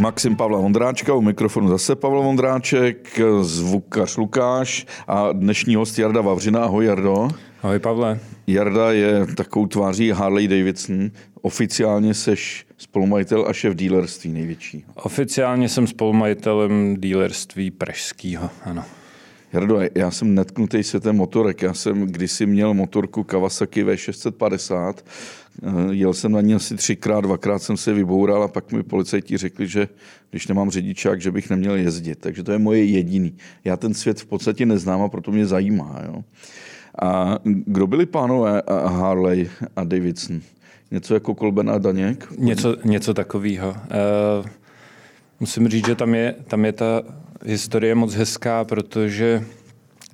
Maxim 0.00 0.36
Pavla 0.36 0.58
Vondráčka, 0.58 1.14
u 1.14 1.20
mikrofonu 1.20 1.68
zase 1.68 1.96
Pavel 1.96 2.22
Vondráček, 2.22 3.20
zvukař 3.40 4.16
Lukáš 4.16 4.86
a 5.08 5.32
dnešní 5.32 5.74
host 5.74 5.98
Jarda 5.98 6.20
Vavřina. 6.20 6.64
Ahoj 6.64 6.84
Jardo. 6.86 7.28
Ahoj 7.62 7.78
Pavle. 7.78 8.20
Jarda 8.46 8.92
je 8.92 9.26
takovou 9.36 9.66
tváří 9.66 10.10
Harley 10.10 10.48
Davidson. 10.48 11.10
Oficiálně 11.42 12.14
seš 12.14 12.66
spolumajitel 12.78 13.44
a 13.48 13.52
šéf 13.52 13.74
dílerství 13.74 14.32
největší. 14.32 14.84
Oficiálně 14.94 15.68
jsem 15.68 15.86
spolumajitelem 15.86 16.96
dílerství 16.98 17.70
pražského, 17.70 18.50
ano. 18.64 18.84
Jardo, 19.52 19.80
já 19.94 20.10
jsem 20.10 20.34
netknutý 20.34 20.82
světem 20.82 21.16
motorek. 21.16 21.62
Já 21.62 21.74
jsem 21.74 22.06
kdysi 22.06 22.46
měl 22.46 22.74
motorku 22.74 23.24
Kawasaki 23.24 23.84
V650. 23.84 24.94
Jel 25.90 26.14
jsem 26.14 26.32
na 26.32 26.40
ní 26.40 26.54
asi 26.54 26.76
třikrát, 26.76 27.20
dvakrát 27.20 27.62
jsem 27.62 27.76
se 27.76 27.92
vyboural 27.92 28.42
a 28.42 28.48
pak 28.48 28.72
mi 28.72 28.82
policajti 28.82 29.36
řekli, 29.36 29.68
že 29.68 29.88
když 30.30 30.48
nemám 30.48 30.70
řidičák, 30.70 31.20
že 31.20 31.30
bych 31.30 31.50
neměl 31.50 31.74
jezdit. 31.74 32.18
Takže 32.18 32.42
to 32.42 32.52
je 32.52 32.58
moje 32.58 32.84
jediný. 32.84 33.34
Já 33.64 33.76
ten 33.76 33.94
svět 33.94 34.20
v 34.20 34.26
podstatě 34.26 34.66
neznám 34.66 35.02
a 35.02 35.08
proto 35.08 35.32
mě 35.32 35.46
zajímá. 35.46 36.02
Jo. 36.06 36.24
A 37.02 37.38
kdo 37.44 37.86
byli 37.86 38.06
pánové 38.06 38.62
Harley 38.86 39.50
a 39.76 39.84
Davidson? 39.84 40.40
Něco 40.90 41.14
jako 41.14 41.34
Kolben 41.34 41.70
a 41.70 41.78
Daněk? 41.78 42.32
Něco, 42.38 42.76
něco 42.84 43.14
takového. 43.14 43.68
Uh, 43.70 44.46
musím 45.40 45.68
říct, 45.68 45.86
že 45.86 45.94
tam 45.94 46.14
je, 46.14 46.34
tam 46.46 46.64
je 46.64 46.72
ta 46.72 47.02
historie 47.44 47.94
moc 47.94 48.14
hezká, 48.14 48.64
protože 48.64 49.44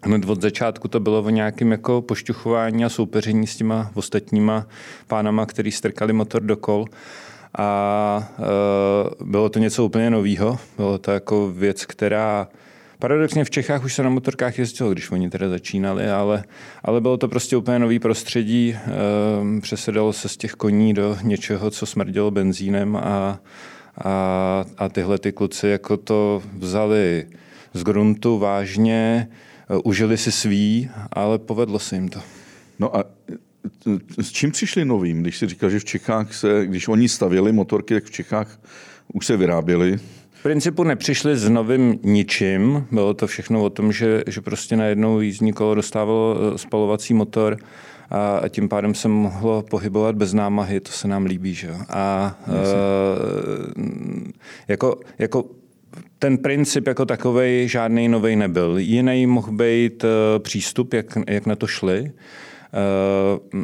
hned 0.07 0.25
od 0.25 0.43
začátku 0.43 0.89
to 0.89 1.01
bylo 1.01 1.23
o 1.23 1.31
nějakém 1.31 1.73
jako 1.73 2.03
pošťuchování 2.03 2.85
a 2.85 2.89
soupeření 2.89 3.47
s 3.47 3.57
těma 3.57 3.91
ostatníma 3.95 4.67
pánama, 5.07 5.47
který 5.47 5.73
strkali 5.73 6.13
motor 6.13 6.43
do 6.43 6.57
kol. 6.57 6.85
A 7.59 8.29
e, 8.39 9.25
bylo 9.25 9.49
to 9.49 9.59
něco 9.59 9.85
úplně 9.85 10.11
nového. 10.11 10.59
Bylo 10.77 10.99
to 10.99 11.11
jako 11.11 11.53
věc, 11.53 11.87
která 11.87 12.49
Paradoxně 12.99 13.45
v 13.45 13.51
Čechách 13.51 13.85
už 13.85 13.95
se 13.95 14.03
na 14.03 14.11
motorkách 14.11 14.59
jezdilo, 14.59 14.93
když 14.93 15.11
oni 15.11 15.31
teda 15.31 15.49
začínali, 15.49 16.11
ale, 16.11 16.45
ale 16.85 17.01
bylo 17.01 17.17
to 17.17 17.29
prostě 17.29 17.57
úplně 17.57 17.79
nový 17.79 17.99
prostředí. 17.99 18.77
E, 18.77 19.61
přesedalo 19.61 20.13
se 20.13 20.29
z 20.29 20.37
těch 20.37 20.53
koní 20.53 20.95
do 20.95 21.19
něčeho, 21.23 21.71
co 21.71 21.87
smrdělo 21.87 22.31
benzínem 22.31 22.97
a, 22.97 23.01
a, 24.05 24.65
a 24.79 24.89
tyhle 24.89 25.19
ty 25.19 25.33
kluci 25.33 25.69
jako 25.69 25.97
to 25.97 26.43
vzali 26.59 27.27
z 27.75 27.83
gruntu 27.85 28.39
vážně, 28.39 29.29
užili 29.85 30.17
si 30.17 30.33
svý, 30.33 30.91
ale 31.13 31.39
povedlo 31.39 31.79
se 31.79 31.97
jim 31.97 32.09
to. 32.09 32.21
No 32.79 32.97
a 32.97 33.05
e, 34.19 34.23
s 34.23 34.33
čím 34.33 34.51
přišli 34.51 34.85
novým, 34.85 35.23
když 35.23 35.39
si 35.39 35.47
říkal, 35.47 35.71
že 35.71 35.79
v 35.79 35.85
Čechách 35.85 36.35
se, 36.35 36.67
když 36.67 36.89
oni 36.89 37.09
stavěli 37.09 37.53
motorky, 37.53 37.95
tak 37.95 38.05
v 38.05 38.11
Čechách 38.11 38.61
už 39.13 39.27
se 39.27 39.37
vyráběly? 39.37 39.97
V 40.33 40.43
principu 40.43 40.85
nepřišli 40.85 41.37
s 41.37 41.49
novým 41.49 41.99
ničím. 42.03 42.87
Bylo 42.91 43.15
to 43.15 43.27
všechno 43.27 43.65
o 43.65 43.71
tom, 43.71 43.93
že, 43.93 44.23
že 44.27 44.41
prostě 44.41 44.77
najednou 44.77 45.21
jízdní 45.21 45.53
kolo 45.53 45.75
dostávalo 45.75 46.37
e, 46.55 46.59
spalovací 46.59 47.15
motor 47.15 47.59
a 48.11 48.49
tím 48.49 48.69
pádem 48.69 48.95
se 48.95 49.09
mohlo 49.09 49.63
pohybovat 49.63 50.17
bez 50.17 50.35
námahy, 50.35 50.81
to 50.81 50.93
se 50.93 51.09
nám 51.09 51.25
líbí. 51.25 51.55
Že? 51.55 51.71
A 51.89 52.37
uh, 52.49 52.55
jako, 54.69 55.01
jako 55.19 55.45
ten 56.27 56.39
princip 56.39 56.87
jako 56.87 57.07
takový 57.07 57.69
žádný 57.69 58.09
nový 58.09 58.37
nebyl. 58.37 58.79
Jiný 58.79 59.27
mohl 59.27 59.53
být 59.53 60.05
uh, 60.05 60.11
přístup, 60.39 60.95
jak, 60.95 61.07
jak 61.29 61.47
na 61.47 61.57
to 61.57 61.67
šli. 61.67 62.01
Uh, 62.03 63.63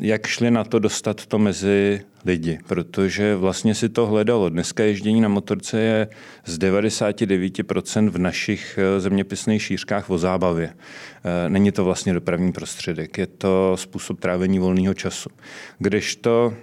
jak 0.00 0.26
šli 0.26 0.50
na 0.50 0.64
to 0.64 0.78
dostat 0.78 1.26
to 1.26 1.38
mezi 1.38 2.00
lidi, 2.24 2.58
protože 2.66 3.36
vlastně 3.36 3.74
si 3.74 3.88
to 3.88 4.06
hledalo. 4.06 4.48
Dneska 4.48 4.84
ježdění 4.84 5.20
na 5.20 5.28
motorce 5.28 5.80
je 5.80 6.08
z 6.44 6.58
99% 6.58 8.10
v 8.10 8.18
našich 8.18 8.78
eh, 8.78 9.00
zeměpisných 9.00 9.62
šířkách 9.62 10.10
o 10.10 10.18
zábavě. 10.18 10.74
Eh, 10.74 11.48
není 11.48 11.72
to 11.72 11.84
vlastně 11.84 12.12
dopravní 12.12 12.52
prostředek, 12.52 13.18
je 13.18 13.26
to 13.26 13.76
způsob 13.76 14.20
trávení 14.20 14.58
volného 14.58 14.94
času. 14.94 15.30
Kdežto 15.78 16.54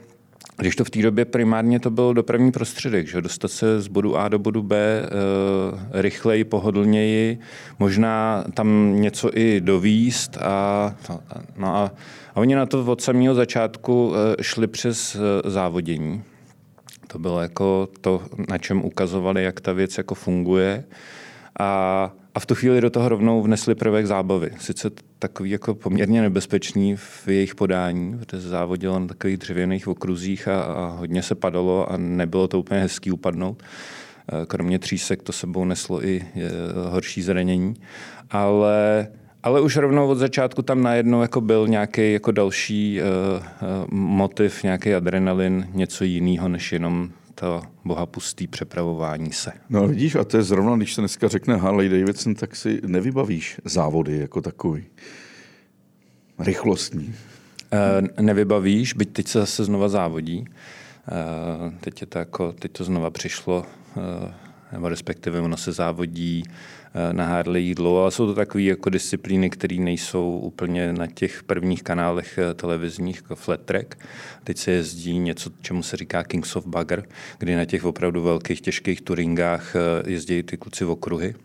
když 0.57 0.75
to 0.75 0.84
v 0.84 0.89
té 0.89 1.01
době 1.01 1.25
primárně 1.25 1.79
to 1.79 1.89
byl 1.89 2.13
dopravní 2.13 2.51
prostředek, 2.51 3.07
že 3.07 3.22
dostat 3.22 3.51
se 3.51 3.81
z 3.81 3.88
bodu 3.88 4.17
A 4.17 4.28
do 4.28 4.39
bodu 4.39 4.63
B 4.63 4.78
e, 4.78 6.01
rychleji, 6.01 6.44
pohodlněji, 6.44 7.39
možná 7.79 8.44
tam 8.53 8.95
něco 9.01 9.38
i 9.38 9.62
dovíst 9.62 10.38
a, 10.38 10.95
no 11.57 11.75
a, 11.75 11.91
a 12.35 12.38
oni 12.38 12.56
na 12.56 12.66
to 12.66 12.85
od 12.85 13.01
samého 13.01 13.35
začátku 13.35 14.13
e, 14.16 14.44
šli 14.44 14.67
přes 14.67 15.16
e, 15.16 15.50
závodění. 15.50 16.23
To 17.07 17.19
bylo 17.19 17.41
jako 17.41 17.89
to, 18.01 18.22
na 18.50 18.57
čem 18.57 18.85
ukazovali, 18.85 19.44
jak 19.44 19.62
ta 19.62 19.73
věc 19.73 19.97
jako 19.97 20.16
funguje. 20.16 20.83
A 21.59 22.12
a 22.36 22.40
v 22.40 22.46
tu 22.46 22.56
chvíli 22.56 22.81
do 22.81 22.90
toho 22.90 23.09
rovnou 23.09 23.42
vnesli 23.42 23.75
prvek 23.75 24.08
zábavy. 24.08 24.52
Sice 24.59 24.92
takový 25.19 25.50
jako 25.50 25.75
poměrně 25.75 26.22
nebezpečný 26.22 26.96
v 26.96 27.28
jejich 27.28 27.56
podání, 27.56 28.18
protože 28.19 28.42
závodilo 28.42 29.00
na 29.00 29.08
takových 29.08 29.38
dřevěných 29.38 29.88
okruzích 29.88 30.47
a, 30.47 30.62
a 30.62 30.86
hodně 30.86 31.24
se 31.24 31.36
padalo 31.36 31.92
a 31.92 31.97
nebylo 31.97 32.47
to 32.47 32.59
úplně 32.59 32.80
hezký 32.80 33.12
upadnout. 33.12 33.64
E, 33.64 34.46
kromě 34.46 34.80
třísek 34.80 35.24
to 35.24 35.31
sebou 35.31 35.66
neslo 35.66 36.06
i 36.06 36.22
e, 36.36 36.50
horší 36.90 37.22
zranění. 37.22 37.74
Ale 38.30 39.08
ale 39.44 39.62
už 39.62 39.78
rovnou 39.78 40.08
od 40.08 40.16
začátku 40.16 40.62
tam 40.62 40.84
najednou 40.84 41.22
jako 41.22 41.42
byl 41.42 41.68
nějaký 41.68 42.13
jako 42.13 42.31
další 42.31 43.00
uh, 43.02 43.08
motiv, 43.92 44.63
nějaký 44.63 44.94
adrenalin, 44.94 45.68
něco 45.74 46.03
jiného 46.03 46.50
než 46.50 46.72
jenom 46.72 47.09
to 47.41 47.62
bohapustý 47.85 48.47
přepravování 48.47 49.31
se. 49.31 49.52
No 49.69 49.88
vidíš, 49.88 50.16
a 50.16 50.24
to 50.24 50.38
je 50.38 50.44
zrovna, 50.44 50.75
když 50.75 50.94
se 50.94 51.02
dneska 51.02 51.28
řekne 51.28 51.56
Harley 51.56 51.90
Davidson, 51.90 52.35
tak 52.35 52.56
si 52.56 52.81
nevybavíš 52.85 53.62
závody 53.66 54.18
jako 54.18 54.41
takový. 54.41 54.84
Rychlostní. 56.40 57.16
E, 58.18 58.22
nevybavíš, 58.22 58.94
byť 58.94 59.09
teď 59.13 59.28
se 59.28 59.40
zase 59.40 59.66
znova 59.66 59.90
závodí. 59.90 60.46
E, 60.46 61.80
teď, 61.80 62.01
je 62.01 62.07
to 62.07 62.19
jako, 62.19 62.51
teď 62.53 62.72
to 62.72 62.84
znova 62.84 63.09
přišlo, 63.09 63.66
e, 63.97 64.34
nebo 64.72 64.90
respektive 64.90 65.40
ono 65.40 65.57
se 65.57 65.72
závodí 65.72 66.44
na 67.12 67.25
Harley 67.25 67.63
jídlo, 67.63 68.02
ale 68.02 68.12
jsou 68.12 68.25
to 68.25 68.35
takové 68.35 68.63
jako 68.63 68.90
disciplíny, 68.90 69.50
které 69.50 69.75
nejsou 69.75 70.40
úplně 70.40 70.94
na 70.94 71.07
těch 71.07 71.44
prvních 71.44 71.84
kanálech 71.84 72.38
eh, 72.38 72.53
televizních, 72.53 73.16
jako 73.16 73.35
flat 73.35 73.62
track. 73.62 74.06
Teď 74.44 74.57
se 74.57 74.72
jezdí 74.72 75.19
něco, 75.19 75.50
čemu 75.62 75.84
se 75.84 75.97
říká 75.97 76.24
Kings 76.24 76.56
of 76.56 76.66
Bugger, 76.68 77.03
kdy 77.38 77.56
na 77.56 77.66
těch 77.66 77.85
opravdu 77.85 78.22
velkých, 78.22 78.62
těžkých 78.62 79.01
turingách 79.01 79.75
eh, 79.75 80.12
jezdí 80.12 80.44
ty 80.44 80.57
kluci 80.57 80.85
v 80.85 80.90
okruhy. 80.90 81.35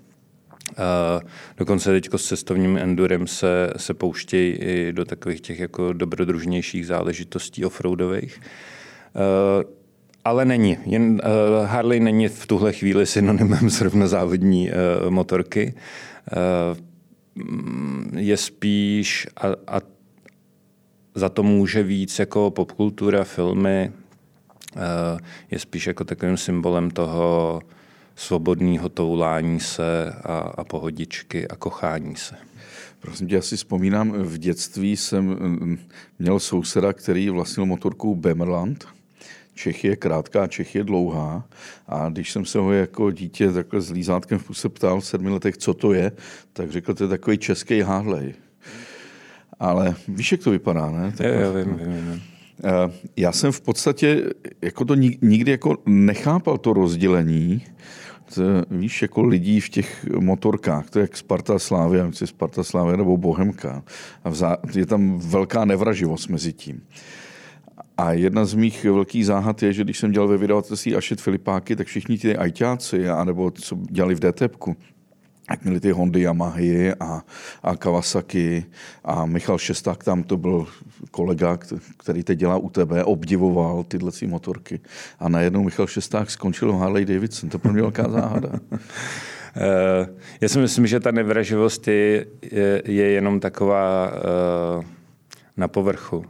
Uh, 0.70 1.28
dokonce 1.56 1.90
teď 1.90 2.08
s 2.16 2.28
cestovním 2.28 2.76
endurem 2.78 3.26
se, 3.26 3.72
se 3.76 3.94
pouštějí 3.94 4.52
i 4.52 4.92
do 4.92 5.04
takových 5.04 5.40
těch 5.40 5.58
jako 5.58 5.92
dobrodružnějších 5.92 6.86
záležitostí 6.86 7.64
offroadových. 7.64 8.40
Ale 10.26 10.44
není. 10.44 10.78
Jen, 10.84 11.12
uh, 11.12 11.66
Harley 11.66 12.00
není 12.00 12.28
v 12.28 12.46
tuhle 12.46 12.72
chvíli 12.72 13.06
synonymem 13.06 13.70
zrovna 13.78 14.06
závodní 14.06 14.70
uh, 14.70 15.10
motorky. 15.10 15.74
Uh, 16.36 16.78
je 18.18 18.36
spíš 18.36 19.26
a, 19.36 19.76
a 19.76 19.80
za 21.14 21.28
to 21.28 21.42
může 21.42 21.82
víc 21.82 22.18
jako 22.18 22.50
popkultura, 22.50 23.24
filmy, 23.24 23.92
uh, 24.76 24.82
je 25.50 25.58
spíš 25.58 25.86
jako 25.86 26.04
takovým 26.04 26.36
symbolem 26.36 26.90
toho 26.90 27.60
svobodného 28.16 28.88
toulání 28.88 29.60
se 29.60 30.12
a, 30.24 30.38
a 30.38 30.64
pohodičky 30.64 31.48
a 31.48 31.56
kochání 31.56 32.16
se. 32.16 32.34
Prosím 33.00 33.28
tě, 33.28 33.34
já 33.34 33.42
si 33.42 33.56
vzpomínám, 33.56 34.12
v 34.12 34.38
dětství 34.38 34.96
jsem 34.96 35.24
mm, 35.24 35.78
měl 36.18 36.38
souseda, 36.38 36.92
který 36.92 37.30
vlastnil 37.30 37.66
motorku 37.66 38.14
Bemerland 38.14 38.95
Čech 39.56 39.84
je 39.84 39.96
krátká, 39.96 40.46
Čech 40.46 40.74
je 40.74 40.84
dlouhá. 40.84 41.44
A 41.86 42.08
když 42.08 42.32
jsem 42.32 42.44
se 42.44 42.58
ho 42.58 42.72
jako 42.72 43.10
dítě 43.10 43.52
takhle 43.52 43.80
s 43.80 43.90
lízátkem 43.90 44.38
v 44.38 44.44
puse 44.44 44.68
ptal 44.68 45.00
v 45.00 45.06
sedmi 45.06 45.30
letech, 45.30 45.56
co 45.56 45.74
to 45.74 45.92
je, 45.92 46.12
tak 46.52 46.70
řekl, 46.70 46.94
to 46.94 47.04
je 47.04 47.08
takový 47.08 47.38
český 47.38 47.80
Harley. 47.80 48.34
Ale 49.60 49.94
víš, 50.08 50.32
jak 50.32 50.42
to 50.42 50.50
vypadá, 50.50 50.90
ne? 50.90 51.12
Tak, 51.16 51.26
jo, 51.26 51.40
jo, 51.40 51.52
vím, 51.52 51.76
vím, 51.76 52.10
vím. 52.10 52.22
Eh, 52.64 52.92
já 53.16 53.32
jsem 53.32 53.52
v 53.52 53.60
podstatě 53.60 54.22
jako 54.62 54.84
to 54.84 54.94
nikdy 55.22 55.50
jako 55.50 55.76
nechápal 55.86 56.58
to 56.58 56.72
rozdělení, 56.72 57.62
to, 58.34 58.42
víš, 58.70 59.02
jako 59.02 59.22
lidí 59.22 59.60
v 59.60 59.68
těch 59.68 60.06
motorkách, 60.18 60.90
to 60.90 60.98
je 60.98 61.02
jak 61.02 61.16
Sparta 61.16 61.58
Slávia, 61.58 62.10
Sparta 62.24 62.64
Slávia 62.64 62.96
nebo 62.96 63.16
Bohemka. 63.16 63.82
A 64.24 64.30
vzá, 64.30 64.56
je 64.74 64.86
tam 64.86 65.18
velká 65.18 65.64
nevraživost 65.64 66.28
mezi 66.28 66.52
tím. 66.52 66.82
A 67.96 68.12
jedna 68.12 68.44
z 68.44 68.54
mých 68.54 68.84
velkých 68.84 69.26
záhad 69.26 69.62
je, 69.62 69.72
že 69.72 69.84
když 69.84 69.98
jsem 69.98 70.12
dělal 70.12 70.28
ve 70.28 70.36
vydavatelství 70.36 70.96
Ašet 70.96 71.20
Filipáky, 71.20 71.76
tak 71.76 71.86
všichni 71.86 72.18
ti 72.18 72.36
ajťáci, 72.36 73.08
anebo 73.08 73.50
co 73.50 73.76
dělali 73.90 74.14
v 74.14 74.20
DTPku, 74.20 74.76
jak 75.50 75.64
měli 75.64 75.80
ty 75.80 75.90
Hondy, 75.90 76.20
Yamahy 76.20 76.94
a, 76.94 77.22
a 77.62 77.76
Kawasaki 77.76 78.64
a 79.04 79.26
Michal 79.26 79.58
Šesták 79.58 80.04
tam 80.04 80.22
to 80.22 80.36
byl 80.36 80.66
kolega, 81.10 81.58
který 81.96 82.22
teď 82.22 82.38
dělá 82.38 82.56
u 82.56 82.70
tebe, 82.70 83.04
obdivoval 83.04 83.84
tyhle 83.84 84.10
motorky 84.26 84.80
a 85.18 85.28
najednou 85.28 85.62
Michal 85.62 85.86
Šesták 85.86 86.30
skončil 86.30 86.72
v 86.72 86.78
Harley 86.78 87.04
Davidson. 87.04 87.50
To 87.50 87.58
pro 87.58 87.72
mě 87.72 87.82
velká 87.82 88.08
záhada. 88.08 88.50
Eh, 89.58 90.08
já 90.40 90.48
si 90.48 90.58
myslím, 90.58 90.86
že 90.86 91.00
ta 91.00 91.10
nevraživost 91.10 91.88
je, 91.88 92.26
je, 92.42 92.82
je 92.84 93.10
jenom 93.10 93.40
taková 93.40 94.12
uh, 94.12 94.84
na 95.56 95.68
povrchu. 95.68 96.24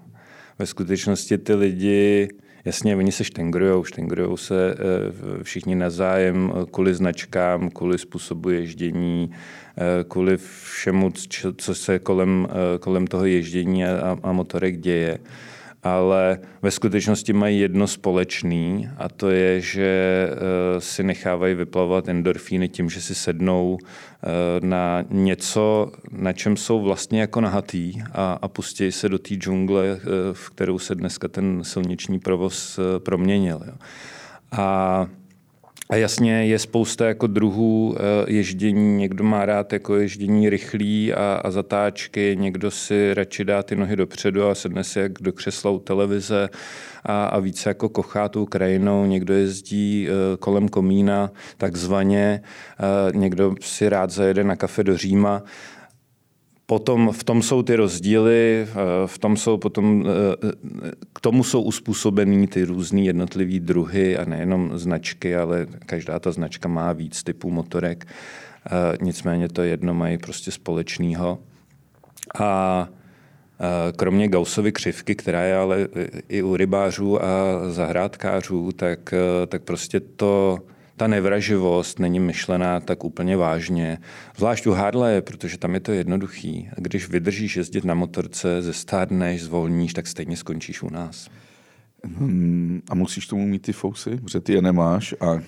Ve 0.58 0.67
skutečnosti 0.67 1.38
ty 1.38 1.55
lidi 1.55 2.29
Jasně, 2.64 2.97
oni 2.97 3.12
se 3.12 3.25
štengrujou, 3.25 3.85
štengrujou 3.85 4.37
se 4.37 4.75
eh, 4.75 5.43
všichni 5.43 5.75
na 5.75 5.91
zájem 5.91 6.53
kvůli 6.70 6.94
značkám, 6.94 7.70
kvůli 7.70 7.99
způsobu 7.99 8.50
ježdění, 8.50 9.31
kvůli 10.08 10.37
všemu, 10.37 11.12
co 11.56 11.75
se 11.75 11.99
kolem, 11.99 12.49
kolem 12.81 13.06
toho 13.06 13.25
ježdění 13.25 13.85
a, 13.85 14.19
a 14.23 14.32
motorek 14.32 14.79
děje 14.79 15.19
ale 15.94 16.38
ve 16.62 16.71
skutečnosti 16.71 17.33
mají 17.33 17.61
jedno 17.61 17.87
společný 17.87 18.88
a 18.97 19.09
to 19.09 19.31
je, 19.31 19.61
že 19.61 20.29
eh, 20.31 20.81
si 20.81 21.03
nechávají 21.03 21.55
vyplavovat 21.55 22.09
endorfíny 22.09 22.69
tím, 22.69 22.91
že 22.91 23.00
si 23.00 23.15
sednou 23.15 23.79
eh, 23.81 24.27
na 24.67 25.05
něco, 25.11 25.93
na 26.11 26.33
čem 26.33 26.56
jsou 26.56 26.83
vlastně 26.83 27.21
jako 27.21 27.41
nahatý 27.41 28.03
a, 28.12 28.38
a 28.43 28.49
pustí 28.49 28.93
se 28.93 29.09
do 29.09 29.19
té 29.19 29.35
džungle, 29.35 29.87
eh, 29.87 29.99
v 30.33 30.50
kterou 30.50 30.79
se 30.79 30.94
dneska 30.94 31.29
ten 31.29 31.65
silniční 31.65 32.19
provoz 32.19 32.81
proměnil. 32.99 33.61
A 34.53 35.06
a 35.91 35.97
jasně 35.97 36.44
je 36.47 36.59
spousta 36.59 37.06
jako 37.06 37.27
druhů 37.27 37.97
eh, 37.99 38.33
ježdění. 38.33 38.97
Někdo 38.97 39.25
má 39.25 39.47
rád 39.47 39.73
jako 39.73 39.97
ježdění 39.97 40.50
rychlý 40.50 41.15
a, 41.15 41.41
a 41.44 41.50
zatáčky, 41.50 42.37
někdo 42.41 42.71
si 42.71 43.15
radši 43.15 43.44
dá 43.44 43.62
ty 43.62 43.77
nohy 43.77 43.97
dopředu 43.97 44.49
a 44.49 44.55
sedne 44.55 44.85
si 44.85 44.99
jak 44.99 45.12
do 45.12 45.33
křesla 45.33 45.71
u 45.71 45.79
televize 45.79 46.49
a, 47.05 47.25
a 47.25 47.38
více 47.38 47.71
jako 47.71 47.88
kochá 47.88 48.29
tou 48.29 48.47
krajinou. 48.47 49.06
Někdo 49.06 49.35
jezdí 49.35 50.09
eh, 50.09 50.37
kolem 50.37 50.69
komína 50.69 51.31
takzvaně, 51.56 52.43
eh, 52.43 53.12
někdo 53.19 53.55
si 53.61 53.89
rád 53.89 54.11
zajede 54.11 54.44
na 54.44 54.56
kafe 54.56 54.85
do 54.85 54.97
Říma. 54.97 55.43
Potom 56.67 57.13
v 57.13 57.25
tom 57.25 57.43
jsou 57.43 57.63
ty 57.63 57.77
rozdíly, 57.77 58.67
eh, 58.71 58.75
v 59.07 59.19
tom 59.19 59.37
jsou 59.37 59.57
potom, 59.57 60.05
eh, 60.07 60.53
k 61.13 61.21
tomu 61.21 61.45
jsou 61.45 61.63
uspůsobený 61.63 62.47
ty 62.47 62.65
různé 62.65 63.01
jednotlivé 63.01 63.61
druhy 63.61 64.17
a 64.17 64.25
nejenom 64.25 64.79
značky, 64.79 65.37
ale 65.37 65.67
každá 65.87 66.19
ta 66.19 66.33
značka 66.33 66.69
má 66.69 66.93
víc 66.93 67.23
typů 67.23 67.51
motorek. 67.51 68.07
Eh, 68.07 68.97
nicméně 69.01 69.49
to 69.49 69.63
jedno 69.63 69.95
mají 69.95 70.19
prostě 70.19 70.51
společného. 70.51 71.39
A 72.39 72.89
kromě 73.97 74.29
Gaussovy 74.29 74.73
křivky, 74.73 75.15
která 75.15 75.43
je 75.43 75.57
ale 75.57 75.89
i 76.29 76.43
u 76.43 76.57
rybářů 76.57 77.25
a 77.25 77.29
zahrádkářů, 77.71 78.73
tak, 78.73 79.15
tak 79.49 79.63
prostě 79.63 80.01
to 80.01 80.59
ta 80.96 81.06
nevraživost 81.06 81.98
není 81.98 82.20
myšlená 82.20 82.81
tak 82.81 83.04
úplně 83.04 83.37
vážně. 83.37 83.98
Zvlášť 84.37 84.66
u 84.66 84.72
Harley, 84.72 85.22
protože 85.22 85.58
tam 85.58 85.75
je 85.75 85.81
to 85.81 85.93
jednoduchý. 85.93 86.69
Když 86.76 87.08
vydržíš 87.08 87.56
jezdit 87.56 87.84
na 87.84 87.94
motorce, 87.94 88.62
zestárneš, 88.62 89.43
zvolníš, 89.43 89.93
tak 89.93 90.06
stejně 90.06 90.37
skončíš 90.37 90.82
u 90.82 90.90
nás. 90.90 91.28
Hmm, 92.04 92.82
a 92.90 92.94
musíš 92.94 93.26
tomu 93.26 93.46
mít 93.46 93.62
ty 93.62 93.72
fousy, 93.72 94.16
protože 94.16 94.40
ty 94.40 94.52
je 94.52 94.62
nemáš 94.62 95.14
a 95.20 95.40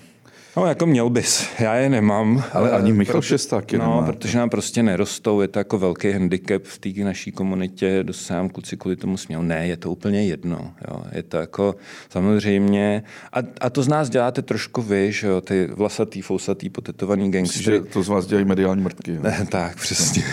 No, 0.59 0.65
jako 0.67 0.85
měl 0.85 1.09
bys. 1.09 1.47
Já 1.59 1.75
je 1.75 1.89
nemám. 1.89 2.43
Ale 2.53 2.71
ani 2.71 2.93
Michal 2.93 3.21
Šesták 3.21 3.73
je 3.73 3.79
No, 3.79 3.85
nemá. 3.85 4.05
protože 4.05 4.37
nám 4.37 4.49
prostě 4.49 4.83
nerostou. 4.83 5.41
Je 5.41 5.47
to 5.47 5.59
jako 5.59 5.77
velký 5.77 6.11
handicap 6.11 6.63
v 6.63 6.77
té 6.79 6.89
naší 7.03 7.31
komunitě. 7.31 8.03
Dostávám 8.03 8.49
kluci 8.49 8.77
kvůli 8.77 8.95
tomu 8.95 9.17
směl. 9.17 9.43
Ne, 9.43 9.67
je 9.67 9.77
to 9.77 9.91
úplně 9.91 10.25
jedno. 10.25 10.71
Jo. 10.87 11.01
Je 11.11 11.23
to 11.23 11.37
jako 11.37 11.75
samozřejmě... 12.09 13.03
A, 13.33 13.37
a 13.61 13.69
to 13.69 13.83
z 13.83 13.87
nás 13.87 14.09
děláte 14.09 14.41
trošku 14.41 14.81
vy, 14.81 15.11
že 15.11 15.27
jo? 15.27 15.41
Ty 15.41 15.67
vlasatý, 15.75 16.21
fousatý, 16.21 16.69
potetovaný 16.69 17.31
gangstry. 17.31 17.63
že 17.63 17.79
to 17.79 18.03
z 18.03 18.07
vás 18.07 18.25
dělají 18.25 18.45
mediální 18.45 18.81
mrtky. 18.83 19.11
Jo? 19.11 19.19
Ne, 19.21 19.47
tak, 19.51 19.75
přesně. 19.75 20.23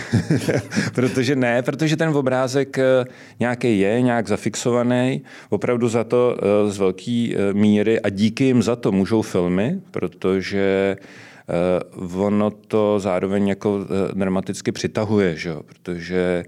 protože 0.93 1.35
ne, 1.35 1.61
protože 1.61 1.95
ten 1.97 2.09
obrázek 2.09 2.77
eh, 2.77 3.05
nějaký 3.39 3.79
je, 3.79 4.01
nějak 4.01 4.27
zafixovaný. 4.27 5.21
Opravdu 5.49 5.89
za 5.89 6.03
to 6.03 6.37
eh, 6.67 6.71
z 6.71 6.77
velké 6.77 7.29
eh, 7.35 7.53
míry 7.53 7.99
a 7.99 8.09
díky 8.09 8.43
jim 8.43 8.63
za 8.63 8.75
to 8.75 8.91
můžou 8.91 9.21
filmy, 9.21 9.81
protože 10.17 10.97
eh, 10.99 12.17
ono 12.17 12.51
to 12.51 12.99
zároveň 12.99 13.47
jako 13.47 13.85
eh, 13.85 14.15
dramaticky 14.15 14.71
přitahuje, 14.71 15.35
že? 15.35 15.53
protože 15.65 16.43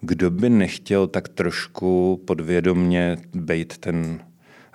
kdo 0.00 0.30
by 0.30 0.50
nechtěl 0.50 1.06
tak 1.06 1.28
trošku 1.28 2.20
podvědomně 2.24 3.16
být 3.34 3.78
ten 3.78 4.20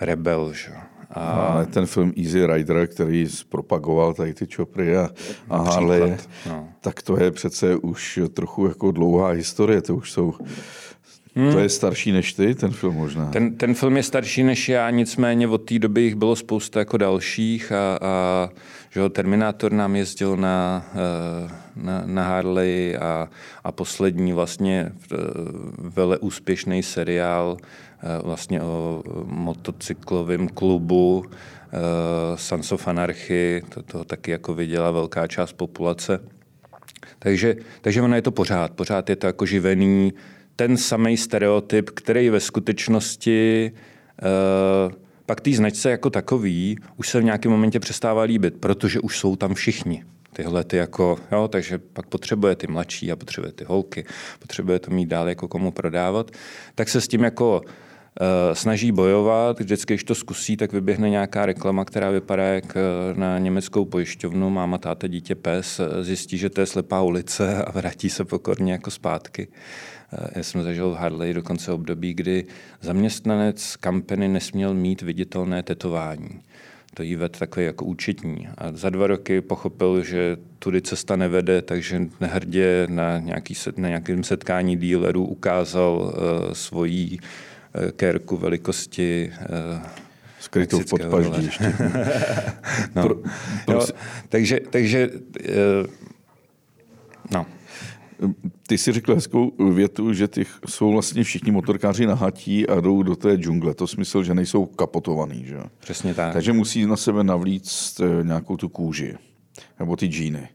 rebel, 0.02 0.54
že? 0.54 0.72
A... 1.10 1.32
Ale 1.32 1.66
ten 1.66 1.86
film 1.86 2.14
Easy 2.18 2.46
Rider, 2.46 2.88
který 2.88 3.28
zpropagoval 3.28 4.14
tady 4.14 4.34
ty 4.34 4.48
čopry 4.48 4.98
a, 4.98 5.10
a 5.50 5.58
Harley, 5.58 6.18
no. 6.50 6.70
tak 6.82 7.02
to 7.02 7.24
je 7.24 7.32
přece 7.32 7.76
už 7.76 8.20
trochu 8.34 8.68
jako 8.68 8.92
dlouhá 8.92 9.30
historie, 9.30 9.82
to 9.82 9.96
už 9.96 10.12
jsou 10.12 10.34
Hmm. 11.36 11.52
To 11.52 11.60
je 11.60 11.70
starší 11.70 12.12
než 12.12 12.34
ty, 12.34 12.56
ten 12.56 12.72
film 12.72 12.96
možná. 12.96 13.26
Ten, 13.26 13.56
ten 13.56 13.74
film 13.74 13.98
je 13.98 14.04
starší 14.04 14.44
než 14.44 14.70
já, 14.70 14.90
nicméně 14.90 15.48
od 15.48 15.58
té 15.58 15.80
doby 15.80 16.02
jich 16.02 16.16
bylo 16.16 16.36
spousta 16.36 16.80
jako 16.80 16.98
dalších 16.98 17.72
a, 17.72 18.00
a 18.02 18.50
že 18.90 19.00
jo, 19.00 19.10
Terminátor 19.10 19.72
nám 19.72 19.96
jezdil 19.96 20.38
na, 20.38 20.86
eh, 20.94 21.52
na, 21.76 22.04
na 22.06 22.24
Harley 22.24 22.98
a, 22.98 23.30
a 23.64 23.72
poslední 23.72 24.34
vlastně 24.34 24.92
eh, 24.92 25.16
vele 25.78 26.18
úspěšný 26.18 26.84
seriál 26.84 27.58
eh, 27.60 28.22
vlastně 28.24 28.62
o 28.62 29.04
motocyklovém 29.26 30.48
klubu 30.48 31.26
Sons 32.36 32.72
of 32.72 32.88
Anarchy, 32.88 33.64
to, 33.70 33.82
to 33.82 34.04
taky 34.04 34.32
jako 34.32 34.54
viděla 34.54 34.92
velká 34.92 35.28
část 35.28 35.54
populace. 35.54 36.20
Takže, 37.20 37.56
takže 37.82 38.02
ono 38.02 38.16
je 38.16 38.22
to 38.22 38.32
pořád, 38.32 38.72
pořád 38.72 39.10
je 39.10 39.16
to 39.16 39.28
jako 39.28 39.46
živený, 39.46 40.14
ten 40.56 40.78
samý 40.78 41.18
stereotyp, 41.18 41.90
který 41.90 42.30
ve 42.30 42.40
skutečnosti 42.40 43.72
uh, 44.22 44.94
pak 45.26 45.42
té 45.42 45.52
značce 45.52 45.90
jako 45.90 46.10
takový 46.10 46.78
už 46.98 47.10
se 47.10 47.20
v 47.20 47.24
nějakém 47.24 47.52
momentě 47.52 47.80
přestává 47.80 48.22
líbit, 48.22 48.54
protože 48.60 49.00
už 49.00 49.20
jsou 49.20 49.36
tam 49.36 49.54
všichni. 49.54 50.04
Tyhle 50.34 50.64
ty 50.64 50.78
jako, 50.78 51.18
jo, 51.32 51.48
takže 51.48 51.78
pak 51.78 52.08
potřebuje 52.08 52.56
ty 52.56 52.68
mladší 52.68 53.12
a 53.12 53.16
potřebuje 53.16 53.54
ty 53.54 53.64
holky, 53.64 54.06
potřebuje 54.40 54.80
to 54.80 54.92
mít 54.92 55.06
dál 55.06 55.30
jako 55.30 55.48
komu 55.48 55.72
prodávat, 55.72 56.32
tak 56.76 56.90
se 56.90 57.02
s 57.02 57.08
tím 57.08 57.24
jako 57.24 57.62
Uh, 58.22 58.54
snaží 58.54 58.92
bojovat, 58.92 59.60
vždycky, 59.60 59.94
když 59.94 60.04
to 60.04 60.16
zkusí, 60.16 60.58
tak 60.58 60.74
vyběhne 60.74 61.10
nějaká 61.10 61.46
reklama, 61.46 61.86
která 61.86 62.10
vypadá 62.10 62.44
jak 62.44 62.78
na 63.14 63.40
německou 63.40 63.86
pojišťovnu, 63.86 64.50
máma, 64.50 64.78
táta, 64.78 65.08
dítě, 65.08 65.36
pes, 65.36 65.82
zjistí, 66.02 66.38
že 66.38 66.50
to 66.50 66.62
je 66.62 66.66
slepá 66.66 67.02
ulice 67.02 67.64
a 67.64 67.72
vrátí 67.72 68.10
se 68.10 68.26
pokorně 68.26 68.72
jako 68.72 68.92
zpátky. 68.92 69.48
Já 70.36 70.44
jsem 70.44 70.64
zažil 70.64 70.90
v 70.90 70.96
Harley 70.96 71.34
dokonce 71.34 71.72
období, 71.72 72.14
kdy 72.14 72.46
zaměstnanec 72.82 73.76
kampany 73.76 74.28
nesměl 74.28 74.74
mít 74.74 75.02
viditelné 75.02 75.64
tetování. 75.64 76.42
To 76.94 77.04
jí 77.04 77.16
ved 77.16 77.40
takový 77.40 77.66
jako 77.66 77.86
účetní. 77.86 78.48
A 78.58 78.72
za 78.72 78.90
dva 78.90 79.08
roky 79.08 79.42
pochopil, 79.42 80.04
že 80.04 80.38
tudy 80.60 80.82
cesta 80.82 81.16
nevede, 81.16 81.62
takže 81.62 82.02
nehrdě 82.20 82.88
na, 82.90 83.20
nějaký, 83.20 83.54
na 83.78 83.88
nějakém 83.88 84.24
setkání 84.24 84.78
dílerů 84.78 85.26
ukázal 85.26 85.98
uh, 85.98 86.54
svoji 86.54 87.18
uh, 87.18 87.92
kérku 87.92 88.38
velikosti 88.38 89.32
uh, 89.40 89.88
skrytou 90.40 90.80
v 90.80 90.90
podpaždí 90.90 91.46
ještě. 91.46 91.74
no. 92.96 93.04
pro, 93.04 93.16
pro... 93.66 93.76
Jo, 93.76 93.88
takže, 94.30 94.60
takže 94.70 95.10
uh, 95.10 95.88
no. 97.32 97.46
Ty 98.68 98.78
si 98.78 98.92
řekl 98.92 99.16
hezkou 99.16 99.52
větu, 99.74 100.14
že 100.14 100.28
ty 100.28 100.46
jsou 100.68 100.92
vlastně 100.92 101.24
všichni 101.24 101.52
motorkáři 101.52 102.06
nahatí 102.06 102.68
a 102.68 102.82
jdou 102.82 103.04
do 103.04 103.16
té 103.16 103.36
džungle. 103.36 103.74
To 103.74 103.88
smysl, 103.88 104.24
že 104.24 104.34
nejsou 104.34 104.66
kapotovaný. 104.66 105.46
Že? 105.46 105.58
Přesně 105.80 106.14
tak. 106.14 106.34
Takže 106.34 106.54
musí 106.54 106.86
na 106.86 106.96
sebe 106.96 107.24
navlíct 107.24 108.00
eh, 108.00 108.24
nějakou 108.24 108.58
tu 108.58 108.70
kůži. 108.70 109.16
Nebo 109.80 109.96
ty 109.96 110.08
džíny. 110.08 110.50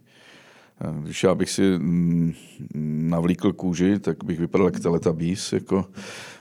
Eh, 0.81 1.03
když 1.03 1.23
já 1.23 1.35
bych 1.35 1.51
si 1.51 1.63
mm, 1.63 2.35
navlíkl 3.11 3.53
kůži, 3.53 3.99
tak 3.99 4.25
bych 4.25 4.41
vypadal 4.41 4.67
jak 4.67 4.81
teletabís, 4.81 5.53
jako, 5.53 5.85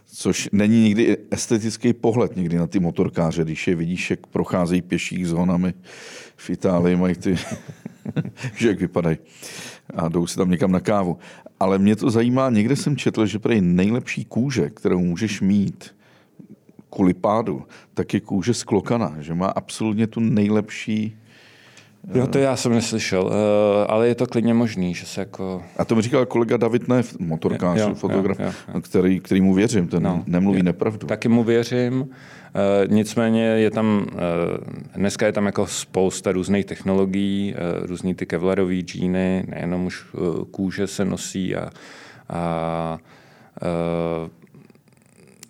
což 0.06 0.50
není 0.52 0.84
nikdy 0.84 1.18
estetický 1.32 1.94
pohled 1.94 2.36
někdy 2.36 2.58
na 2.58 2.68
ty 2.68 2.80
motorkáře, 2.80 3.44
když 3.44 3.68
je 3.68 3.76
vidíš, 3.76 4.10
jak 4.10 4.28
procházejí 4.28 4.82
pěších 4.82 5.28
zónami 5.28 5.74
v 6.36 6.50
Itálii, 6.50 6.96
mají 6.96 7.16
ty, 7.16 7.36
že 8.56 8.68
jak 8.68 8.80
vypadají 8.80 9.18
a 9.96 10.10
jdou 10.10 10.28
si 10.28 10.36
tam 10.36 10.52
někam 10.52 10.72
na 10.72 10.80
kávu. 10.80 11.18
Ale 11.60 11.78
mě 11.78 11.96
to 11.96 12.10
zajímá, 12.10 12.50
někde 12.50 12.76
jsem 12.76 12.98
četl, 12.98 13.26
že 13.26 13.40
prý 13.40 13.62
nejlepší 13.62 14.26
kůže, 14.26 14.70
kterou 14.70 15.00
můžeš 15.00 15.42
mít 15.42 15.96
kvůli 16.90 17.14
pádu, 17.14 17.64
tak 17.94 18.14
je 18.14 18.20
kůže 18.20 18.54
z 18.54 18.64
klokana, 18.64 19.16
že 19.20 19.34
má 19.34 19.48
absolutně 19.48 20.08
tu 20.08 20.20
nejlepší 20.20 21.18
Jo, 22.14 22.28
to 22.28 22.38
já 22.38 22.56
jsem 22.56 22.72
neslyšel, 22.72 23.32
ale 23.88 24.08
je 24.08 24.16
to 24.16 24.28
klidně 24.28 24.54
možný, 24.54 24.94
že 24.94 25.06
se 25.06 25.22
jako... 25.22 25.64
A 25.78 25.86
to 25.86 25.96
mi 25.96 26.02
říkal 26.02 26.26
kolega 26.26 26.58
David 26.58 26.88
Nev, 26.88 27.20
motorkář, 27.20 27.80
jo, 27.80 27.96
fotograf, 27.96 28.40
jo, 28.40 28.46
jo, 28.46 28.54
jo. 28.74 28.82
Který, 28.82 29.20
který 29.20 29.42
mu 29.42 29.54
věřím, 29.54 29.88
ten 29.88 30.04
no, 30.04 30.24
nemluví 30.28 30.58
je, 30.58 30.64
nepravdu. 30.64 31.08
Taky 31.08 31.30
mu 31.30 31.44
věřím. 31.44 32.10
Eh, 32.56 32.88
nicméně 32.88 33.44
je 33.44 33.72
tam, 33.72 34.06
eh, 34.12 34.18
dneska 34.96 35.26
je 35.26 35.32
tam 35.32 35.46
jako 35.46 35.68
spousta 35.68 36.32
různých 36.32 36.66
technologií, 36.66 37.54
eh, 37.56 37.88
různý 37.88 38.16
ty 38.16 38.26
kevlarové 38.26 38.80
džíny, 38.80 39.44
nejenom 39.48 39.86
už 39.86 40.06
kůže 40.52 40.88
se 40.88 41.06
nosí 41.06 41.56
a, 41.56 41.62
a, 41.62 41.70
a 42.30 43.00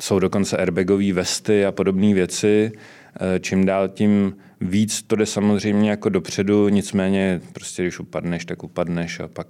jsou 0.02 0.20
dokonce 0.20 0.58
airbagové 0.58 1.14
vesty 1.14 1.66
a 1.66 1.72
podobné 1.72 2.14
věci. 2.14 2.72
Čím 3.40 3.66
dál 3.66 3.88
tím 3.88 4.36
víc 4.62 5.02
to 5.02 5.16
jde 5.16 5.26
samozřejmě 5.26 5.90
jako 5.90 6.10
dopředu, 6.10 6.70
nicméně 6.70 7.42
prostě 7.54 7.84
když 7.84 8.00
upadneš, 8.00 8.46
tak 8.46 8.64
upadneš 8.64 9.20
a 9.20 9.28
pak 9.28 9.48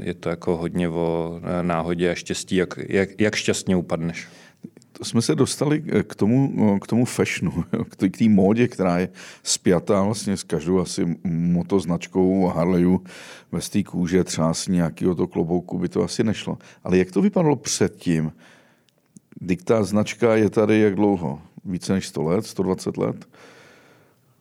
je 0.00 0.14
to 0.14 0.28
jako 0.28 0.56
hodně 0.56 0.88
o 0.88 1.40
náhodě 1.62 2.10
a 2.10 2.14
štěstí, 2.14 2.56
jak, 2.56 2.78
jak, 2.88 3.20
jak 3.20 3.34
šťastně 3.34 3.76
upadneš 3.76 4.28
jsme 5.02 5.22
se 5.22 5.34
dostali 5.34 5.82
k 6.02 6.14
tomu, 6.14 6.78
k 6.78 6.86
tomu 6.86 7.04
fashionu, 7.04 7.64
k 7.88 8.18
té 8.18 8.28
módě, 8.28 8.68
která 8.68 8.98
je 8.98 9.08
spjatá 9.42 10.02
vlastně 10.02 10.36
s 10.36 10.42
každou 10.42 10.80
asi 10.80 11.18
motoznačkou 11.24 12.46
Harleyu 12.46 13.04
ve 13.52 13.60
té 13.60 13.82
kůže, 13.82 14.24
třás 14.24 14.68
nějakého 14.68 15.14
to 15.14 15.26
klobouku 15.26 15.78
by 15.78 15.88
to 15.88 16.02
asi 16.02 16.24
nešlo. 16.24 16.58
Ale 16.84 16.98
jak 16.98 17.10
to 17.10 17.22
vypadalo 17.22 17.56
předtím? 17.56 18.32
Diktá 19.40 19.84
značka 19.84 20.36
je 20.36 20.50
tady 20.50 20.80
jak 20.80 20.94
dlouho? 20.94 21.42
Více 21.64 21.92
než 21.92 22.08
100 22.08 22.22
let, 22.22 22.46
120 22.46 22.96
let? 22.96 23.28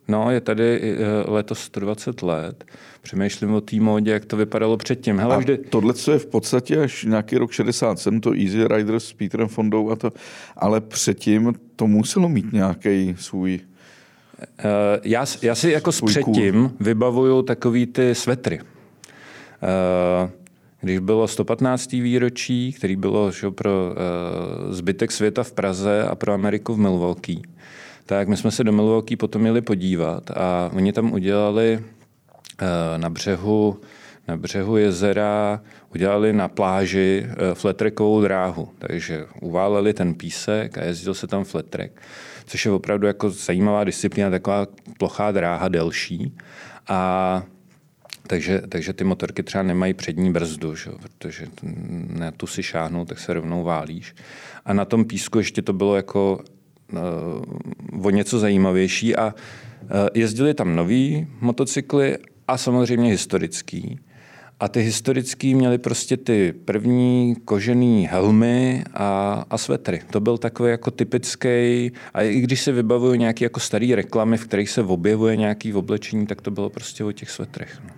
No, 0.10 0.32
je 0.32 0.42
tady 0.42 0.82
eh, 0.82 1.32
letos 1.32 1.60
120 1.60 2.22
let. 2.22 2.66
Přemýšlím 3.02 3.54
o 3.54 3.62
té 3.62 3.76
módě, 3.76 4.12
jak 4.12 4.26
to 4.26 4.38
vypadalo 4.38 4.78
předtím. 4.78 5.20
Hele, 5.20 5.36
a 5.36 5.40
vždy... 5.40 5.58
tohle 5.58 5.94
je 6.12 6.20
v 6.20 6.26
podstatě 6.26 6.82
až 6.82 7.04
nějaký 7.04 7.38
rok 7.38 7.52
67, 7.52 8.22
to 8.22 8.34
Easy 8.34 8.68
Riders 8.68 9.06
s 9.06 9.14
Peterem 9.14 9.48
Fondou 9.48 9.90
a 9.90 9.96
to, 9.96 10.14
ale 10.58 10.82
předtím 10.82 11.54
to 11.76 11.88
muselo 11.88 12.30
mít 12.30 12.54
nějaký 12.54 13.16
svůj 13.20 13.60
uh, 14.40 14.66
já, 15.04 15.26
já 15.42 15.56
si 15.56 15.72
jako 15.72 15.92
s 15.92 16.02
předtím 16.02 16.72
vybavuju 16.80 17.42
takový 17.42 17.86
ty 17.86 18.16
svetry. 18.16 18.60
Uh, 18.62 20.30
když 20.82 21.00
bylo 21.00 21.28
115. 21.28 21.92
výročí, 21.92 22.74
který 22.74 22.96
bylo 22.96 23.32
že, 23.32 23.52
pro 23.52 23.96
zbytek 24.70 25.12
světa 25.12 25.44
v 25.44 25.52
Praze 25.52 26.04
a 26.04 26.16
pro 26.16 26.34
Ameriku 26.34 26.74
v 26.74 26.80
Milwaukee, 26.80 27.42
tak 28.10 28.28
my 28.28 28.38
jsme 28.38 28.52
se 28.52 28.64
do 28.64 28.72
Milwaukee 28.72 29.18
potom 29.18 29.42
měli 29.42 29.62
podívat 29.62 30.32
a 30.32 30.70
oni 30.74 30.94
tam 30.94 31.14
udělali 31.14 31.80
eh, 32.62 32.98
na 32.98 33.10
břehu, 33.10 33.82
na 34.28 34.38
břehu 34.38 34.78
jezera 34.78 35.62
udělali 35.94 36.34
na 36.34 36.48
pláži 36.48 37.26
eh, 37.26 37.56
fletrackovou 37.56 38.22
dráhu. 38.22 38.70
Takže 38.80 39.26
uváleli 39.42 39.94
ten 39.94 40.14
písek 40.14 40.78
a 40.78 40.84
jezdil 40.84 41.14
se 41.14 41.28
tam 41.28 41.44
fletrek, 41.44 42.02
což 42.46 42.66
je 42.66 42.72
opravdu 42.72 43.08
jako 43.08 43.30
zajímavá 43.30 43.84
disciplína, 43.84 44.30
taková 44.30 44.68
plochá 44.98 45.32
dráha 45.32 45.68
delší. 45.68 46.38
A 46.88 47.44
takže, 48.28 48.62
takže 48.70 48.94
ty 48.94 49.04
motorky 49.04 49.44
třeba 49.44 49.64
nemají 49.64 49.94
přední 49.94 50.32
brzdu, 50.32 50.76
že? 50.76 50.92
protože 51.02 51.48
na 52.08 52.32
tu 52.32 52.48
si 52.48 52.64
šáhnou, 52.64 53.06
tak 53.06 53.20
se 53.20 53.34
rovnou 53.34 53.64
válíš. 53.64 54.16
A 54.66 54.74
na 54.74 54.86
tom 54.86 55.06
písku 55.06 55.38
ještě 55.38 55.62
to 55.62 55.74
bylo 55.74 55.96
jako 55.96 56.44
o 58.04 58.10
něco 58.10 58.40
zajímavější 58.40 59.16
a 59.16 59.34
eh, 59.82 60.10
jezdili 60.14 60.54
tam 60.54 60.76
nový 60.76 61.28
motocykly 61.42 62.18
a 62.48 62.58
samozřejmě 62.58 63.12
historický. 63.12 64.00
A 64.60 64.68
ty 64.68 64.82
historický 64.82 65.56
měli 65.56 65.78
prostě 65.78 66.18
ty 66.18 66.54
první 66.66 67.36
kožený 67.46 68.08
helmy 68.12 68.84
a, 68.94 69.44
a 69.50 69.58
svetry. 69.58 70.02
To 70.10 70.20
byl 70.20 70.38
takový 70.38 70.72
jako 70.72 70.92
typický, 70.92 71.92
a 72.14 72.22
i 72.22 72.40
když 72.40 72.62
se 72.62 72.72
vybavuju 72.72 73.14
nějaký 73.14 73.44
jako 73.44 73.60
starý 73.60 73.96
reklamy, 73.96 74.38
v 74.38 74.48
kterých 74.48 74.70
se 74.70 74.82
objevuje 74.82 75.36
nějaký 75.36 75.74
oblečení, 75.74 76.28
tak 76.28 76.42
to 76.42 76.52
bylo 76.52 76.70
prostě 76.70 77.04
o 77.04 77.12
těch 77.12 77.30
svetrech. 77.30 77.80
No. 77.84 77.90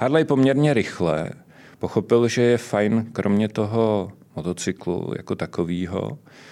Harley 0.00 0.24
poměrně 0.24 0.74
rychle 0.74 1.30
pochopil, 1.78 2.28
že 2.28 2.42
je 2.42 2.58
fajn, 2.58 3.06
kromě 3.12 3.48
toho 3.48 4.12
motocyklu 4.36 5.12
jako 5.16 5.34
takového, 5.34 6.18
Eh, 6.18 6.43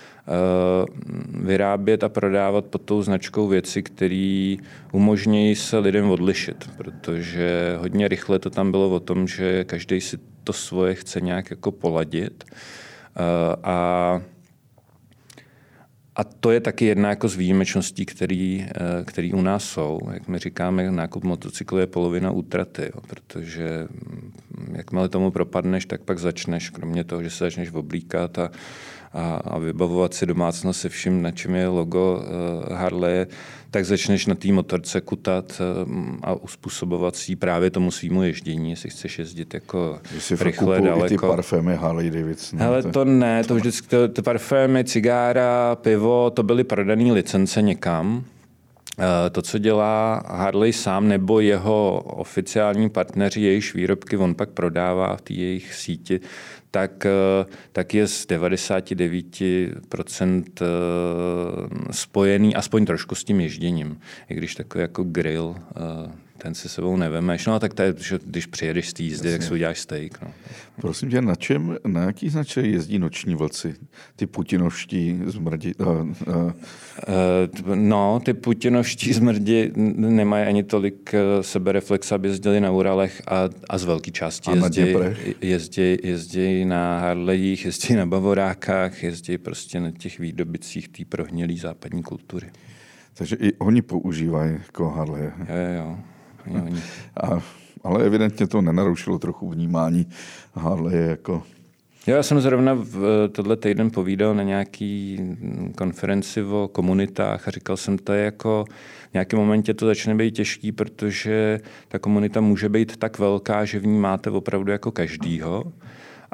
vyrábět 1.43 2.05
a 2.05 2.09
prodávat 2.09 2.65
pod 2.65 2.83
tou 2.83 3.03
značkou 3.03 3.49
věci, 3.49 3.83
které 3.83 4.57
umožňují 4.93 5.55
se 5.55 5.79
lidem 5.79 6.11
odlišit, 6.11 6.71
protože 6.77 7.77
hodně 7.79 8.09
rychle 8.09 8.39
to 8.39 8.51
tam 8.51 8.71
bylo 8.71 8.91
o 8.91 9.01
tom, 9.01 9.29
že 9.29 9.65
každý 9.65 10.01
si 10.01 10.19
to 10.45 10.53
svoje 10.53 10.95
chce 10.95 11.21
nějak 11.21 11.51
jako 11.51 11.73
poladit 11.73 12.45
eh, 12.45 13.57
a 13.63 14.21
a 16.17 16.25
to 16.25 16.51
je 16.51 16.61
taky 16.61 16.85
jedna 16.85 17.09
jako 17.09 17.29
z 17.29 17.37
výjimečností, 17.37 18.07
který, 18.07 18.67
eh, 18.69 19.05
který 19.05 19.33
u 19.33 19.43
nás 19.43 19.65
jsou. 19.65 20.01
Jak 20.13 20.29
my 20.29 20.39
říkáme, 20.39 20.91
nákup 20.91 21.25
motocyklu 21.25 21.79
je 21.79 21.87
polovina 21.87 22.31
útraty, 22.31 22.83
jo, 22.95 23.01
protože 23.07 23.89
mm, 23.91 24.33
jakmile 24.77 25.09
tomu 25.09 25.31
propadneš, 25.31 25.87
tak 25.87 26.01
pak 26.01 26.19
začneš, 26.19 26.71
kromě 26.71 27.05
toho, 27.05 27.23
že 27.23 27.31
se 27.31 27.45
začneš 27.45 27.73
oblíkat 27.73 28.39
a, 28.39 28.51
a, 29.15 29.35
a 29.35 29.59
vybavovat 29.59 30.15
si 30.15 30.27
domácnost 30.27 30.81
se 30.81 30.89
vším, 30.89 31.23
na 31.23 31.31
čem 31.31 31.55
je 31.55 31.69
logo 31.69 32.17
uh, 32.17 32.77
Harley, 32.77 33.27
tak 33.71 33.85
začneš 33.85 34.27
na 34.27 34.35
té 34.35 34.53
motorce 34.53 35.01
kutat 35.01 35.61
uh, 35.87 35.93
a 36.23 36.35
uspůsobovat 36.35 37.17
si 37.17 37.37
právě 37.37 37.71
tomu 37.71 37.91
svýmu 37.91 38.23
ježdění, 38.23 38.71
jestli 38.71 38.91
chceš 38.91 39.19
jezdit 39.19 39.55
jako 39.55 40.01
rychle, 40.41 40.81
daleko. 40.81 41.09
ty 41.09 41.19
parfémy 41.19 41.77
Harley 41.77 42.11
Davidson. 42.11 42.59
Hele, 42.59 42.83
to 42.83 43.05
ne, 43.05 43.45
to 43.45 43.55
vždycky, 43.55 43.89
to, 43.89 44.09
ty 44.09 44.23
parfémy, 44.23 44.85
cigára, 44.85 45.77
pivo, 45.77 46.31
to 46.31 46.43
byly 46.43 46.65
prodané 46.65 47.13
licence 47.13 47.63
někam. 47.63 48.25
Eh, 48.99 49.31
to, 49.31 49.43
co 49.43 49.59
dělá 49.59 50.23
Harley 50.27 50.73
sám 50.73 51.09
nebo 51.09 51.41
jeho 51.41 52.03
oficiální 52.03 52.91
partneři, 52.91 53.41
jejichž 53.41 53.75
výrobky 53.75 54.17
on 54.17 54.35
pak 54.35 54.51
prodává 54.51 55.17
v 55.17 55.21
té 55.21 55.35
jejich 55.35 55.75
síti, 55.75 56.21
tak, 56.71 57.07
eh, 57.07 57.11
tak 57.73 57.95
je 57.95 58.09
z 58.09 58.27
99% 58.27 60.63
eh, 60.63 60.67
spojený 61.91 62.57
aspoň 62.57 62.85
trošku 62.85 63.15
s 63.15 63.25
tím 63.25 63.41
ježděním. 63.41 64.01
I 64.29 64.35
když 64.35 64.55
takový 64.55 64.83
jako 64.83 65.05
grill 65.05 65.57
ten 66.43 66.55
si 66.55 66.69
sebou 66.69 66.97
nevemeš. 66.97 67.47
No 67.47 67.55
a 67.55 67.59
tak 67.59 67.75
to 67.75 67.83
je, 67.83 67.95
že 67.99 68.19
když 68.25 68.47
přijedeš 68.47 68.89
z 68.89 68.93
té 68.93 69.03
jízdy, 69.03 69.33
tak 69.33 69.43
si 69.43 69.55
uděláš 69.55 69.79
steak. 69.81 70.23
No. 70.23 70.29
Prosím 70.81 71.11
tě, 71.11 71.23
na 71.23 71.35
čem, 71.35 71.77
na 71.87 72.03
jaký 72.03 72.29
značce 72.29 72.61
jezdí 72.61 72.99
noční 72.99 73.35
vlci? 73.35 73.75
Ty 74.17 74.27
putinovští 74.27 75.21
zmrdi? 75.27 75.75
Uh, 75.75 75.89
uh. 75.89 76.07
Uh, 77.67 77.75
no, 77.75 78.21
ty 78.25 78.35
putinovští 78.35 79.13
zmrdi 79.13 79.73
nemají 79.97 80.47
ani 80.47 80.63
tolik 80.63 81.15
sebereflex, 81.41 82.13
aby 82.13 82.29
jezdili 82.29 82.61
na 82.61 82.71
Uralech 82.71 83.23
a, 83.27 83.49
a 83.69 83.79
z 83.79 83.85
velké 83.85 84.11
části 84.11 84.51
jezdí, 84.51 84.95
jezdí, 85.41 85.99
jezdí 86.03 86.65
na 86.65 86.99
Harlejích, 86.99 87.65
jezdí 87.65 87.95
na 87.95 88.07
Bavorákách, 88.07 89.03
jezdí 89.03 89.39
prostě 89.39 89.81
na 89.81 89.91
těch 89.91 90.19
výdobicích 90.19 90.89
té 90.89 91.05
prohnilé 91.05 91.57
západní 91.57 92.03
kultury. 92.03 92.51
Takže 93.15 93.37
i 93.37 93.53
oni 93.53 93.83
používají 93.83 94.53
jako 94.53 94.91
Harley. 94.91 95.23
Jo, 95.23 95.31
jo, 95.49 95.75
jo. 95.77 95.99
A, 97.23 97.41
ale 97.85 98.05
evidentně 98.05 98.47
to 98.47 98.63
nenarušilo 98.63 99.19
trochu 99.19 99.49
vnímání 99.49 100.07
Harley 100.55 101.09
jako 101.09 101.43
já 102.07 102.23
jsem 102.23 102.41
zrovna 102.41 102.75
v 102.75 103.29
tohle 103.33 103.57
týden 103.57 103.91
povídal 103.91 104.35
na 104.35 104.43
nějaký 104.43 105.21
konferenci 105.77 106.43
o 106.43 106.69
komunitách 106.73 107.49
a 107.49 107.51
říkal 107.51 107.77
jsem, 107.77 107.99
to 107.99 108.13
je 108.13 108.25
jako 108.25 108.65
v 109.11 109.15
nějakém 109.15 109.39
momentě 109.39 109.75
to 109.75 109.87
začne 109.87 110.15
být 110.15 110.35
těžký, 110.35 110.73
protože 110.73 111.61
ta 111.89 111.99
komunita 111.99 112.41
může 112.41 112.69
být 112.69 112.97
tak 112.97 113.19
velká, 113.19 113.65
že 113.65 113.79
v 113.79 113.87
ní 113.87 113.99
máte 113.99 114.31
opravdu 114.31 114.73
jako 114.73 114.91
každýho. 114.91 115.73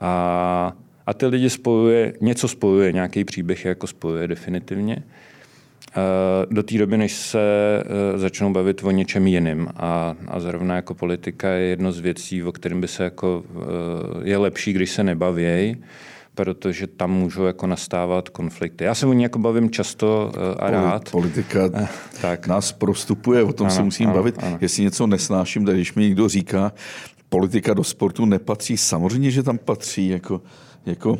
A, 0.00 0.72
a 1.06 1.14
ty 1.14 1.26
lidi 1.26 1.50
spojuje, 1.50 2.14
něco 2.20 2.48
spojuje, 2.48 2.92
nějaký 2.92 3.24
příběh 3.24 3.64
jako 3.64 3.86
spojuje 3.86 4.28
definitivně. 4.28 5.02
Eh, 5.99 6.47
do 6.50 6.62
té 6.62 6.78
doby, 6.78 6.97
než 6.99 7.12
se 7.12 7.40
eh, 8.14 8.19
začnou 8.19 8.52
bavit 8.52 8.85
o 8.85 8.90
něčem 8.90 9.26
jiným. 9.26 9.69
A, 9.76 10.14
a 10.28 10.40
zrovna 10.40 10.76
jako 10.76 10.95
politika 10.95 11.49
je 11.49 11.67
jedno 11.67 11.93
z 11.93 11.99
věcí, 11.99 12.43
o 12.43 12.52
kterém 12.52 12.81
by 12.81 12.88
se 12.88 13.05
jako, 13.05 13.43
eh, 13.57 14.28
je 14.28 14.37
lepší, 14.37 14.73
když 14.73 14.90
se 14.90 15.05
nebavějí, 15.05 15.76
protože 16.35 16.87
tam 16.87 17.11
můžou 17.11 17.45
jako 17.45 17.67
nastávat 17.67 18.28
konflikty. 18.28 18.85
Já 18.85 18.95
se 18.95 19.07
o 19.07 19.12
ní 19.12 19.23
jako 19.23 19.38
bavím 19.38 19.71
často 19.71 20.33
a 20.59 20.71
rád. 20.71 21.11
Politika 21.11 21.71
tak. 22.21 22.47
nás 22.47 22.73
prostupuje, 22.73 23.43
o 23.43 23.52
tom 23.52 23.67
ano, 23.67 23.76
se 23.76 23.83
musím 23.83 24.07
ano, 24.07 24.14
bavit. 24.14 24.35
Ano. 24.43 24.59
Jestli 24.61 24.83
něco 24.83 25.07
nesnáším, 25.07 25.64
když 25.64 25.95
mi 25.95 26.02
někdo 26.02 26.28
říká, 26.28 26.73
politika 27.28 27.75
do 27.75 27.85
sportu 27.85 28.25
nepatří, 28.25 28.76
samozřejmě, 28.76 29.31
že 29.31 29.43
tam 29.43 29.59
patří. 29.59 30.09
Jako, 30.09 30.40
Jako, 30.87 31.18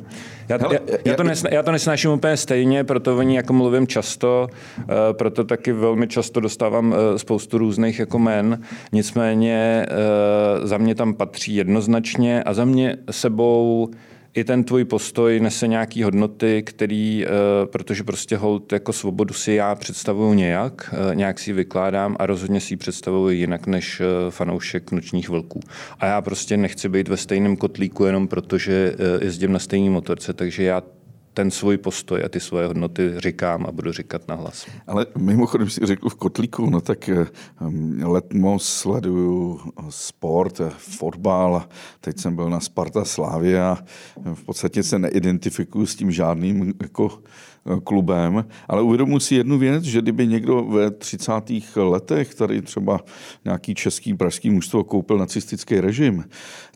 já, 0.49 0.57
hele, 0.57 0.81
já, 0.87 0.97
já, 1.05 1.15
to 1.15 1.23
nesna, 1.23 1.51
já 1.53 1.63
to 1.63 1.73
nesnáším 1.73 2.11
úplně 2.11 2.37
stejně, 2.37 2.85
proto 2.85 3.17
o 3.17 3.23
ní 3.23 3.35
jako 3.35 3.53
mluvím 3.53 3.87
často, 3.87 4.49
uh, 4.79 4.85
proto 5.13 5.45
taky 5.45 5.73
velmi 5.73 6.09
často 6.09 6.41
dostávám 6.41 6.91
uh, 6.91 6.97
spoustu 7.17 7.59
různých 7.59 7.99
jako 7.99 8.19
men. 8.19 8.63
Nicméně 8.93 9.87
uh, 9.91 10.67
za 10.67 10.79
mě 10.79 10.95
tam 10.95 11.15
patří 11.15 11.55
jednoznačně 11.55 12.43
a 12.43 12.55
za 12.55 12.65
mě 12.65 12.97
sebou 13.11 13.91
i 14.35 14.45
ten 14.45 14.65
tvůj 14.65 14.85
postoj 14.85 15.41
nese 15.41 15.67
nějaký 15.67 16.03
hodnoty, 16.03 16.63
který, 16.63 17.27
protože 17.65 18.05
prostě 18.05 18.37
hold 18.37 18.73
jako 18.73 18.93
svobodu 18.93 19.35
si 19.35 19.53
já 19.53 19.75
představuju 19.75 20.35
nějak, 20.35 20.95
nějak 21.15 21.39
si 21.39 21.51
ji 21.51 21.55
vykládám 21.55 22.17
a 22.19 22.27
rozhodně 22.27 22.61
si 22.61 22.73
ji 22.73 22.77
představuju 22.77 23.31
jinak 23.31 23.67
než 23.67 24.03
fanoušek 24.31 24.93
nočních 24.93 25.29
vlků. 25.29 25.61
A 26.01 26.07
já 26.07 26.21
prostě 26.21 26.57
nechci 26.57 26.89
být 26.89 27.09
ve 27.09 27.17
stejném 27.17 27.57
kotlíku 27.57 28.05
jenom 28.05 28.29
protože 28.29 28.95
jezdím 29.21 29.53
na 29.53 29.59
stejné 29.59 29.91
motorce, 29.91 30.33
takže 30.33 30.63
já 30.63 30.83
ten 31.39 31.51
svůj 31.51 31.79
postoj 31.79 32.23
a 32.25 32.29
ty 32.29 32.41
svoje 32.41 32.67
hodnoty 32.67 33.15
říkám 33.17 33.67
a 33.67 33.73
budu 33.73 33.93
říkat 33.93 34.29
na 34.29 34.35
hlas. 34.35 34.67
Ale 34.87 35.07
mimochodem 35.19 35.71
si 35.71 35.87
řekl 35.87 36.09
v 36.09 36.15
kotlíku, 36.15 36.71
no 36.71 36.81
tak 36.81 37.09
eh, 37.09 37.27
letmo 38.03 38.59
sleduju 38.59 39.61
sport, 39.89 40.61
eh, 40.61 40.71
fotbal, 40.79 41.63
teď 42.01 42.19
jsem 42.19 42.37
byl 42.37 42.51
na 42.51 42.61
Sparta 42.61 43.05
a 43.61 43.79
v 44.35 44.45
podstatě 44.45 44.83
se 44.83 44.99
neidentifikuju 44.99 45.87
s 45.87 45.97
tím 45.97 46.11
žádným 46.11 46.75
jako 46.83 47.23
klubem, 47.85 48.45
ale 48.69 48.83
uvědomuji 48.83 49.21
si 49.21 49.35
jednu 49.35 49.59
věc, 49.59 49.85
že 49.85 50.03
kdyby 50.03 50.27
někdo 50.27 50.65
ve 50.65 50.91
30. 50.91 51.33
letech 51.77 52.35
tady 52.35 52.63
třeba 52.63 53.01
nějaký 53.45 53.75
český 53.75 54.15
pražský 54.15 54.51
mužstvo 54.51 54.85
koupil 54.85 55.19
nacistický 55.19 55.81
režim, 55.81 56.25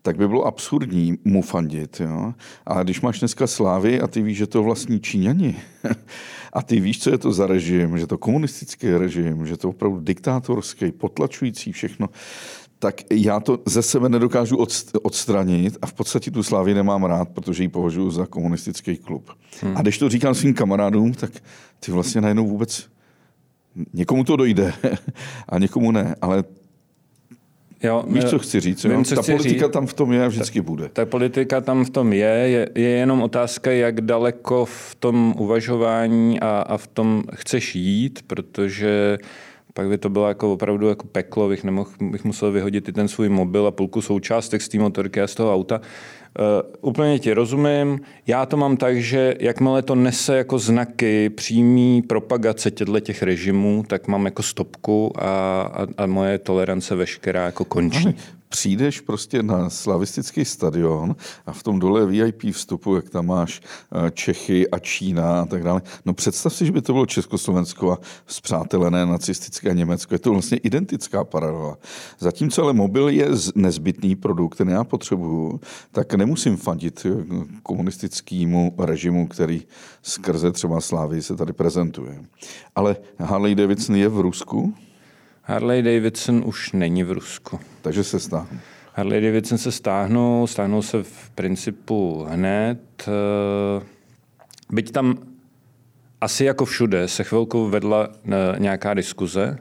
tak 0.03 0.17
by 0.17 0.29
bylo 0.29 0.47
absurdní 0.47 1.19
mu 1.25 1.43
fandit. 1.43 2.01
Jo? 2.01 2.35
A 2.67 2.83
když 2.83 3.01
máš 3.01 3.19
dneska 3.19 3.47
slávy 3.47 4.01
a 4.01 4.07
ty 4.07 4.23
víš, 4.23 4.37
že 4.37 4.47
to 4.47 4.63
vlastní 4.63 5.01
Číňani, 5.01 5.57
a 6.53 6.63
ty 6.63 6.81
víš, 6.81 7.01
co 7.01 7.11
je 7.11 7.19
to 7.19 7.33
za 7.33 7.47
režim, 7.47 7.99
že 7.99 8.07
to 8.07 8.19
komunistický 8.19 8.91
režim, 8.91 9.47
že 9.47 9.57
to 9.57 9.69
opravdu 9.69 10.01
diktátorský, 10.01 10.93
potlačující 10.93 11.73
všechno, 11.73 12.09
tak 12.79 12.95
já 13.11 13.41
to 13.41 13.59
ze 13.67 13.83
sebe 13.83 14.09
nedokážu 14.09 14.67
odstranit 15.03 15.79
a 15.83 15.87
v 15.87 15.93
podstatě 15.93 16.31
tu 16.31 16.43
Slávy 16.43 16.75
nemám 16.75 17.05
rád, 17.05 17.29
protože 17.29 17.63
ji 17.63 17.69
považuji 17.69 18.11
za 18.11 18.27
komunistický 18.27 18.97
klub. 18.97 19.31
Hmm. 19.61 19.77
A 19.77 19.83
když 19.83 19.99
to 19.99 20.09
říkám 20.09 20.35
svým 20.35 20.55
kamarádům, 20.55 21.13
tak 21.13 21.31
ty 21.81 21.93
vlastně 21.93 22.21
najednou 22.21 22.49
vůbec 22.49 22.87
někomu 23.93 24.25
to 24.25 24.37
dojde 24.37 24.75
a 25.49 25.59
někomu 25.59 25.91
ne, 25.91 26.15
ale 26.21 26.45
Jo, 27.83 28.05
Víš, 28.09 28.25
co 28.25 28.39
chci 28.39 28.61
říct? 28.61 28.85
Vím, 28.85 29.05
co 29.05 29.15
ta 29.15 29.23
chci 29.23 29.33
politika 29.33 29.67
říct. 29.67 29.73
tam 29.73 29.87
v 29.87 29.95
tom 29.95 30.12
je 30.12 30.25
a 30.25 30.29
vždycky 30.29 30.61
ta, 30.61 30.65
bude. 30.65 30.89
Ta 30.89 31.07
politika 31.07 31.61
tam 31.61 31.85
v 31.85 31.91
tom 31.91 32.12
je, 32.12 32.27
je, 32.27 32.69
je 32.75 32.89
jenom 32.89 33.23
otázka, 33.23 33.71
jak 33.71 34.01
daleko 34.01 34.65
v 34.65 34.95
tom 34.99 35.35
uvažování 35.39 36.41
a, 36.41 36.49
a 36.49 36.77
v 36.77 36.87
tom 36.87 37.23
chceš 37.35 37.75
jít, 37.75 38.25
protože 38.27 39.19
pak 39.75 39.89
by 39.89 39.99
to 39.99 40.09
bylo 40.09 40.29
jako 40.29 40.53
opravdu 40.53 40.89
jako 40.89 41.07
peklo, 41.07 41.49
bych, 41.49 41.65
nemohl, 41.65 41.91
bych 42.01 42.25
musel 42.25 42.53
vyhodit 42.53 42.89
i 42.89 42.93
ten 42.93 43.09
svůj 43.09 43.29
mobil 43.29 43.67
a 43.67 43.71
půlku 43.71 44.01
součástek 44.01 44.62
z 44.62 44.69
té 44.69 44.79
motorky 44.79 45.21
a 45.21 45.27
z 45.27 45.35
toho 45.35 45.55
auta. 45.55 45.81
Uh, 46.39 46.91
úplně 46.91 47.19
ti 47.19 47.33
rozumím. 47.33 48.01
Já 48.27 48.47
to 48.47 48.57
mám 48.57 48.77
tak, 48.77 49.03
že 49.03 49.35
jakmile 49.41 49.83
to 49.83 49.95
nese 49.95 50.37
jako 50.37 50.59
znaky 50.59 51.31
přímý 51.31 52.03
propagace 52.03 52.71
těchto 52.71 53.01
těch 53.01 53.23
režimů, 53.23 53.85
tak 53.87 54.09
mám 54.09 54.25
jako 54.25 54.43
stopku 54.43 55.12
a, 55.19 55.62
a, 55.62 55.87
a 55.97 56.07
moje 56.07 56.39
tolerance 56.39 56.95
veškerá 56.95 57.47
jako 57.47 57.65
končí 57.65 58.15
přijdeš 58.53 59.01
prostě 59.01 59.43
na 59.43 59.71
slavistický 59.71 60.45
stadion 60.45 61.17
a 61.47 61.53
v 61.53 61.63
tom 61.63 61.79
dole 61.79 62.07
VIP 62.07 62.43
vstupu, 62.53 62.97
jak 62.97 63.11
tam 63.11 63.27
máš 63.27 63.61
eh, 63.61 64.11
Čechy 64.11 64.71
a 64.71 64.79
Čína 64.79 65.41
a 65.43 65.47
tak 65.47 65.63
dále. 65.63 65.83
No 66.05 66.15
představ 66.15 66.55
si, 66.55 66.67
že 66.67 66.73
by 66.73 66.83
to 66.83 66.93
bylo 66.93 67.07
Československo 67.07 67.93
a 67.93 67.99
zpřátelené 68.27 69.07
nacistické 69.07 69.75
Německo. 69.75 70.15
Je 70.15 70.19
to 70.19 70.31
vlastně 70.31 70.59
identická 70.59 71.25
paralela. 71.25 71.79
Zatímco 72.19 72.63
ale 72.63 72.73
mobil 72.73 73.09
je 73.09 73.29
nezbytný 73.55 74.17
produkt, 74.17 74.55
který 74.55 74.71
já 74.71 74.85
potřebuju, 74.85 75.61
tak 75.93 76.15
nemusím 76.15 76.57
fandit 76.57 77.07
eh, 77.07 77.25
komunistickému 77.63 78.75
režimu, 78.79 79.27
který 79.27 79.63
skrze 80.03 80.53
třeba 80.53 80.81
Slávy 80.81 81.23
se 81.23 81.37
tady 81.37 81.53
prezentuje. 81.53 82.25
Ale 82.75 82.97
Harley 83.19 83.55
Davidson 83.55 83.97
je 83.97 84.09
v 84.09 84.21
Rusku, 84.21 84.75
Harley 85.42 85.83
Davidson 85.83 86.42
už 86.46 86.72
není 86.72 87.05
v 87.05 87.12
Rusku. 87.12 87.61
Takže 87.83 88.05
se 88.05 88.20
stáhnou. 88.20 88.59
Harley 88.94 89.20
Davidson 89.20 89.59
se 89.59 89.72
stáhnou, 89.72 90.46
stáhnou 90.46 90.83
se 90.83 91.02
v 91.02 91.31
principu 91.35 92.26
hned. 92.31 92.78
Eh, 93.09 93.85
byť 94.70 94.92
tam 94.92 95.18
asi 96.20 96.44
jako 96.44 96.64
všude 96.64 97.09
se 97.09 97.24
chvilku 97.24 97.68
vedla 97.68 98.09
eh, 98.24 98.31
nějaká 98.59 98.94
diskuze, 98.94 99.59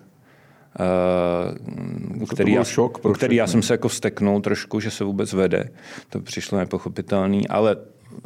Uh, 2.19 2.25
který, 2.25 2.53
já, 2.53 2.63
šok 2.63 3.15
který 3.15 3.35
já 3.35 3.47
jsem 3.47 3.61
se 3.61 3.73
jako 3.73 3.87
vsteknul 3.87 4.41
trošku, 4.41 4.79
že 4.79 4.91
se 4.91 5.03
vůbec 5.03 5.33
vede. 5.33 5.69
To 6.09 6.19
přišlo 6.19 6.57
nepochopitelný, 6.57 7.47
ale 7.47 7.75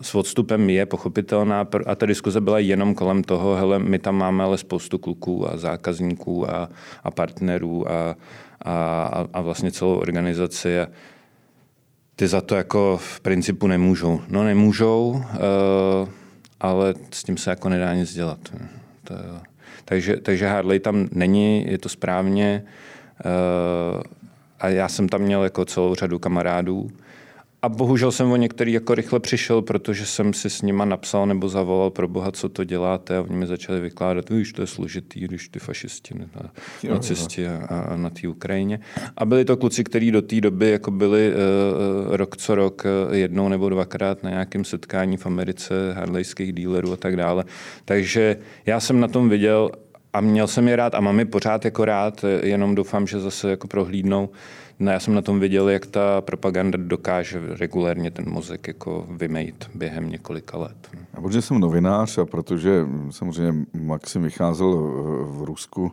s 0.02 0.16
odstupem 0.16 0.70
je 0.70 0.86
pochopitelná 0.86 1.68
a 1.86 1.96
ta 1.96 2.06
diskuze 2.06 2.42
byla 2.42 2.60
jenom 2.60 2.96
kolem 2.96 3.24
toho, 3.24 3.56
hele, 3.56 3.80
my 3.80 4.00
tam 4.00 4.16
máme 4.16 4.44
ale 4.44 4.58
spoustu 4.58 4.98
kluků 4.98 5.52
a 5.52 5.58
zákazníků 5.58 6.50
a, 6.52 6.70
a 7.04 7.12
partnerů 7.12 7.92
a, 7.92 8.16
a, 8.66 9.26
a 9.34 9.42
vlastně 9.42 9.72
celou 9.72 9.96
organizaci 9.96 10.80
a 10.80 10.88
ty 12.16 12.28
za 12.28 12.42
to 12.42 12.56
jako 12.56 13.00
v 13.02 13.20
principu 13.20 13.68
nemůžou. 13.68 14.22
No 14.28 14.44
nemůžou, 14.44 15.10
uh, 15.10 16.10
ale 16.60 16.94
s 17.12 17.24
tím 17.24 17.38
se 17.38 17.50
jako 17.50 17.70
nedá 17.70 17.94
nic 17.94 18.14
dělat. 18.14 18.40
To, 19.04 19.14
takže, 19.86 20.18
takže 20.18 20.48
Harley 20.48 20.80
tam 20.80 21.08
není, 21.12 21.66
je 21.68 21.78
to 21.78 21.90
správně 21.90 22.64
uh, 23.26 24.02
a 24.60 24.70
já 24.70 24.88
jsem 24.88 25.10
tam 25.10 25.22
měl 25.22 25.44
jako 25.44 25.66
celou 25.66 25.96
řadu 25.96 26.20
kamarádů, 26.20 26.90
a 27.66 27.70
bohužel 27.70 28.12
jsem 28.12 28.32
o 28.32 28.36
některý 28.36 28.74
jako 28.74 28.96
rychle 28.96 29.20
přišel, 29.20 29.62
protože 29.62 30.06
jsem 30.06 30.34
si 30.34 30.50
s 30.50 30.62
nima 30.62 30.86
napsal 30.86 31.26
nebo 31.26 31.50
zavolal 31.50 31.90
pro 31.90 32.08
boha, 32.08 32.32
co 32.32 32.50
to 32.50 32.64
děláte 32.64 33.18
a 33.18 33.22
oni 33.22 33.36
mi 33.36 33.48
začali 33.48 33.80
vykládat, 33.80 34.30
víš, 34.30 34.54
to 34.54 34.62
je 34.62 34.68
složitý, 34.68 35.20
když 35.20 35.50
ty 35.50 35.60
fašisti, 35.60 36.16
na, 36.20 36.50
nacisti 36.90 37.48
a, 37.48 37.80
a 37.80 37.96
na 37.96 38.10
té 38.10 38.28
Ukrajině. 38.28 38.80
A 39.18 39.26
byli 39.26 39.46
to 39.46 39.58
kluci, 39.58 39.84
kteří 39.84 40.12
do 40.12 40.22
té 40.22 40.42
doby 40.42 40.70
jako 40.70 40.92
byli 40.92 41.34
uh, 41.34 42.16
rok 42.16 42.38
co 42.38 42.56
rok 42.56 42.84
uh, 43.08 43.16
jednou 43.16 43.50
nebo 43.50 43.70
dvakrát 43.70 44.24
na 44.24 44.30
nějakém 44.30 44.66
setkání 44.66 45.18
v 45.18 45.26
Americe 45.26 45.94
harlejských 45.94 46.54
dílerů 46.54 46.94
a 46.94 46.98
tak 46.98 47.16
dále. 47.16 47.44
Takže 47.86 48.38
já 48.66 48.80
jsem 48.80 49.00
na 49.00 49.08
tom 49.08 49.30
viděl 49.30 49.72
a 50.14 50.22
měl 50.22 50.48
jsem 50.48 50.68
je 50.68 50.76
rád 50.76 50.96
a 50.96 51.02
mám 51.02 51.20
je 51.20 51.26
pořád 51.26 51.66
jako 51.66 51.86
rád, 51.86 52.26
jenom 52.44 52.76
doufám, 52.76 53.08
že 53.08 53.20
zase 53.20 53.50
jako 53.50 53.68
prohlídnou 53.68 54.30
No 54.80 54.92
já 54.92 55.00
jsem 55.00 55.14
na 55.14 55.22
tom 55.22 55.40
viděl, 55.40 55.70
jak 55.70 55.86
ta 55.86 56.22
propaganda 56.22 56.78
dokáže 56.82 57.42
regulérně 57.60 58.12
ten 58.12 58.30
mozek 58.30 58.68
jako 58.68 59.08
vymejt 59.10 59.70
během 59.76 60.10
několika 60.10 60.58
let. 60.58 60.90
A 61.14 61.22
protože 61.22 61.42
jsem 61.42 61.60
novinář 61.60 62.18
a 62.18 62.26
protože 62.26 62.88
samozřejmě 63.10 63.66
Maxim 63.74 64.24
vycházel 64.24 64.72
v 65.24 65.44
Rusku 65.44 65.92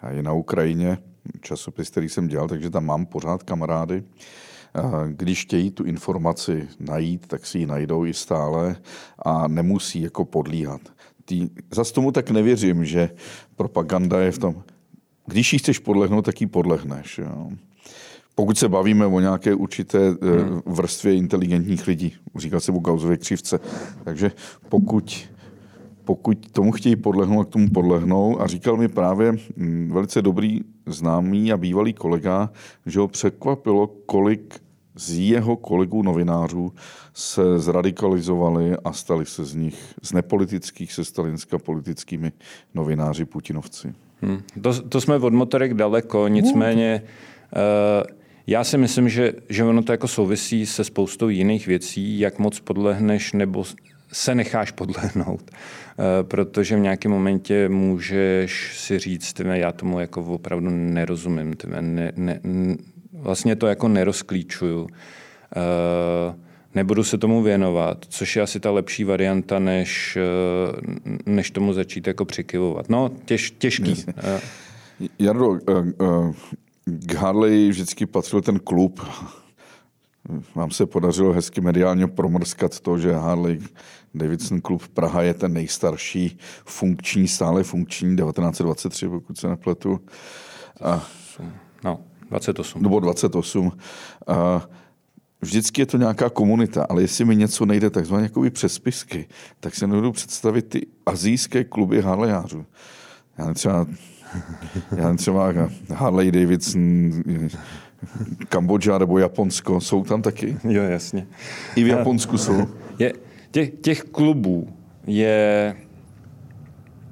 a 0.00 0.10
je 0.10 0.22
na 0.22 0.32
Ukrajině, 0.32 0.98
časopis, 1.40 1.90
který 1.90 2.08
jsem 2.08 2.28
dělal, 2.28 2.48
takže 2.48 2.70
tam 2.70 2.84
mám 2.84 3.06
pořád 3.06 3.42
kamarády. 3.42 4.02
Když 5.08 5.42
chtějí 5.42 5.70
tu 5.70 5.84
informaci 5.84 6.68
najít, 6.80 7.26
tak 7.26 7.46
si 7.46 7.58
ji 7.58 7.66
najdou 7.66 8.06
i 8.06 8.14
stále 8.14 8.76
a 9.18 9.48
nemusí 9.48 10.00
jako 10.00 10.24
podlíhat. 10.24 10.80
Tý, 11.24 11.48
zas 11.74 11.92
tomu 11.92 12.12
tak 12.12 12.30
nevěřím, 12.30 12.84
že 12.84 13.10
propaganda 13.56 14.20
je 14.20 14.32
v 14.32 14.38
tom, 14.38 14.62
když 15.26 15.52
ji 15.52 15.58
chceš 15.58 15.78
podlehnout, 15.78 16.24
tak 16.24 16.40
ji 16.40 16.46
podlehneš. 16.46 17.18
Jo. 17.18 17.50
Pokud 18.34 18.58
se 18.58 18.68
bavíme 18.68 19.06
o 19.06 19.20
nějaké 19.20 19.54
určité 19.54 19.98
eh, 19.98 20.26
hmm. 20.26 20.60
vrstvě 20.66 21.14
inteligentních 21.14 21.86
lidí, 21.86 22.14
říká 22.36 22.60
se 22.60 22.72
o 22.72 22.78
Gaussově 22.78 23.16
křivce. 23.16 23.60
Takže 24.04 24.32
pokud, 24.68 25.28
pokud 26.04 26.50
tomu 26.50 26.72
chtějí 26.72 26.96
podlehnout, 26.96 27.48
k 27.48 27.52
tomu 27.52 27.68
podlehnou. 27.70 28.40
A 28.40 28.46
říkal 28.46 28.76
mi 28.76 28.88
právě 28.88 29.32
hm, 29.32 29.90
velice 29.92 30.22
dobrý 30.22 30.60
známý 30.86 31.52
a 31.52 31.56
bývalý 31.56 31.92
kolega, 31.92 32.50
že 32.86 33.00
ho 33.00 33.08
překvapilo, 33.08 33.86
kolik 33.86 34.60
z 34.94 35.18
jeho 35.18 35.56
kolegů 35.56 36.02
novinářů 36.02 36.72
se 37.14 37.58
zradikalizovali 37.58 38.76
a 38.84 38.92
stali 38.92 39.26
se 39.26 39.44
z 39.44 39.54
nich, 39.54 39.94
z 40.02 40.12
nepolitických 40.12 40.92
se 40.92 41.04
stalinska 41.04 41.58
politickými 41.58 42.32
novináři 42.74 43.24
Putinovci. 43.24 43.94
Hmm. 44.22 44.42
To, 44.62 44.82
to 44.82 45.00
jsme 45.00 45.16
od 45.16 45.32
motorek 45.32 45.74
daleko, 45.74 46.28
nicméně 46.28 47.02
uh, 47.56 48.21
já 48.46 48.64
si 48.64 48.78
myslím, 48.78 49.08
že, 49.08 49.32
že 49.48 49.64
ono 49.64 49.82
to 49.82 49.92
jako 49.92 50.08
souvisí 50.08 50.66
se 50.66 50.84
spoustou 50.84 51.28
jiných 51.28 51.66
věcí, 51.66 52.18
jak 52.18 52.38
moc 52.38 52.60
podlehneš 52.60 53.32
nebo 53.32 53.64
se 54.12 54.34
necháš 54.34 54.70
podlehnout. 54.70 55.50
Eh, 55.98 56.22
protože 56.22 56.76
v 56.76 56.80
nějakém 56.80 57.12
momentě 57.12 57.68
můžeš 57.68 58.78
si 58.78 58.98
říct, 58.98 59.32
tyme, 59.32 59.58
já 59.58 59.72
tomu 59.72 60.00
jako 60.00 60.24
opravdu 60.24 60.70
nerozumím, 60.70 61.54
tyme, 61.54 61.82
ne, 61.82 62.12
ne, 62.16 62.40
vlastně 63.12 63.56
to 63.56 63.66
jako 63.66 63.88
nerozklíčuju. 63.88 64.80
Uh, 64.82 64.88
nebudu 66.74 67.04
se 67.04 67.18
tomu 67.18 67.42
věnovat, 67.42 68.06
což 68.08 68.36
je 68.36 68.42
asi 68.42 68.60
ta 68.60 68.70
lepší 68.70 69.04
varianta, 69.04 69.58
než, 69.58 70.18
než 71.26 71.50
tomu 71.50 71.72
začít 71.72 72.06
jako 72.06 72.24
přikivovat. 72.24 72.88
No, 72.88 73.10
těž, 73.24 73.50
těžký. 73.50 74.04
Jardo, 75.18 75.58
k 76.84 77.14
Harley 77.14 77.68
vždycky 77.68 78.06
patřil 78.06 78.40
ten 78.42 78.58
klub. 78.58 79.00
Vám 80.54 80.70
se 80.70 80.86
podařilo 80.86 81.32
hezky 81.32 81.60
mediálně 81.60 82.06
promrskat 82.06 82.80
to, 82.80 82.98
že 82.98 83.12
Harley 83.12 83.60
Davidson 84.14 84.60
klub 84.60 84.88
Praha 84.88 85.22
je 85.22 85.34
ten 85.34 85.52
nejstarší 85.52 86.38
funkční, 86.64 87.28
stále 87.28 87.62
funkční, 87.62 88.16
1923, 88.16 89.08
pokud 89.08 89.38
se 89.38 89.48
nepletu. 89.48 90.00
A, 90.82 91.06
no, 91.84 92.00
28. 92.30 92.82
Nebo 92.82 93.00
28. 93.00 93.72
A, 94.26 94.68
vždycky 95.40 95.82
je 95.82 95.86
to 95.86 95.96
nějaká 95.96 96.30
komunita, 96.30 96.86
ale 96.88 97.02
jestli 97.02 97.24
mi 97.24 97.36
něco 97.36 97.66
nejde 97.66 97.90
takzvaně 97.90 98.22
jako 98.22 98.44
přes 98.50 98.74
spisky, 98.74 99.28
tak 99.60 99.74
se 99.74 99.86
nebudu 99.86 100.12
představit 100.12 100.62
ty 100.62 100.86
azijské 101.06 101.64
kluby 101.64 102.02
harlejářů. 102.02 102.66
Já 103.38 103.54
třeba, 103.54 103.86
já 104.96 105.14
třeba 105.14 105.54
Harley 105.94 106.30
Davidson, 106.30 107.10
Kambodža 108.48 108.98
nebo 108.98 109.18
Japonsko, 109.18 109.80
jsou 109.80 110.04
tam 110.04 110.22
taky? 110.22 110.56
Jo, 110.64 110.82
jasně. 110.82 111.26
I 111.76 111.84
v 111.84 111.86
Japonsku 111.86 112.38
jsou. 112.38 112.66
Je, 112.98 113.12
těch, 113.50 113.70
těch 113.80 114.02
klubů 114.02 114.68
je 115.06 115.76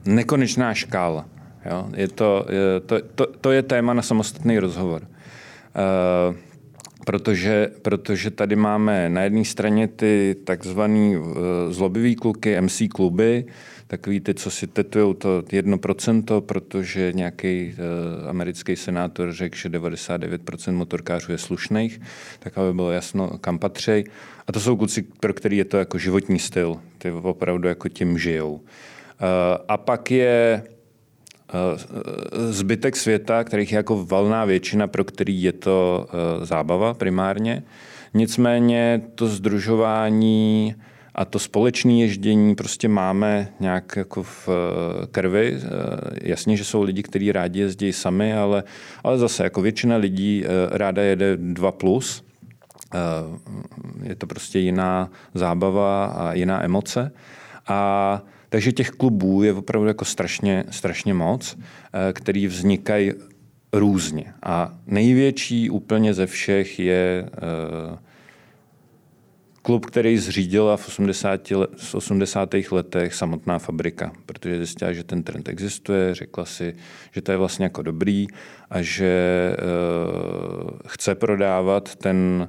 nekonečná 0.05 0.75
škála. 0.75 1.27
Jo? 1.71 1.89
Je 1.97 2.09
to, 2.09 2.47
je, 2.49 2.81
to, 2.81 3.01
to, 3.15 3.27
to 3.41 3.53
je 3.53 3.63
téma 3.63 3.95
na 3.95 4.03
samostatný 4.03 4.59
rozhovor. 4.59 5.03
Uh, 5.03 6.37
protože, 7.07 7.71
protože 7.83 8.31
tady 8.31 8.57
máme 8.57 9.09
na 9.09 9.23
jedné 9.23 9.45
straně 9.45 9.89
ty 9.89 10.37
takzvané 10.45 11.19
uh, 11.19 11.27
zlobivý 11.71 12.17
kluky, 12.17 12.61
MC 12.61 12.83
kluby, 12.95 13.45
takový 13.91 14.21
ty, 14.21 14.35
co 14.35 14.51
si 14.51 14.67
tetují 14.67 15.15
to 15.15 15.43
1%, 15.43 16.41
protože 16.41 17.13
nějaký 17.13 17.75
uh, 18.23 18.29
americký 18.29 18.77
senátor 18.77 19.33
řekl, 19.33 19.57
že 19.57 19.69
99% 19.69 20.73
motorkářů 20.73 21.33
je 21.33 21.39
slušných, 21.39 22.01
tak 22.39 22.59
aby 22.59 22.75
bylo 22.75 22.91
jasno, 22.91 23.39
kam 23.39 23.59
patřej. 23.59 24.05
A 24.47 24.53
to 24.53 24.61
jsou 24.61 24.77
kluci, 24.77 25.03
pro 25.21 25.35
který 25.35 25.57
je 25.57 25.65
to 25.65 25.77
jako 25.77 25.99
životní 25.99 26.39
styl. 26.39 26.77
Ty 26.99 27.11
opravdu 27.11 27.69
jako 27.69 27.89
tím 27.89 28.19
žijou. 28.19 28.53
Uh, 28.53 28.61
a 29.69 29.77
pak 29.77 30.11
je 30.11 30.63
uh, 31.55 31.81
zbytek 32.51 32.97
světa, 32.97 33.45
kterých 33.45 33.73
je 33.73 33.77
jako 33.77 34.05
valná 34.05 34.45
většina, 34.45 34.87
pro 34.87 35.05
který 35.05 35.43
je 35.43 35.53
to 35.53 36.09
zábava 36.43 36.95
primárně. 36.95 37.63
Nicméně 38.15 39.03
to 39.15 39.27
združování 39.27 40.75
a 41.15 41.25
to 41.25 41.39
společné 41.39 41.93
ježdění 41.93 42.55
prostě 42.55 42.89
máme 42.89 43.49
nějak 43.61 43.97
jako 43.97 44.23
v 44.23 44.49
eh, 44.49 45.07
krvi. 45.07 45.57
Eh, 45.57 45.69
jasně, 46.23 46.57
že 46.57 46.65
jsou 46.65 46.83
lidi, 46.83 47.03
kteří 47.03 47.33
rádi 47.33 47.61
jezdí 47.61 47.93
sami, 47.93 48.35
ale, 48.35 48.63
ale 49.05 49.19
zase 49.19 49.45
jako 49.45 49.63
většina 49.63 49.97
lidí 49.97 50.45
eh, 50.45 50.49
ráda 50.79 51.03
jede 51.03 51.37
2+, 51.37 51.73
plus. 51.73 52.25
je 54.03 54.15
to 54.15 54.27
prostě 54.27 54.59
jiná 54.59 55.11
zábava 55.35 56.05
a 56.07 56.33
jiná 56.33 56.65
emoce. 56.65 57.13
A 57.67 58.23
takže 58.49 58.73
těch 58.73 58.91
klubů 58.91 59.43
je 59.43 59.53
opravdu 59.53 59.89
jako 59.89 60.05
strašně, 60.05 60.65
strašně 60.71 61.15
moc, 61.15 61.59
který 62.13 62.47
vznikají 62.47 63.13
různě. 63.73 64.35
A 64.43 64.75
největší 64.87 65.71
úplně 65.71 66.15
ze 66.15 66.27
všech 66.27 66.79
je 66.79 67.31
klub, 69.63 69.87
který 69.87 70.19
zřídila 70.19 70.77
v 70.77 70.89
80, 70.89 71.51
let, 71.51 71.71
v 71.77 71.95
80. 71.95 72.55
letech 72.71 73.15
samotná 73.15 73.59
fabrika, 73.59 74.13
protože 74.27 74.57
zjistila, 74.57 74.93
že 74.93 75.05
ten 75.05 75.23
trend 75.23 75.49
existuje, 75.49 76.15
řekla 76.15 76.45
si, 76.45 76.75
že 77.13 77.23
to 77.23 77.33
je 77.33 77.39
vlastně 77.39 77.65
jako 77.65 77.83
dobrý 77.83 78.27
a 78.71 78.83
že 78.83 79.57
uh, 79.57 80.71
chce 80.87 81.15
prodávat 81.15 81.97
ten 81.97 82.49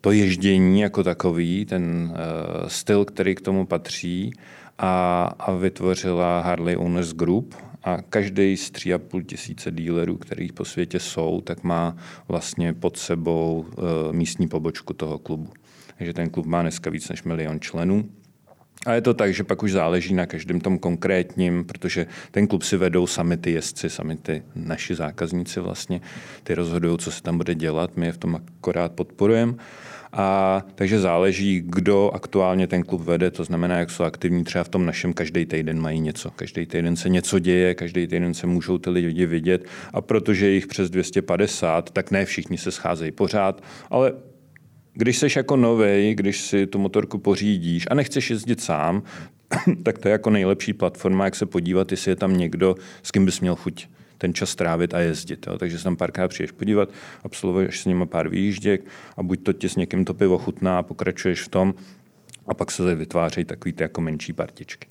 to 0.00 0.12
ježdění 0.12 0.80
jako 0.80 1.04
takový, 1.04 1.64
ten 1.64 2.10
uh, 2.10 2.68
styl, 2.68 3.04
který 3.04 3.34
k 3.34 3.40
tomu 3.40 3.66
patří 3.66 4.32
a, 4.78 5.24
a 5.38 5.52
vytvořila 5.52 6.40
Harley 6.40 6.76
Owners 6.76 7.12
Group, 7.12 7.54
a 7.84 8.02
každý 8.02 8.56
z 8.56 8.72
3,5 8.72 9.24
tisíce 9.24 9.70
dílerů, 9.70 10.16
kterých 10.16 10.52
po 10.52 10.64
světě 10.64 10.98
jsou, 10.98 11.40
tak 11.40 11.64
má 11.64 11.96
vlastně 12.28 12.72
pod 12.72 12.96
sebou 12.96 13.66
uh, 13.68 13.84
místní 14.12 14.48
pobočku 14.48 14.92
toho 14.92 15.18
klubu 15.18 15.52
že 16.00 16.12
ten 16.12 16.30
klub 16.30 16.46
má 16.46 16.62
dneska 16.62 16.90
víc 16.90 17.08
než 17.08 17.22
milion 17.22 17.60
členů. 17.60 18.08
A 18.86 18.92
je 18.92 19.00
to 19.00 19.14
tak, 19.14 19.34
že 19.34 19.44
pak 19.44 19.62
už 19.62 19.72
záleží 19.72 20.14
na 20.14 20.26
každém 20.26 20.60
tom 20.60 20.78
konkrétním, 20.78 21.64
protože 21.64 22.06
ten 22.30 22.46
klub 22.46 22.62
si 22.62 22.76
vedou 22.76 23.06
sami 23.06 23.36
ty 23.36 23.50
jezdci, 23.50 23.90
sami 23.90 24.16
ty 24.16 24.42
naši 24.54 24.94
zákazníci 24.94 25.60
vlastně, 25.60 26.00
ty 26.42 26.54
rozhodují, 26.54 26.98
co 26.98 27.12
se 27.12 27.22
tam 27.22 27.36
bude 27.36 27.54
dělat, 27.54 27.96
my 27.96 28.06
je 28.06 28.12
v 28.12 28.18
tom 28.18 28.40
akorát 28.58 28.92
podporujeme. 28.92 29.54
A 30.12 30.62
takže 30.74 30.98
záleží, 30.98 31.62
kdo 31.66 32.10
aktuálně 32.14 32.66
ten 32.66 32.82
klub 32.82 33.00
vede, 33.00 33.30
to 33.30 33.44
znamená, 33.44 33.78
jak 33.78 33.90
jsou 33.90 34.04
aktivní. 34.04 34.44
Třeba 34.44 34.64
v 34.64 34.68
tom 34.68 34.86
našem 34.86 35.12
každý 35.12 35.46
týden 35.46 35.80
mají 35.80 36.00
něco. 36.00 36.30
Každý 36.30 36.66
týden 36.66 36.96
se 36.96 37.08
něco 37.08 37.38
děje, 37.38 37.74
každý 37.74 38.06
týden 38.06 38.34
se 38.34 38.46
můžou 38.46 38.78
ty 38.78 38.90
lidi 38.90 39.26
vidět. 39.26 39.64
A 39.92 40.00
protože 40.00 40.50
jich 40.50 40.66
přes 40.66 40.90
250, 40.90 41.90
tak 41.90 42.10
ne 42.10 42.24
všichni 42.24 42.58
se 42.58 42.70
scházejí 42.70 43.12
pořád, 43.12 43.62
ale 43.90 44.12
když 44.92 45.18
jsi 45.18 45.26
jako 45.36 45.56
nový, 45.56 46.14
když 46.14 46.40
si 46.40 46.66
tu 46.66 46.78
motorku 46.78 47.18
pořídíš 47.18 47.86
a 47.90 47.94
nechceš 47.94 48.30
jezdit 48.30 48.60
sám, 48.60 49.02
tak 49.82 49.98
to 49.98 50.08
je 50.08 50.12
jako 50.12 50.30
nejlepší 50.30 50.72
platforma, 50.72 51.24
jak 51.24 51.36
se 51.36 51.46
podívat, 51.46 51.90
jestli 51.90 52.10
je 52.10 52.16
tam 52.16 52.36
někdo, 52.36 52.74
s 53.02 53.10
kým 53.10 53.24
bys 53.24 53.40
měl 53.40 53.56
chuť 53.56 53.88
ten 54.18 54.34
čas 54.34 54.54
trávit 54.54 54.94
a 54.94 55.00
jezdit. 55.00 55.46
Jo. 55.46 55.58
Takže 55.58 55.78
se 55.78 55.84
tam 55.84 55.96
párkrát 55.96 56.28
přijdeš 56.28 56.50
podívat, 56.50 56.88
absolvuješ 57.24 57.80
s 57.80 57.84
nimi 57.84 58.06
pár 58.06 58.28
výjížděk 58.28 58.84
a 59.16 59.22
buď 59.22 59.42
to 59.42 59.52
ti 59.52 59.68
s 59.68 59.76
někým 59.76 60.04
to 60.04 60.14
pivo 60.14 60.38
chutná 60.38 60.78
a 60.78 60.82
pokračuješ 60.82 61.42
v 61.42 61.48
tom 61.48 61.74
a 62.46 62.54
pak 62.54 62.70
se 62.70 62.94
vytvářejí 62.94 63.44
takový 63.44 63.72
ty 63.72 63.82
jako 63.82 64.00
menší 64.00 64.32
partičky. 64.32 64.88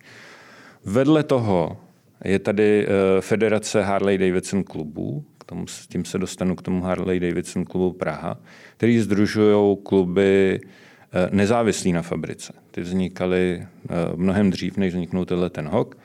Vedle 0.85 1.23
toho 1.23 1.77
je 2.25 2.39
tady 2.39 2.88
uh, 2.88 3.21
Federace 3.21 3.81
Harley 3.83 4.17
Davidson 4.17 4.63
klubů, 4.63 5.25
tomu, 5.49 5.67
s 5.67 5.88
tím 5.88 6.05
se 6.05 6.17
dostanu 6.17 6.55
k 6.55 6.62
tomu 6.62 6.81
Harley 6.81 7.19
Davidson 7.19 7.65
klubu 7.65 7.93
Praha, 7.93 8.38
který 8.77 8.99
združují 8.99 9.77
kluby 9.83 10.59
uh, 10.62 11.35
nezávislí 11.35 11.93
na 11.93 12.01
fabrice. 12.01 12.53
Ty 12.71 12.81
vznikaly 12.81 13.59
uh, 13.62 14.19
mnohem 14.19 14.49
dřív, 14.49 14.77
než 14.77 14.93
vzniknul 14.93 15.25
tenhle 15.25 15.49
ten 15.49 15.67
HOK. 15.67 15.97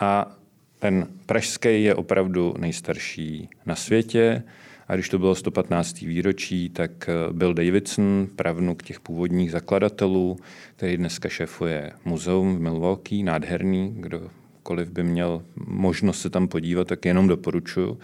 A 0.00 0.36
ten 0.78 1.06
pražský 1.26 1.84
je 1.84 1.94
opravdu 1.94 2.54
nejstarší 2.58 3.48
na 3.66 3.76
světě. 3.76 4.42
A 4.88 4.94
když 4.94 5.08
to 5.08 5.18
bylo 5.18 5.34
115. 5.34 6.00
výročí, 6.00 6.68
tak 6.68 7.10
Bill 7.32 7.54
Davidson, 7.54 8.28
pravnuk 8.36 8.82
těch 8.82 9.00
původních 9.00 9.50
zakladatelů, 9.50 10.36
který 10.76 10.96
dneska 10.96 11.28
šefuje 11.28 11.92
muzeum 12.04 12.56
v 12.56 12.60
Milwaukee, 12.60 13.22
nádherný, 13.22 13.94
kdo 13.96 14.30
kdokoliv 14.64 14.90
by 14.90 15.02
měl 15.02 15.42
možnost 15.66 16.20
se 16.20 16.30
tam 16.30 16.48
podívat, 16.48 16.88
tak 16.88 17.04
jenom 17.04 17.28
doporučuju. 17.28 17.98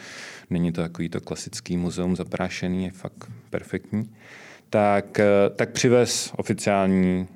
Není 0.51 0.73
to 0.73 0.83
takový 0.83 1.09
to 1.09 1.21
klasický 1.21 1.77
muzeum 1.77 2.17
zaprášený, 2.17 2.85
je 2.85 2.91
fakt 2.91 3.31
perfektní. 3.51 4.11
Tak, 4.71 5.21
eh, 5.21 5.27
tak 5.57 5.71
přivez 5.71 6.33
oficiální 6.37 7.29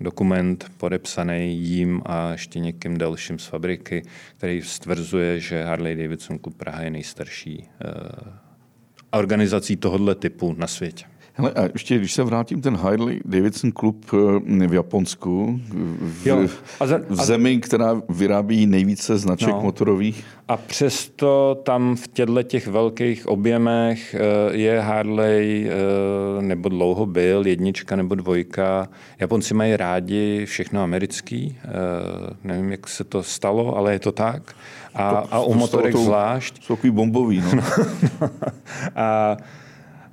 dokument 0.00 0.70
podepsaný 0.76 1.58
jím 1.58 2.02
a 2.06 2.32
ještě 2.32 2.58
někým 2.58 2.98
dalším 2.98 3.38
z 3.38 3.46
fabriky, 3.46 4.02
který 4.36 4.62
stvrzuje, 4.62 5.40
že 5.40 5.64
Harley 5.64 5.96
Davidson 5.96 6.38
Club 6.38 6.56
Praha 6.56 6.82
je 6.82 6.90
nejstarší 6.90 7.58
uh, 7.58 8.34
organizací 9.10 9.76
tohoto 9.76 10.14
typu 10.14 10.54
na 10.58 10.66
světě. 10.66 11.04
Hele, 11.36 11.50
a 11.50 11.68
ještě, 11.72 11.98
když 11.98 12.12
se 12.12 12.22
vrátím, 12.22 12.62
ten 12.62 12.76
Harley 12.76 13.20
Davidson 13.24 13.72
klub 13.72 14.06
eh, 14.62 14.66
v 14.68 14.74
Japonsku, 14.74 15.60
v, 16.00 16.26
jo. 16.26 16.46
A 16.80 16.86
za, 16.86 17.00
v 17.08 17.24
zemi, 17.24 17.60
která 17.60 18.02
vyrábí 18.08 18.66
nejvíce 18.66 19.18
značek 19.18 19.48
no. 19.48 19.60
motorových. 19.60 20.24
A 20.48 20.56
přesto 20.56 21.60
tam 21.62 21.96
v 21.96 22.08
těchto 22.08 22.42
těch 22.42 22.66
velkých 22.66 23.26
objemech 23.26 24.14
eh, 24.14 24.56
je 24.56 24.80
Harley, 24.80 25.68
eh, 25.68 26.42
nebo 26.42 26.68
dlouho 26.68 27.06
byl, 27.06 27.46
jednička 27.46 27.96
nebo 27.96 28.14
dvojka. 28.14 28.88
Japonci 29.18 29.54
mají 29.54 29.76
rádi 29.76 30.46
všechno 30.46 30.82
americký. 30.82 31.58
Nevím, 32.44 32.70
jak 32.70 32.88
se 32.88 33.04
to 33.04 33.22
stalo, 33.22 33.76
ale 33.76 33.92
je 33.92 33.98
to 33.98 34.12
tak. 34.12 34.54
A, 34.94 35.10
to, 35.10 35.34
a 35.34 35.40
u 35.40 35.54
motorek 35.54 35.96
zvlášť. 35.96 36.62
Jsou 36.62 36.76
takový 36.76 36.90
bombový, 36.90 37.42
no. 37.54 37.62
a 38.96 39.36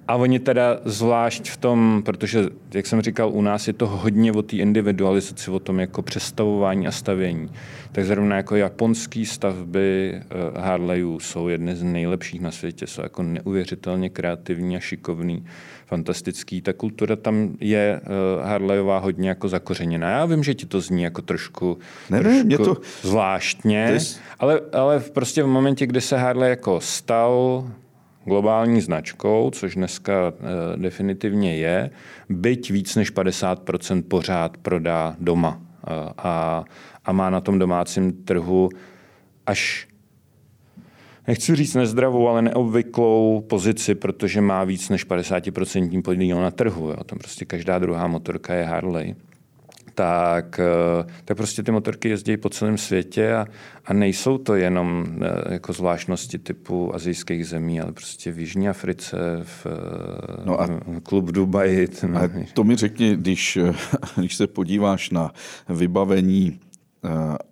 A 0.08 0.16
oni 0.16 0.40
teda 0.40 0.80
zvlášť 0.86 1.50
v 1.50 1.58
tom, 1.58 2.02
protože, 2.06 2.50
jak 2.74 2.88
jsem 2.88 3.02
říkal, 3.02 3.30
u 3.30 3.42
nás 3.42 3.68
je 3.68 3.74
to 3.74 3.88
hodně 3.88 4.32
o 4.32 4.42
té 4.42 4.56
individualizaci, 4.56 5.52
o 5.52 5.60
tom 5.60 5.80
jako 5.80 6.02
přestavování 6.02 6.88
a 6.88 6.92
stavění. 6.92 7.50
Tak 7.92 8.06
zrovna 8.06 8.36
jako 8.36 8.56
japonský 8.56 9.26
stavby 9.26 10.14
eh, 10.14 10.60
Harleyů 10.60 11.20
jsou 11.20 11.48
jedny 11.48 11.76
z 11.76 11.84
nejlepších 11.84 12.42
na 12.42 12.52
světě, 12.52 12.88
jsou 12.88 13.02
jako 13.02 13.24
neuvěřitelně 13.24 14.10
kreativní 14.10 14.78
a 14.78 14.80
šikovný, 14.80 15.46
fantastický. 15.86 16.62
Ta 16.62 16.74
kultura 16.74 17.16
tam 17.16 17.56
je 17.60 18.02
uh, 18.04 18.48
Harleyová 18.48 18.98
hodně 18.98 19.30
jako 19.30 19.50
zakořeněná. 19.50 20.10
Já 20.10 20.26
vím, 20.26 20.44
že 20.44 20.54
ti 20.54 20.66
to 20.66 20.82
zní 20.82 21.04
jako 21.04 21.22
trošku, 21.22 21.78
ne, 22.10 22.20
trošku 22.20 22.48
ne, 22.48 22.58
to... 22.58 22.78
zvláštně, 23.02 23.88
to 23.88 23.94
je... 23.94 24.00
ale, 24.40 24.62
ale 24.74 25.00
prostě 25.00 25.44
v 25.44 25.48
momentě, 25.48 25.88
kdy 25.88 26.02
se 26.02 26.18
Harley 26.18 26.50
jako 26.50 26.82
stal 26.82 27.64
globální 28.26 28.82
značkou, 28.82 29.52
což 29.54 29.76
dneska 29.76 30.14
e, 30.14 30.78
definitivně 30.78 31.58
je, 31.58 31.90
byť 32.30 32.72
víc 32.72 32.96
než 32.96 33.14
50% 33.14 34.04
pořád 34.08 34.58
prodá 34.58 35.16
doma 35.20 35.62
e, 35.62 35.94
a, 36.18 36.66
a 37.06 37.12
má 37.12 37.30
na 37.30 37.42
tom 37.42 37.60
domácím 37.60 38.12
trhu 38.12 38.70
až 39.46 39.88
nechci 41.28 41.56
říct 41.56 41.76
nezdravou, 41.76 42.28
ale 42.28 42.42
neobvyklou 42.42 43.46
pozici, 43.50 43.96
protože 43.96 44.42
má 44.42 44.64
víc 44.64 44.90
než 44.90 45.08
50% 45.08 46.02
podíl 46.02 46.42
na 46.42 46.52
trhu. 46.52 46.90
Jo. 46.90 47.04
Tam 47.04 47.20
prostě 47.20 47.46
každá 47.46 47.80
druhá 47.80 48.08
motorka 48.08 48.54
je 48.54 48.64
Harley 48.64 49.16
tak, 49.96 50.60
eh, 50.60 51.12
tak 51.26 51.38
prostě 51.38 51.64
ty 51.64 51.72
motorky 51.72 52.10
jezdí 52.10 52.38
po 52.38 52.50
celém 52.50 52.78
světě 52.78 53.34
a, 53.34 53.46
a 53.86 53.94
nejsou 53.94 54.38
to 54.38 54.56
jenom 54.56 55.06
eh, 55.22 55.54
jako 55.54 55.74
zvláštnosti 55.74 56.38
typu 56.38 56.96
azijských 56.96 57.48
zemí, 57.48 57.82
ale 57.82 57.92
prostě 57.92 58.32
v 58.32 58.40
Jižní 58.40 58.70
Africe, 58.70 59.18
v, 59.44 59.66
eh, 59.66 60.42
no 60.46 60.62
a, 60.62 60.68
klub 61.04 61.32
Dubaji. 61.32 61.88
A 62.16 62.30
to 62.54 62.64
mi 62.64 62.76
řekni, 62.76 63.16
když, 63.16 63.58
když 64.16 64.36
se 64.36 64.48
podíváš 64.48 65.10
na 65.10 65.32
vybavení 65.70 66.60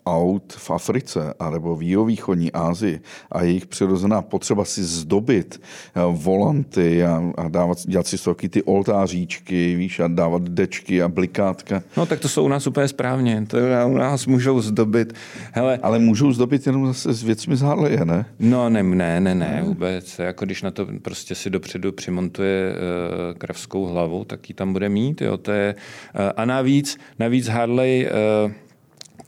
aut 0.05 0.53
v 0.57 0.71
Africe 0.71 1.33
alebo 1.39 1.75
v 1.75 1.83
jihovýchodní 1.83 2.51
Asii 2.51 2.99
a 3.31 3.43
jejich 3.43 3.65
přirozená 3.65 4.21
potřeba 4.21 4.65
si 4.65 4.83
zdobit 4.83 5.61
eh, 5.61 6.01
volanty 6.11 7.03
a, 7.03 7.23
a 7.37 7.49
dávat, 7.49 7.77
dělat 7.87 8.07
si 8.07 8.17
taky 8.23 8.49
ty 8.49 8.63
oltáříčky, 8.63 9.75
víš, 9.75 9.99
a 9.99 10.07
dávat 10.07 10.41
dečky 10.41 11.01
a 11.01 11.07
blikátka. 11.07 11.83
No 11.97 12.05
tak 12.05 12.19
to 12.19 12.29
jsou 12.29 12.45
u 12.45 12.47
nás 12.47 12.67
úplně 12.67 12.87
správně, 12.87 13.45
to 13.47 13.57
u 13.87 13.97
nás 13.97 14.25
můžou 14.25 14.61
zdobit. 14.61 15.13
Hele, 15.51 15.79
Ale 15.81 15.99
můžou 15.99 16.31
zdobit 16.31 16.65
jenom 16.65 16.87
zase 16.87 17.13
s 17.13 17.23
věcmi 17.23 17.55
z 17.55 17.61
Harleje, 17.61 18.05
ne? 18.05 18.25
No 18.39 18.69
ne, 18.69 18.83
ne, 18.83 19.19
ne, 19.19 19.35
ne, 19.35 19.61
vůbec. 19.65 20.19
Jako 20.19 20.45
když 20.45 20.61
na 20.61 20.71
to 20.71 20.87
prostě 21.01 21.35
si 21.35 21.49
dopředu 21.49 21.91
přimontuje 21.91 22.73
uh, 22.73 23.37
kravskou 23.37 23.85
hlavu, 23.85 24.25
tak 24.25 24.49
ji 24.49 24.55
tam 24.55 24.73
bude 24.73 24.89
mít, 24.89 25.21
jo, 25.21 25.37
to 25.37 25.51
je, 25.51 25.75
uh, 26.15 26.21
a 26.37 26.45
navíc, 26.45 26.97
navíc 27.19 27.47
Harley 27.47 28.07
uh, 28.45 28.51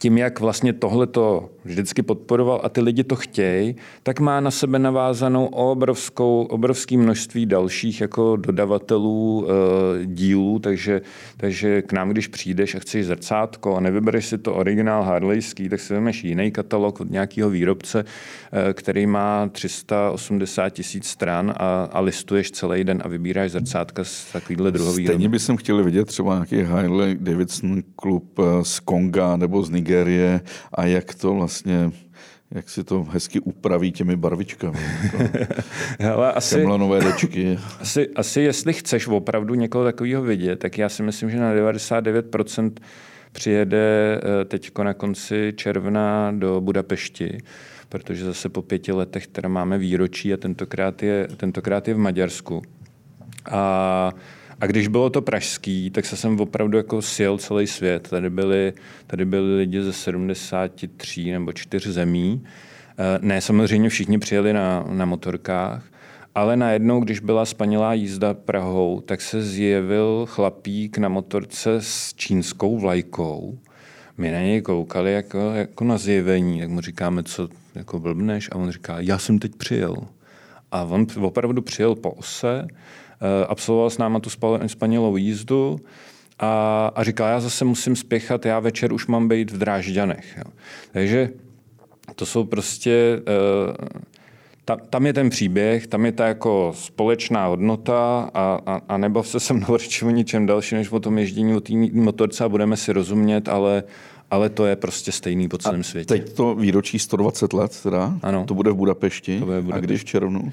tím, 0.02 0.18
jak 0.18 0.40
vlastně 0.40 0.72
tohleto 0.72 1.50
vždycky 1.64 2.02
podporoval 2.02 2.60
a 2.64 2.68
ty 2.68 2.80
lidi 2.80 3.04
to 3.04 3.16
chtějí, 3.16 3.76
tak 4.02 4.20
má 4.20 4.40
na 4.40 4.50
sebe 4.50 4.78
navázanou 4.78 5.46
obrovskou, 5.46 6.46
obrovské 6.50 6.96
množství 6.96 7.46
dalších 7.46 8.00
jako 8.00 8.36
dodavatelů 8.36 9.46
e, 9.46 10.06
dílů, 10.06 10.58
takže, 10.58 11.00
takže 11.36 11.82
k 11.82 11.92
nám, 11.92 12.10
když 12.10 12.26
přijdeš 12.26 12.74
a 12.74 12.78
chceš 12.78 13.06
zrcátko 13.06 13.76
a 13.76 13.80
nevybereš 13.80 14.26
si 14.26 14.38
to 14.38 14.54
originál 14.54 15.02
Harleyský, 15.02 15.68
tak 15.68 15.80
si 15.80 15.94
vezmeš 15.94 16.24
jiný 16.24 16.50
katalog 16.50 17.00
od 17.00 17.10
nějakého 17.10 17.50
výrobce, 17.50 18.04
e, 18.52 18.72
který 18.72 19.06
má 19.06 19.48
380 19.52 20.70
tisíc 20.70 21.06
stran 21.06 21.54
a, 21.56 21.88
a 21.92 22.00
listuješ 22.00 22.50
celý 22.50 22.84
den 22.84 23.02
a 23.04 23.08
vybíráš 23.08 23.50
zrcátka 23.50 24.04
z 24.04 24.32
takovýhle 24.32 24.70
druhový. 24.70 25.06
Stejně 25.06 25.28
bych 25.28 25.42
chtěl 25.58 25.84
vidět 25.84 26.04
třeba 26.04 26.34
nějaký 26.34 26.62
Harley 26.62 27.16
Davidson 27.20 27.82
klub 27.96 28.38
eh, 28.38 28.64
z 28.64 28.80
Konga 28.80 29.36
nebo 29.36 29.62
z 29.62 29.70
Nigérie 29.70 30.40
a 30.74 30.86
jak 30.86 31.14
to 31.14 31.34
vlastně 31.34 31.51
vlastně 31.52 31.92
jak 32.50 32.70
si 32.70 32.84
to 32.84 33.04
hezky 33.04 33.40
upraví 33.40 33.92
těmi 33.92 34.16
barvičkami. 34.16 34.78
Hele, 36.00 36.32
asi, 36.32 36.66
dečky. 37.00 37.58
Asi, 37.80 38.08
asi 38.08 38.40
jestli 38.40 38.72
chceš 38.72 39.06
opravdu 39.06 39.54
někoho 39.54 39.84
takového 39.84 40.22
vidět, 40.22 40.56
tak 40.56 40.78
já 40.78 40.88
si 40.88 41.02
myslím, 41.02 41.30
že 41.30 41.40
na 41.40 41.54
99% 41.54 42.72
přijede 43.32 44.20
eh, 44.40 44.44
teď 44.44 44.78
na 44.82 44.94
konci 44.94 45.52
června 45.56 46.32
do 46.32 46.60
Budapešti, 46.60 47.38
protože 47.88 48.24
zase 48.24 48.48
po 48.48 48.62
pěti 48.62 48.92
letech 48.92 49.26
teda 49.26 49.48
máme 49.48 49.78
výročí 49.78 50.32
a 50.32 50.36
tentokrát 50.36 51.02
je, 51.02 51.28
tentokrát 51.36 51.88
je 51.88 51.94
v 51.94 51.98
Maďarsku. 51.98 52.62
A 53.50 54.12
a 54.62 54.66
když 54.66 54.88
bylo 54.88 55.10
to 55.10 55.22
pražský, 55.22 55.90
tak 55.90 56.06
se 56.06 56.16
jsem 56.16 56.40
opravdu 56.40 56.76
jako 56.76 57.02
sjel 57.02 57.38
celý 57.38 57.66
svět. 57.66 58.08
Tady 58.08 58.30
byli, 58.30 58.72
tady 59.06 59.24
byli 59.24 59.56
lidi 59.56 59.82
ze 59.82 59.92
73 59.92 61.32
nebo 61.32 61.52
4 61.52 61.92
zemí. 61.92 62.44
Eh, 62.98 63.18
ne, 63.22 63.40
samozřejmě 63.40 63.88
všichni 63.88 64.18
přijeli 64.18 64.52
na, 64.52 64.84
na 64.90 65.04
motorkách, 65.04 65.84
ale 66.34 66.56
najednou, 66.56 67.00
když 67.00 67.20
byla 67.20 67.44
spanilá 67.44 67.94
jízda 67.94 68.34
Prahou, 68.34 69.00
tak 69.00 69.20
se 69.20 69.42
zjevil 69.42 70.26
chlapík 70.28 70.98
na 70.98 71.08
motorce 71.08 71.74
s 71.80 72.14
čínskou 72.14 72.78
vlajkou. 72.78 73.58
My 74.18 74.30
na 74.30 74.38
něj 74.38 74.62
koukali 74.62 75.12
jako, 75.12 75.38
jako 75.38 75.84
na 75.84 75.98
zjevení, 75.98 76.60
tak 76.60 76.68
mu 76.68 76.80
říkáme, 76.80 77.22
co 77.22 77.48
jako 77.74 78.00
blbneš, 78.00 78.48
a 78.52 78.54
on 78.54 78.70
říká, 78.70 79.00
já 79.00 79.18
jsem 79.18 79.38
teď 79.38 79.54
přijel. 79.54 79.96
A 80.72 80.82
on 80.82 81.06
opravdu 81.20 81.62
přijel 81.62 81.94
po 81.94 82.10
ose, 82.10 82.66
absolvoval 83.48 83.90
s 83.90 83.98
náma 83.98 84.20
tu 84.20 84.30
spanilou 84.66 85.16
jízdu 85.16 85.80
a, 86.38 86.86
a 86.94 87.04
říkal, 87.04 87.28
já 87.28 87.40
zase 87.40 87.64
musím 87.64 87.96
spěchat, 87.96 88.46
já 88.46 88.60
večer 88.60 88.92
už 88.92 89.06
mám 89.06 89.28
být 89.28 89.50
v 89.50 89.58
Drážďanech. 89.58 90.34
Jo. 90.38 90.52
Takže 90.92 91.30
to 92.16 92.26
jsou 92.26 92.44
prostě, 92.44 93.20
uh, 93.68 93.88
ta, 94.64 94.76
tam 94.76 95.06
je 95.06 95.12
ten 95.12 95.30
příběh, 95.30 95.86
tam 95.86 96.06
je 96.06 96.12
ta 96.12 96.26
jako 96.26 96.72
společná 96.76 97.46
hodnota 97.46 98.30
a, 98.34 98.60
a, 98.66 98.80
a 98.88 98.96
nebav 98.96 99.28
se 99.28 99.40
se 99.40 99.54
mnou 99.54 99.66
o 100.06 100.10
ničem 100.10 100.46
další, 100.46 100.74
než 100.74 100.92
o 100.92 101.00
tom 101.00 101.18
ježdění 101.18 101.54
o 101.54 101.60
té 101.60 101.72
motorce 101.92 102.44
a 102.44 102.48
budeme 102.48 102.76
si 102.76 102.92
rozumět, 102.92 103.48
ale 103.48 103.84
ale 104.30 104.48
to 104.48 104.66
je 104.66 104.76
prostě 104.76 105.12
stejný 105.12 105.48
po 105.48 105.58
celém 105.58 105.84
světě. 105.84 106.08
teď 106.08 106.32
to 106.32 106.54
výročí 106.54 106.98
120 106.98 107.52
let 107.52 107.80
teda, 107.82 108.18
ano. 108.22 108.44
to 108.44 108.54
bude 108.54 108.70
v 108.70 108.74
Budapešti. 108.74 109.38
To 109.38 109.44
bude 109.44 109.60
v 109.60 109.64
Budapešti. 109.64 109.84
A 109.84 109.86
když 109.86 110.00
v 110.00 110.04
červnu? 110.04 110.52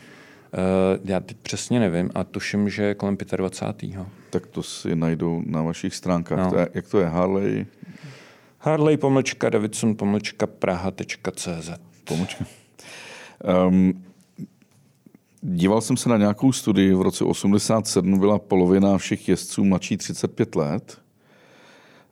Uh, 0.54 1.00
já 1.06 1.20
teď 1.20 1.38
přesně 1.38 1.80
nevím 1.80 2.10
a 2.16 2.24
tuším, 2.24 2.70
že 2.70 2.96
kolem 2.96 3.18
25. 3.38 3.92
Tak 4.30 4.46
to 4.48 4.64
si 4.64 4.96
najdou 4.96 5.44
na 5.46 5.62
vašich 5.62 5.96
stránkách. 5.96 6.40
No. 6.40 6.50
To 6.50 6.58
je, 6.58 6.70
jak 6.74 6.88
to 6.88 7.00
je? 7.00 7.08
Harley? 7.08 7.66
Harley 8.60 8.98
pomlčka 8.98 9.50
Davidson 9.50 9.96
pomlčka 9.96 10.48
Praha.cz 10.48 11.70
Pomlčka. 12.04 12.46
Um, 13.68 14.04
díval 15.42 15.82
jsem 15.82 15.98
se 15.98 16.10
na 16.10 16.18
nějakou 16.18 16.52
studii, 16.52 16.94
v 16.94 17.02
roce 17.02 17.24
87 17.24 18.20
byla 18.20 18.40
polovina 18.40 18.98
všech 18.98 19.30
jezdců 19.30 19.64
mladší 19.64 19.98
35 19.98 20.56
let. 20.56 21.02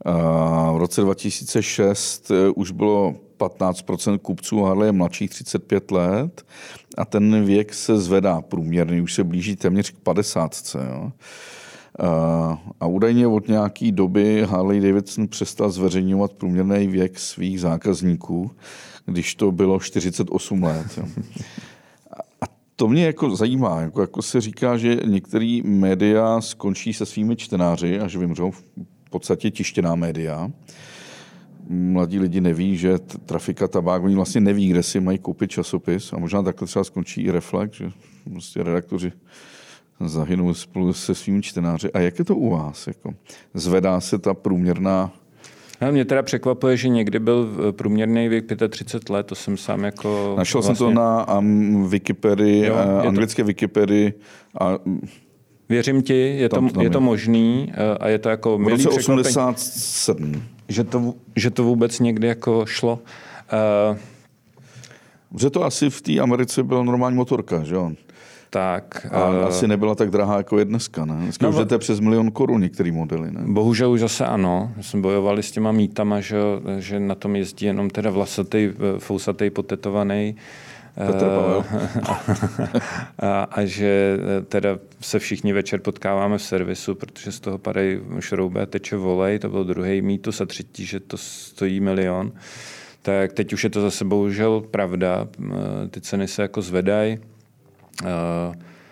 A 0.06 0.72
v 0.72 0.78
roce 0.78 1.02
2006 1.02 2.32
eh, 2.32 2.50
už 2.50 2.72
bylo 2.72 3.16
15% 3.40 4.20
kupců 4.20 4.64
Harley 4.64 4.92
mladších 4.92 5.30
35 5.30 5.92
let 5.92 6.46
a 6.98 7.06
ten 7.06 7.46
věk 7.46 7.74
se 7.74 7.98
zvedá 7.98 8.42
průměrně, 8.42 9.02
už 9.02 9.14
se 9.14 9.24
blíží 9.24 9.56
téměř 9.56 9.92
k 9.92 10.00
50. 10.00 10.76
Jo. 10.76 11.12
A, 12.00 12.62
a 12.80 12.86
údajně 12.86 13.28
od 13.28 13.48
nějaké 13.48 13.92
doby 13.92 14.46
Harley 14.50 14.80
Davidson 14.80 15.28
přestal 15.28 15.72
zveřejňovat 15.72 16.34
průměrný 16.34 16.88
věk 16.88 17.20
svých 17.20 17.62
zákazníků, 17.62 18.52
když 19.06 19.36
to 19.36 19.52
bylo 19.52 19.80
48 19.80 20.64
let. 20.64 20.88
Jo. 20.98 21.06
A 22.42 22.46
to 22.76 22.88
mě 22.88 23.06
jako 23.06 23.36
zajímá, 23.36 23.82
jako, 23.82 24.02
jako 24.02 24.22
se 24.22 24.42
říká, 24.42 24.78
že 24.78 24.98
některé 25.06 25.60
média 25.64 26.42
skončí 26.42 26.94
se 26.94 27.06
svými 27.06 27.36
čtenáři, 27.36 28.00
až 28.00 28.16
vymřou 28.16 28.52
v 28.52 28.64
podstatě 29.10 29.52
tištěná 29.52 29.96
média 29.96 30.52
mladí 31.70 32.20
lidi 32.20 32.42
neví, 32.42 32.78
že 32.78 33.00
trafika 33.26 33.68
tabák, 33.68 34.04
oni 34.04 34.16
vlastně 34.16 34.42
neví, 34.42 34.68
kde 34.68 34.84
si 34.84 35.00
mají 35.00 35.18
koupit 35.18 35.52
časopis 35.52 36.14
a 36.14 36.18
možná 36.18 36.44
takhle 36.44 36.68
třeba 36.68 36.84
skončí 36.84 37.22
i 37.22 37.32
Reflex, 37.32 37.78
že 37.78 37.92
prostě 38.32 38.64
redaktoři 38.64 39.12
zahynou 40.06 40.54
spolu 40.54 40.94
se 40.94 41.16
svými 41.16 41.42
čtenáři. 41.42 41.92
A 41.92 42.00
jak 42.00 42.20
je 42.20 42.26
to 42.26 42.36
u 42.36 42.50
vás? 42.50 42.88
Jako, 42.88 43.14
zvedá 43.54 44.02
se 44.02 44.20
ta 44.20 44.34
průměrná 44.34 45.12
No, 45.82 45.92
mě 45.92 46.06
teda 46.06 46.24
překvapuje, 46.24 46.78
že 46.78 46.88
někdy 46.88 47.20
byl 47.20 47.50
průměrný 47.72 48.28
věk 48.28 48.46
35 48.70 49.10
let, 49.10 49.28
to 49.28 49.36
jsem 49.36 49.58
sám 49.58 49.84
jako... 49.84 50.34
Našel 50.38 50.62
vlastně... 50.62 50.76
jsem 50.76 50.78
to 50.78 51.02
vlastně- 51.02 51.34
na 51.34 51.38
um, 51.38 51.90
Wikipedii, 51.90 52.66
jo, 52.66 52.74
uh, 52.74 53.08
anglické 53.08 53.44
to... 53.44 53.48
Wikipedii 53.48 54.14
a 54.60 54.80
Věřím 55.70 56.02
ti, 56.02 56.38
je, 56.38 56.50
to, 56.50 56.68
je 56.82 56.90
to 56.90 57.02
možný 57.02 57.68
uh, 57.70 57.98
a 58.00 58.08
je 58.08 58.20
to 58.20 58.30
jako 58.30 58.58
milý 58.58 58.84
v 58.84 58.86
roce 58.86 59.00
87 59.00 60.44
že 60.68 60.84
to, 60.84 61.14
že 61.36 61.52
to 61.52 61.64
vůbec 61.64 62.00
někdy 62.00 62.28
jako 62.28 62.66
šlo. 62.66 63.00
Uh, 63.92 63.98
že 65.40 65.50
to 65.50 65.64
asi 65.64 65.90
v 65.90 66.02
té 66.02 66.20
Americe 66.20 66.64
byla 66.64 66.84
normální 66.84 67.18
motorka, 67.18 67.64
že 67.64 67.76
jo? 67.76 67.92
Tak, 68.50 69.08
a 69.12 69.30
uh, 69.30 69.46
asi 69.46 69.68
nebyla 69.68 69.96
tak 69.96 70.10
drahá, 70.10 70.38
jako 70.38 70.60
je 70.60 70.66
dneska, 70.66 71.06
ne? 71.06 71.16
Dneska 71.24 71.46
no, 71.46 71.50
už 71.50 71.56
jdete 71.56 71.78
přes 71.78 72.00
milion 72.00 72.32
korun 72.32 72.62
některý 72.62 72.92
modely, 72.92 73.32
ne? 73.32 73.42
Bohužel 73.46 73.92
už 73.92 74.00
zase 74.00 74.26
ano. 74.26 74.72
Jsme 74.82 75.02
bojovali 75.02 75.44
s 75.44 75.52
těma 75.52 75.72
mítama, 75.72 76.20
že, 76.20 76.38
že 76.80 77.00
na 77.00 77.16
tom 77.16 77.36
jezdí 77.36 77.66
jenom 77.66 77.90
teda 77.90 78.10
vlasatý, 78.10 78.70
fousatý, 78.98 79.50
potetovaný. 79.50 80.36
Uh, 80.36 80.42
a, 83.20 83.44
a 83.44 83.66
že 83.66 84.18
teda 84.48 84.80
se 85.02 85.20
všichni 85.20 85.54
večer 85.54 85.80
potkáváme 85.80 86.38
v 86.38 86.44
servisu, 86.44 86.96
protože 86.96 87.32
z 87.32 87.40
toho 87.40 87.58
padají 87.58 88.00
šroubé 88.20 88.66
teče 88.66 88.98
volej, 88.98 89.40
to 89.40 89.50
byl 89.50 89.64
druhý 89.64 90.02
mýtus 90.02 90.42
a 90.42 90.46
třetí, 90.46 90.86
že 90.86 91.00
to 91.00 91.18
stojí 91.18 91.80
milion. 91.80 92.32
Tak 93.02 93.34
teď 93.34 93.54
už 93.54 93.64
je 93.64 93.70
to 93.70 93.82
zase 93.82 94.06
bohužel 94.06 94.62
pravda. 94.62 95.28
Ty 95.92 96.02
ceny 96.02 96.28
se 96.28 96.42
jako 96.42 96.62
zvedají. 96.62 97.18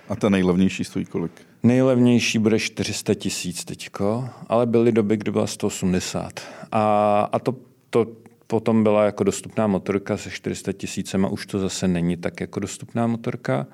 A 0.09 0.15
ta 0.15 0.29
nejlevnější 0.29 0.83
stojí 0.83 1.05
kolik? 1.05 1.31
Nejlevnější 1.63 2.39
bude 2.39 2.59
400 2.59 3.13
tisíc 3.13 3.65
teďko, 3.65 4.29
ale 4.47 4.65
byly 4.65 4.91
doby, 4.91 5.17
kdy 5.17 5.31
byla 5.31 5.47
180. 5.47 6.41
A, 6.71 7.29
a 7.31 7.39
to, 7.39 7.55
to 7.89 8.07
potom 8.47 8.83
byla 8.83 9.05
jako 9.05 9.23
dostupná 9.23 9.67
motorka 9.67 10.17
se 10.17 10.29
400 10.29 10.73
tisícema, 10.73 11.27
už 11.27 11.45
to 11.45 11.59
zase 11.59 11.87
není 11.87 12.17
tak 12.17 12.41
jako 12.41 12.59
dostupná 12.59 13.07
motorka. 13.07 13.67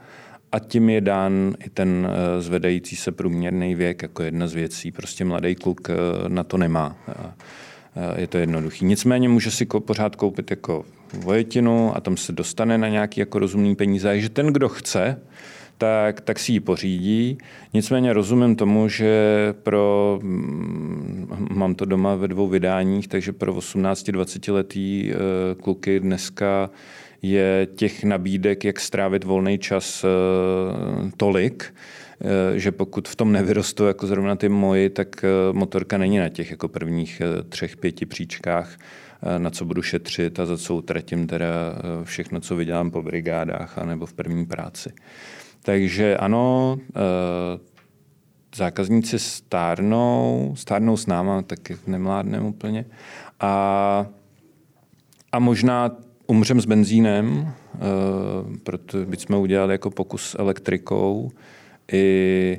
A 0.52 0.60
tím 0.60 0.90
je 0.90 1.02
dán 1.02 1.54
i 1.66 1.70
ten 1.70 2.08
eh, 2.10 2.42
zvedající 2.42 2.96
se 2.96 3.12
průměrný 3.12 3.76
věk 3.76 4.02
jako 4.02 4.24
jedna 4.24 4.48
z 4.48 4.54
věcí. 4.54 4.92
Prostě 4.92 5.26
mladý 5.26 5.56
kluk 5.56 5.90
eh, 5.90 5.94
na 6.28 6.44
to 6.44 6.58
nemá. 6.58 6.96
Je 8.16 8.28
to 8.28 8.38
jednoduchý. 8.38 8.86
Nicméně 8.86 9.30
může 9.30 9.52
si 9.52 9.66
pořád 9.66 10.16
koupit 10.16 10.52
jako 10.52 10.86
vojetinu 11.14 11.98
a 11.98 12.02
tam 12.02 12.18
se 12.18 12.32
dostane 12.32 12.78
na 12.78 12.88
nějaký 12.88 13.20
jako 13.20 13.40
rozumný 13.40 13.76
peníze. 13.76 14.20
že 14.20 14.30
ten, 14.30 14.48
kdo 14.48 14.70
chce, 14.70 15.22
tak, 15.82 16.22
tak 16.22 16.39
si 16.39 16.52
ji 16.52 16.60
pořídí. 16.60 17.38
Nicméně 17.74 18.13
rozumím 18.13 18.56
tomu, 18.56 18.88
že 18.88 19.13
pro, 19.63 20.20
mm, 20.24 21.48
mám 21.52 21.76
to 21.76 21.86
doma 21.86 22.15
ve 22.15 22.28
dvou 22.28 22.48
vydáních, 22.48 23.08
takže 23.08 23.34
pro 23.34 23.54
18-20 23.54 24.54
letý 24.54 25.12
eh, 25.12 25.15
kluky 25.56 26.00
dneska 26.00 26.70
je 27.22 27.67
těch 27.76 28.04
nabídek, 28.04 28.65
jak 28.65 28.80
strávit 28.80 29.24
volný 29.24 29.58
čas 29.58 30.06
eh, 30.06 31.12
tolik, 31.17 31.74
eh, 31.74 32.60
že 32.60 32.72
pokud 32.72 33.08
v 33.08 33.15
tom 33.15 33.32
nevyrostou 33.32 33.86
jako 33.86 34.08
zrovna 34.08 34.36
ty 34.36 34.50
moji, 34.50 34.89
tak 34.89 35.26
motorka 35.52 35.98
není 35.98 36.17
na 36.17 36.30
těch 36.30 36.52
jako 36.52 36.67
prvních 36.67 37.22
třech, 37.50 37.78
pěti 37.78 38.06
příčkách, 38.06 38.78
na 39.38 39.50
co 39.50 39.65
budu 39.65 39.82
šetřit 39.82 40.39
a 40.39 40.46
za 40.46 40.58
co 40.58 40.76
utratím 40.76 41.28
teda 41.28 41.48
všechno, 42.04 42.41
co 42.41 42.56
vydělám 42.56 42.91
po 42.91 43.02
brigádách 43.02 43.78
a 43.78 43.86
nebo 43.86 44.06
v 44.06 44.13
první 44.13 44.46
práci. 44.46 44.89
Takže 45.63 46.17
ano, 46.17 46.78
eh, 46.89 47.60
zákazníci 48.56 49.19
stárnou, 49.19 50.54
stárnou 50.58 50.97
s 50.97 51.08
náma, 51.08 51.41
taky 51.41 51.78
nemládneme 51.88 52.45
úplně. 52.45 52.86
A, 53.39 54.06
a 55.32 55.39
možná 55.39 55.91
umřem 56.28 56.62
s 56.62 56.65
benzínem, 56.65 57.54
eh, 57.76 57.80
protože 58.63 59.06
bychom 59.06 59.36
udělali 59.36 59.74
jako 59.74 59.91
pokus 59.91 60.36
elektrikou. 60.39 61.32
I 61.91 62.58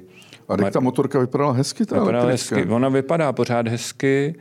a 0.48 0.56
tak 0.56 0.72
ta 0.72 0.80
motorka 0.80 1.18
vypadala 1.18 1.52
hezky, 1.52 1.86
ta 1.86 2.00
vypadala 2.00 2.30
hezky. 2.30 2.64
Ona 2.64 2.88
vypadá 2.88 3.32
pořád 3.32 3.68
hezky, 3.68 4.34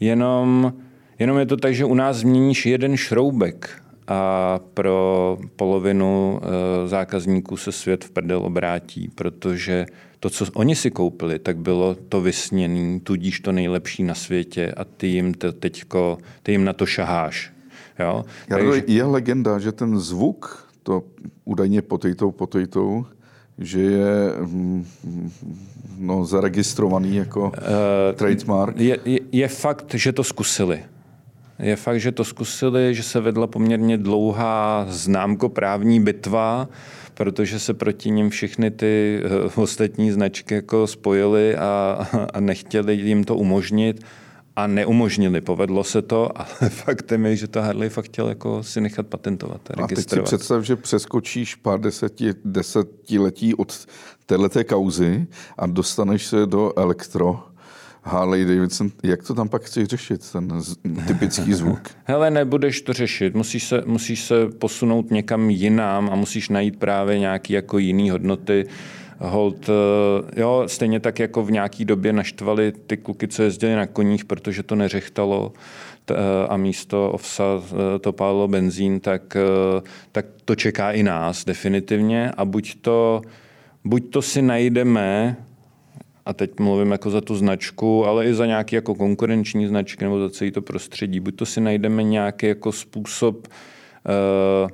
jenom, 0.00 0.72
jenom 1.18 1.38
je 1.38 1.46
to 1.46 1.56
tak, 1.56 1.74
že 1.74 1.84
u 1.84 1.94
nás 1.94 2.16
změníš 2.16 2.66
jeden 2.66 2.96
šroubek 2.96 3.82
a 4.08 4.60
pro 4.74 5.38
polovinu 5.56 6.40
eh, 6.42 6.88
zákazníků 6.88 7.56
se 7.56 7.72
svět 7.72 8.04
v 8.04 8.10
prdel 8.10 8.38
obrátí, 8.38 9.10
protože 9.14 9.86
to, 10.20 10.30
co 10.30 10.46
oni 10.54 10.76
si 10.76 10.90
koupili, 10.90 11.38
tak 11.38 11.56
bylo 11.56 11.94
to 11.94 12.20
vysněný, 12.20 13.00
tudíž 13.00 13.40
to 13.40 13.52
nejlepší 13.52 14.02
na 14.02 14.14
světě 14.14 14.72
a 14.76 14.84
ty 14.84 15.06
jim 15.06 15.34
to 15.34 15.52
teďko, 15.52 16.18
ty 16.42 16.52
jim 16.52 16.64
na 16.64 16.72
to 16.72 16.86
šaháš. 16.86 17.52
Jo? 17.98 18.24
Takže... 18.48 18.82
Je 18.86 19.04
legenda, 19.04 19.58
že 19.58 19.72
ten 19.72 19.98
zvuk, 19.98 20.68
to 20.82 21.02
údajně 21.44 21.82
potejtou, 21.82 22.30
potejtou, 22.30 23.06
že 23.58 23.80
je 23.80 24.32
mm, 24.40 24.86
no, 25.98 26.24
zaregistrovaný 26.24 27.16
jako 27.16 27.42
uh, 27.42 27.52
trademark? 28.14 28.76
Je, 28.76 28.98
je, 29.04 29.18
je 29.32 29.48
fakt, 29.48 29.94
že 29.94 30.12
to 30.12 30.24
zkusili 30.24 30.80
je 31.58 31.76
fakt, 31.76 32.00
že 32.00 32.12
to 32.12 32.24
zkusili, 32.24 32.94
že 32.94 33.02
se 33.02 33.20
vedla 33.20 33.46
poměrně 33.46 33.98
dlouhá 33.98 34.86
známkoprávní 34.88 36.00
bitva, 36.00 36.68
protože 37.14 37.58
se 37.58 37.74
proti 37.74 38.10
ním 38.10 38.30
všechny 38.30 38.70
ty 38.70 39.22
eh, 39.24 39.60
ostatní 39.60 40.10
značky 40.10 40.54
jako 40.54 40.86
spojily 40.86 41.56
a, 41.56 42.06
a 42.34 42.40
nechtěli 42.40 42.94
jim 42.94 43.24
to 43.24 43.36
umožnit 43.36 44.04
a 44.56 44.66
neumožnili. 44.66 45.40
Povedlo 45.40 45.84
se 45.84 46.02
to, 46.02 46.30
ale 46.38 46.70
faktem 46.70 47.26
je, 47.26 47.36
že 47.36 47.48
to 47.48 47.62
Harley 47.62 47.88
fakt 47.88 48.04
chtěl 48.04 48.28
jako 48.28 48.62
si 48.62 48.80
nechat 48.80 49.06
patentovat 49.06 49.60
a, 49.70 49.82
a 49.82 49.86
teď 49.86 50.10
si 50.10 50.22
představ, 50.22 50.62
že 50.62 50.76
přeskočíš 50.76 51.54
pár 51.54 51.80
deseti, 51.80 52.34
desetiletí 52.44 53.54
od 53.54 53.86
této 54.26 54.64
kauzy 54.64 55.26
a 55.58 55.66
dostaneš 55.66 56.26
se 56.26 56.46
do 56.46 56.72
elektro 56.76 57.42
Harley 58.06 58.44
Davidson, 58.44 58.90
jak 59.02 59.22
to 59.22 59.34
tam 59.34 59.48
pak 59.48 59.62
chceš 59.62 59.88
řešit, 59.88 60.32
ten 60.32 60.48
typický 61.06 61.54
zvuk? 61.54 61.90
Hele, 62.04 62.30
nebudeš 62.30 62.80
to 62.80 62.92
řešit, 62.92 63.34
musíš 63.34 63.64
se, 63.64 63.82
musíš 63.86 64.24
se 64.24 64.48
posunout 64.48 65.10
někam 65.10 65.50
jinam 65.50 66.10
a 66.12 66.14
musíš 66.14 66.48
najít 66.48 66.78
právě 66.78 67.18
nějaký 67.18 67.52
jako 67.52 67.78
jiný 67.78 68.10
hodnoty. 68.10 68.66
Hold, 69.18 69.68
eh, 69.68 70.40
jo, 70.40 70.62
stejně 70.66 71.00
tak 71.00 71.18
jako 71.18 71.42
v 71.42 71.50
nějaký 71.50 71.84
době 71.84 72.12
naštvali 72.12 72.72
ty 72.86 72.96
kluky, 72.96 73.28
co 73.28 73.42
jezdili 73.42 73.74
na 73.74 73.86
koních, 73.86 74.24
protože 74.24 74.62
to 74.62 74.74
neřechtalo 74.74 75.52
eh, 76.10 76.14
a 76.48 76.56
místo 76.56 77.10
ovsa 77.10 77.44
eh, 77.44 77.98
to 77.98 78.12
pálilo 78.12 78.48
benzín, 78.48 79.00
tak, 79.00 79.36
tak 80.12 80.26
to 80.44 80.54
čeká 80.54 80.92
i 80.92 81.02
nás 81.02 81.44
definitivně 81.44 82.30
a 82.36 82.44
buď 82.44 82.74
to, 82.80 83.22
buď 83.84 84.10
to 84.10 84.22
si 84.22 84.42
najdeme 84.42 85.36
a 86.26 86.32
teď 86.32 86.60
mluvím 86.60 86.92
jako 86.92 87.10
za 87.10 87.20
tu 87.20 87.36
značku, 87.36 88.06
ale 88.06 88.26
i 88.26 88.34
za 88.34 88.46
nějaký 88.46 88.74
jako 88.74 88.94
konkurenční 88.94 89.66
značky 89.66 90.04
nebo 90.04 90.20
za 90.20 90.30
celé 90.30 90.50
to 90.50 90.62
prostředí. 90.62 91.20
Buď 91.20 91.36
to 91.36 91.46
si 91.46 91.60
najdeme 91.60 92.02
nějaký 92.02 92.46
jako 92.46 92.72
způsob, 92.72 93.48
uh, 93.48 94.70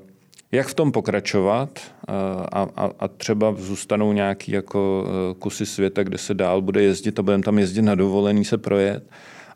jak 0.53 0.67
v 0.67 0.75
tom 0.75 0.93
pokračovat 0.93 1.81
uh, 2.09 2.15
a, 2.53 2.67
a, 2.77 2.91
a 2.99 3.09
třeba 3.09 3.55
zůstanou 3.59 4.13
nějaký 4.13 4.53
jako 4.53 5.05
uh, 5.05 5.39
kusy 5.39 5.67
světa, 5.67 6.03
kde 6.03 6.19
se 6.19 6.35
dál 6.35 6.63
bude 6.63 6.83
jezdit 6.83 7.19
a 7.19 7.23
budeme 7.23 7.43
tam 7.43 7.59
jezdit 7.59 7.83
na 7.83 7.95
dovolený 7.95 8.45
se 8.45 8.59
projet, 8.59 9.05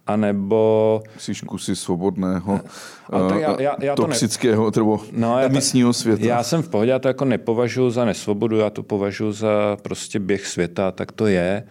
anebo... 0.06 1.02
Myslíš 1.14 1.40
kusy 1.40 1.76
svobodného, 1.76 2.60
to 3.10 3.38
já, 3.38 3.60
já, 3.60 3.76
já 3.80 3.94
toxického 3.94 4.70
to 4.70 4.80
ne... 4.80 4.84
nebo 4.84 5.00
no, 5.12 5.38
emisního 5.38 5.92
světa? 5.92 6.26
Já 6.26 6.42
jsem 6.42 6.62
v 6.62 6.68
pohodě, 6.68 6.90
já 6.90 6.98
to 6.98 7.08
jako 7.08 7.24
nepovažuji 7.24 7.90
za 7.90 8.04
nesvobodu, 8.04 8.56
já 8.56 8.70
to 8.70 8.82
považuji 8.82 9.32
za 9.32 9.76
prostě 9.82 10.18
běh 10.18 10.46
světa, 10.46 10.90
tak 10.90 11.12
to 11.12 11.26
je. 11.26 11.62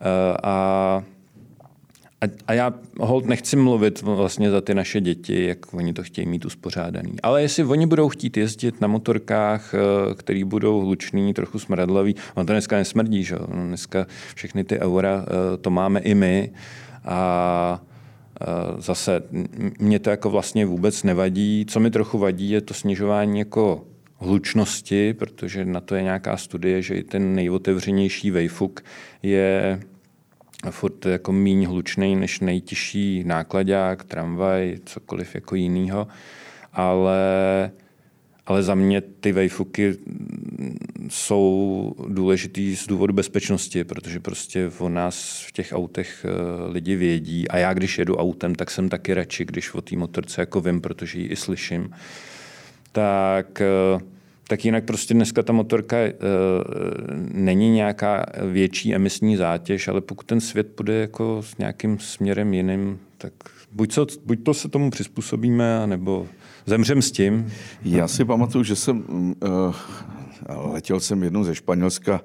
Eh, 0.00 0.36
a 0.42 1.02
a, 2.24 2.26
a 2.46 2.52
já 2.52 2.74
hold 3.00 3.26
nechci 3.26 3.56
mluvit 3.56 4.02
vlastně 4.02 4.50
za 4.50 4.60
ty 4.60 4.74
naše 4.74 5.00
děti, 5.00 5.46
jak 5.46 5.74
oni 5.74 5.92
to 5.92 6.02
chtějí 6.02 6.26
mít 6.26 6.44
uspořádaný. 6.44 7.12
Ale 7.22 7.42
jestli 7.42 7.64
oni 7.64 7.86
budou 7.86 8.08
chtít 8.08 8.36
jezdit 8.36 8.80
na 8.80 8.88
motorkách, 8.88 9.74
eh, 9.74 10.14
který 10.14 10.44
budou 10.44 10.80
hlučný, 10.80 11.34
trochu 11.34 11.58
smradlavý, 11.58 12.14
on 12.34 12.46
to 12.46 12.52
dneska 12.52 12.76
nesmrdí, 12.76 13.24
že? 13.24 13.36
Dneska 13.48 14.06
všechny 14.34 14.64
ty 14.64 14.78
eura 14.78 15.24
eh, 15.26 15.56
to 15.56 15.70
máme 15.70 16.00
i 16.00 16.14
my. 16.14 16.50
A 17.04 17.80
zase 18.78 19.22
mě 19.78 19.98
to 19.98 20.10
jako 20.10 20.30
vlastně 20.30 20.66
vůbec 20.66 21.02
nevadí. 21.02 21.66
Co 21.68 21.80
mi 21.80 21.90
trochu 21.90 22.18
vadí, 22.18 22.50
je 22.50 22.60
to 22.60 22.74
snižování 22.74 23.38
jako 23.38 23.84
hlučnosti, 24.18 25.14
protože 25.14 25.64
na 25.64 25.80
to 25.80 25.94
je 25.94 26.02
nějaká 26.02 26.36
studie, 26.36 26.82
že 26.82 26.94
i 26.94 27.02
ten 27.02 27.34
nejotevřenější 27.34 28.30
vejfuk 28.30 28.80
je 29.22 29.80
furt 30.70 31.06
jako 31.06 31.32
míň 31.32 31.64
hlučný 31.66 32.16
než 32.16 32.40
nejtěžší 32.40 33.24
nákladák, 33.26 34.04
tramvaj, 34.04 34.78
cokoliv 34.84 35.34
jako 35.34 35.54
jinýho. 35.54 36.06
Ale, 36.72 37.70
ale 38.46 38.62
za 38.62 38.74
mě 38.74 39.00
ty 39.00 39.32
vejfuky 39.32 39.96
jsou 41.08 41.94
důležitý 42.08 42.76
z 42.76 42.86
důvodu 42.86 43.12
bezpečnosti, 43.12 43.84
protože 43.84 44.20
prostě 44.20 44.70
o 44.78 44.88
nás 44.88 45.44
v 45.48 45.52
těch 45.52 45.72
autech 45.72 46.26
eh, 46.28 46.72
lidi 46.72 46.96
vědí 46.96 47.48
a 47.48 47.58
já 47.58 47.74
když 47.74 47.98
jedu 47.98 48.16
autem, 48.16 48.54
tak 48.54 48.70
jsem 48.70 48.88
taky 48.88 49.14
radši, 49.14 49.44
když 49.44 49.74
o 49.74 49.80
té 49.80 49.96
motorce 49.96 50.42
jako 50.42 50.60
vím, 50.60 50.80
protože 50.80 51.18
ji 51.18 51.26
i 51.26 51.36
slyším. 51.36 51.90
Tak 52.92 53.60
eh, 53.60 54.14
tak 54.48 54.64
jinak 54.64 54.84
prostě 54.84 55.14
dneska 55.14 55.42
ta 55.42 55.52
motorka 55.52 55.96
e, 55.96 56.14
není 57.32 57.70
nějaká 57.70 58.26
větší 58.50 58.94
emisní 58.94 59.36
zátěž, 59.36 59.88
ale 59.88 60.00
pokud 60.00 60.26
ten 60.26 60.40
svět 60.40 60.68
bude 60.76 60.94
jako 60.94 61.42
s 61.42 61.58
nějakým 61.58 61.98
směrem 61.98 62.54
jiným, 62.54 62.98
tak 63.18 63.32
buď, 63.72 63.92
co, 63.92 64.06
buď 64.24 64.44
to 64.44 64.54
se 64.54 64.68
tomu 64.68 64.90
přizpůsobíme, 64.90 65.86
nebo 65.86 66.26
zemřem 66.66 67.02
s 67.02 67.10
tím. 67.12 67.46
Já 67.84 68.08
si 68.08 68.24
pamatuju, 68.24 68.64
že 68.64 68.76
jsem 68.76 69.04
uh, 69.08 69.74
letěl 70.72 71.00
jsem 71.00 71.22
jednou 71.22 71.44
ze 71.44 71.54
Španělska, 71.54 72.20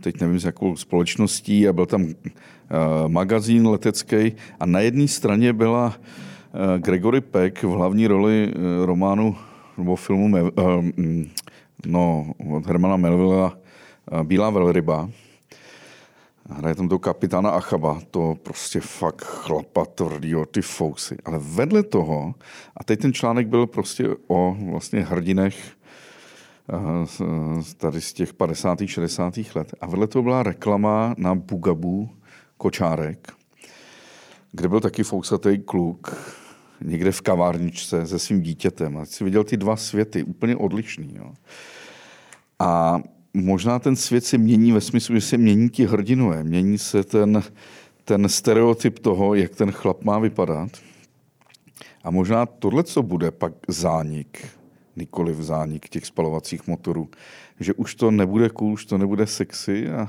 teď 0.00 0.20
nevím, 0.20 0.40
s 0.40 0.44
jakou 0.44 0.76
společností, 0.76 1.68
a 1.68 1.72
byl 1.72 1.86
tam 1.86 2.06
magazín 3.06 3.68
letecký 3.68 4.32
a 4.60 4.66
na 4.66 4.80
jedné 4.80 5.08
straně 5.08 5.52
byla 5.52 5.94
Gregory 6.78 7.20
Peck 7.20 7.62
v 7.62 7.68
hlavní 7.68 8.06
roli 8.06 8.54
románu 8.84 9.36
nebo 9.78 9.96
filmu 9.96 10.52
no, 11.86 12.32
od 12.50 12.66
Hermana 12.66 12.96
Melvilla 12.96 13.58
Bílá 14.22 14.50
velryba. 14.50 15.10
Hraje 16.48 16.74
tam 16.74 16.88
to 16.88 16.98
kapitána 16.98 17.50
Achaba, 17.50 18.00
to 18.10 18.36
prostě 18.42 18.80
fakt 18.80 19.24
chlapa 19.24 19.84
tvrdýho, 19.84 20.46
ty 20.46 20.62
fousy. 20.62 21.16
Ale 21.24 21.38
vedle 21.38 21.82
toho, 21.82 22.34
a 22.76 22.84
teď 22.84 23.00
ten 23.00 23.12
článek 23.12 23.48
byl 23.48 23.66
prostě 23.66 24.08
o 24.26 24.56
vlastně 24.70 25.04
hrdinech 25.04 25.76
tady 27.76 28.00
z 28.00 28.12
těch 28.12 28.34
50. 28.34 28.78
60. 28.86 29.34
let. 29.54 29.74
A 29.80 29.86
vedle 29.86 30.06
toho 30.06 30.22
byla 30.22 30.42
reklama 30.42 31.14
na 31.18 31.34
Bugabu 31.34 32.10
kočárek, 32.56 33.32
kde 34.52 34.68
byl 34.68 34.80
taky 34.80 35.02
fousatý 35.02 35.58
kluk, 35.58 36.16
někde 36.80 37.12
v 37.12 37.20
kavárničce 37.20 38.06
se 38.06 38.18
svým 38.18 38.40
dítětem. 38.40 38.96
A 38.96 39.04
si 39.04 39.24
viděl 39.24 39.44
ty 39.44 39.56
dva 39.56 39.76
světy, 39.76 40.22
úplně 40.22 40.56
odlišný. 40.56 41.14
Jo. 41.16 41.32
A 42.58 43.00
možná 43.36 43.78
ten 43.78 43.96
svět 43.96 44.24
se 44.24 44.38
mění 44.38 44.72
ve 44.72 44.80
smyslu, 44.80 45.14
že 45.14 45.20
se 45.20 45.36
mění 45.36 45.68
ti 45.68 45.86
hrdinové, 45.86 46.44
mění 46.44 46.78
se 46.78 47.04
ten, 47.04 47.42
ten 48.04 48.28
stereotyp 48.28 48.98
toho, 48.98 49.34
jak 49.34 49.54
ten 49.54 49.72
chlap 49.72 50.04
má 50.04 50.18
vypadat. 50.18 50.70
A 52.04 52.10
možná 52.10 52.46
tohle, 52.46 52.84
co 52.84 53.02
bude 53.02 53.30
pak 53.30 53.52
zánik, 53.68 54.46
nikoli 54.96 55.32
v 55.32 55.42
zánik 55.42 55.88
těch 55.88 56.06
spalovacích 56.06 56.66
motorů, 56.66 57.08
že 57.60 57.74
už 57.74 57.94
to 57.94 58.10
nebude 58.10 58.48
cool, 58.48 58.72
už 58.72 58.84
to 58.84 58.98
nebude 58.98 59.26
sexy 59.26 59.88
a 59.88 60.08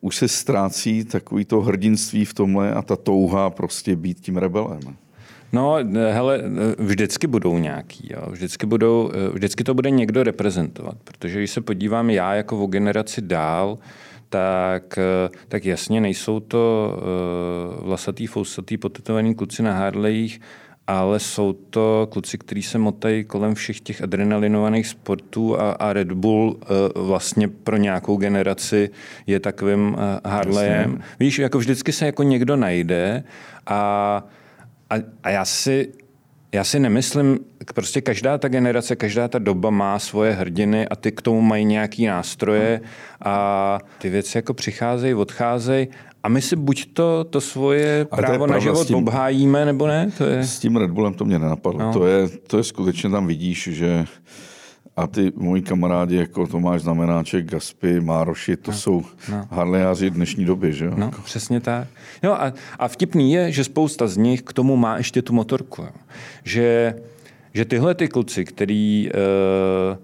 už 0.00 0.16
se 0.16 0.28
ztrácí 0.28 1.04
takový 1.04 1.44
to 1.44 1.60
hrdinství 1.60 2.24
v 2.24 2.34
tomhle 2.34 2.74
a 2.74 2.82
ta 2.82 2.96
touha 2.96 3.50
prostě 3.50 3.96
být 3.96 4.20
tím 4.20 4.36
rebelem. 4.36 4.80
No, 5.52 5.76
hele, 6.10 6.42
vždycky 6.78 7.26
budou 7.26 7.58
nějaký, 7.58 8.08
jo. 8.12 8.30
Vždycky, 8.30 8.66
budou, 8.66 9.10
vždycky 9.32 9.64
to 9.64 9.74
bude 9.74 9.90
někdo 9.90 10.22
reprezentovat, 10.22 10.96
protože 11.04 11.38
když 11.38 11.50
se 11.50 11.60
podívám 11.60 12.10
já 12.10 12.34
jako 12.34 12.64
o 12.64 12.66
generaci 12.66 13.22
dál, 13.22 13.78
tak, 14.28 14.98
tak 15.48 15.64
jasně 15.64 16.00
nejsou 16.00 16.40
to 16.40 16.92
uh, 17.78 17.86
vlasatý, 17.86 18.26
fousatý, 18.26 18.76
potetovaný 18.76 19.34
kluci 19.34 19.62
na 19.62 19.72
Harleyích, 19.72 20.40
ale 20.86 21.18
jsou 21.18 21.52
to 21.52 22.08
kluci, 22.10 22.38
kteří 22.38 22.62
se 22.62 22.78
motají 22.78 23.24
kolem 23.24 23.54
všech 23.54 23.80
těch 23.80 24.02
adrenalinovaných 24.02 24.86
sportů 24.86 25.60
a, 25.60 25.72
a 25.72 25.92
Red 25.92 26.12
Bull 26.12 26.56
uh, 26.96 27.06
vlastně 27.06 27.48
pro 27.48 27.76
nějakou 27.76 28.16
generaci 28.16 28.90
je 29.26 29.40
takovým 29.40 29.88
uh, 29.88 30.00
Harleyem. 30.32 30.90
Jasně. 30.90 31.04
Víš, 31.20 31.38
jako 31.38 31.58
vždycky 31.58 31.92
se 31.92 32.06
jako 32.06 32.22
někdo 32.22 32.56
najde 32.56 33.24
a 33.66 34.22
a, 34.90 34.94
a 35.22 35.30
já 35.30 35.44
si 35.44 35.92
já 36.52 36.64
si 36.64 36.80
nemyslím, 36.80 37.38
prostě 37.74 38.00
každá 38.00 38.38
ta 38.38 38.48
generace, 38.48 38.96
každá 38.96 39.28
ta 39.28 39.38
doba 39.38 39.70
má 39.70 39.98
svoje 39.98 40.32
hrdiny 40.32 40.88
a 40.88 40.96
ty 40.96 41.12
k 41.12 41.22
tomu 41.22 41.40
mají 41.40 41.64
nějaký 41.64 42.06
nástroje 42.06 42.80
a 43.24 43.78
ty 43.98 44.10
věci 44.10 44.38
jako 44.38 44.54
přicházejí, 44.54 45.14
odcházejí 45.14 45.88
a 46.22 46.28
my 46.28 46.42
si 46.42 46.56
buď 46.56 46.92
to, 46.92 47.24
to 47.24 47.40
svoje 47.40 48.04
právo 48.04 48.46
to 48.46 48.52
na 48.52 48.58
život 48.58 48.86
tím, 48.86 48.96
obhájíme, 48.96 49.64
nebo 49.64 49.86
ne? 49.86 50.10
To 50.18 50.24
je... 50.24 50.44
S 50.44 50.58
tím 50.58 50.76
Red 50.76 50.90
Bullem 50.90 51.14
to 51.14 51.24
mě 51.24 51.38
nenapadlo. 51.38 51.80
No. 51.80 51.92
To, 51.92 52.06
je, 52.06 52.28
to 52.28 52.58
je 52.58 52.64
skutečně 52.64 53.10
tam 53.10 53.26
vidíš, 53.26 53.68
že 53.72 54.04
a 54.96 55.06
ty 55.06 55.32
moji 55.36 55.62
kamarádi, 55.62 56.16
jako 56.16 56.46
Tomáš 56.46 56.82
Znamenáček, 56.82 57.50
Gaspy, 57.50 58.00
Mároši, 58.00 58.56
to 58.56 58.70
no, 58.70 58.76
jsou 58.76 59.04
no. 59.30 59.48
harlejáři 59.50 60.10
dnešní 60.10 60.44
doby, 60.44 60.72
že 60.72 60.84
jo? 60.84 60.92
No, 60.96 61.10
přesně 61.24 61.60
tak. 61.60 61.88
Jo, 62.22 62.32
a, 62.32 62.52
a 62.78 62.88
vtipný 62.88 63.32
je, 63.32 63.52
že 63.52 63.64
spousta 63.64 64.06
z 64.06 64.16
nich 64.16 64.42
k 64.42 64.52
tomu 64.52 64.76
má 64.76 64.96
ještě 64.96 65.22
tu 65.22 65.32
motorku. 65.32 65.82
Jo. 65.82 65.88
Že, 66.44 66.94
že 67.54 67.64
tyhle 67.64 67.94
ty 67.94 68.08
kluci, 68.08 68.44
který 68.44 69.08
e, 69.08 69.96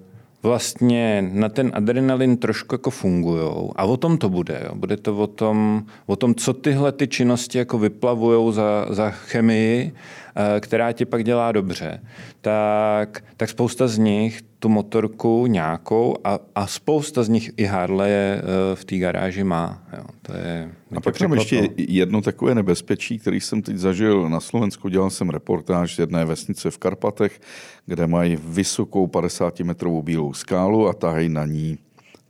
vlastně 0.42 1.28
na 1.32 1.48
ten 1.48 1.70
adrenalin 1.74 2.36
trošku 2.36 2.74
jako 2.74 2.90
fungují. 2.90 3.70
A 3.76 3.84
o 3.84 3.96
tom 3.96 4.18
to 4.18 4.28
bude. 4.28 4.62
Jo. 4.64 4.74
Bude 4.74 4.96
to 4.96 5.16
o 5.16 5.26
tom, 5.26 5.82
o 6.06 6.16
tom, 6.16 6.34
co 6.34 6.52
tyhle 6.52 6.92
ty 6.92 7.08
činnosti 7.08 7.58
jako 7.58 7.78
vyplavují 7.78 8.54
za, 8.54 8.86
za 8.90 9.10
chemii, 9.10 9.92
eh, 10.36 10.60
která 10.60 10.92
ti 10.92 11.04
pak 11.04 11.24
dělá 11.24 11.52
dobře. 11.52 12.00
Tak, 12.42 13.24
tak 13.36 13.48
spousta 13.48 13.88
z 13.88 13.98
nich 13.98 14.42
tu 14.58 14.68
motorku 14.68 15.46
nějakou 15.46 16.16
a, 16.24 16.38
a 16.54 16.66
spousta 16.66 17.22
z 17.22 17.28
nich 17.28 17.50
i 17.56 17.64
Harley 17.64 18.12
eh, 18.12 18.40
v 18.74 18.84
té 18.84 18.98
garáži 18.98 19.44
má. 19.44 19.82
Jo. 19.96 20.04
To 20.22 20.36
je, 20.36 20.70
a 20.96 21.00
pak 21.00 21.20
mám 21.20 21.32
ještě 21.32 21.68
jedno 21.76 22.22
takové 22.22 22.54
nebezpečí, 22.54 23.18
který 23.18 23.40
jsem 23.40 23.62
teď 23.62 23.76
zažil 23.76 24.28
na 24.28 24.40
Slovensku. 24.40 24.88
Dělal 24.88 25.10
jsem 25.10 25.30
reportáž 25.30 25.94
z 25.94 25.98
jedné 25.98 26.24
vesnice 26.24 26.70
v 26.70 26.78
Karpatech, 26.78 27.40
kde 27.86 28.06
mají 28.06 28.38
vysokou 28.44 29.06
50-metrovou 29.06 30.02
bílou 30.02 30.32
skálu 30.32 30.88
a 30.88 30.92
tahají 30.92 31.28
na 31.28 31.46
ní, 31.46 31.78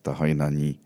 tahají 0.03 0.35
na 0.35 0.51
ní 0.51 0.79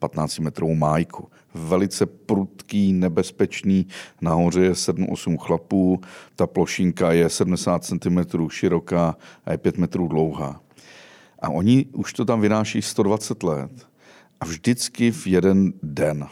15-metrovou 0.00 0.74
hm, 0.74 0.78
májku. 0.78 1.28
Velice 1.54 2.06
prudký, 2.06 2.92
nebezpečný. 2.92 3.86
Nahoře 4.20 4.60
je 4.60 4.72
7-8 4.72 5.36
chlapů, 5.38 6.00
ta 6.36 6.46
plošinka 6.46 7.12
je 7.12 7.28
70 7.28 7.84
cm 7.84 8.48
široká 8.50 9.16
a 9.44 9.52
je 9.52 9.58
5 9.58 9.78
metrů 9.78 10.08
dlouhá. 10.08 10.60
A 11.38 11.48
oni 11.48 11.86
už 11.92 12.12
to 12.12 12.24
tam 12.24 12.40
vynáší 12.40 12.82
120 12.82 13.42
let 13.42 13.88
a 14.40 14.44
vždycky 14.44 15.10
v 15.10 15.26
jeden 15.26 15.72
den. 15.82 16.26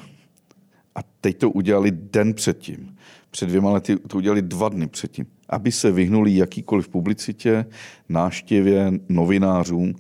A 0.95 1.01
teď 1.21 1.39
to 1.39 1.51
udělali 1.51 1.91
den 1.91 2.35
předtím. 2.35 2.97
Před 3.31 3.47
dvěma 3.47 3.71
lety 3.71 3.97
to 3.97 4.17
udělali 4.17 4.43
dva 4.43 4.69
dny 4.69 4.87
předtím, 4.87 5.27
aby 5.49 5.73
se 5.73 5.93
vyhnuli 5.93 6.37
jakýkoliv 6.37 6.89
publicitě, 6.89 7.67
náštěvě, 8.09 8.93
novinářům, 9.09 9.95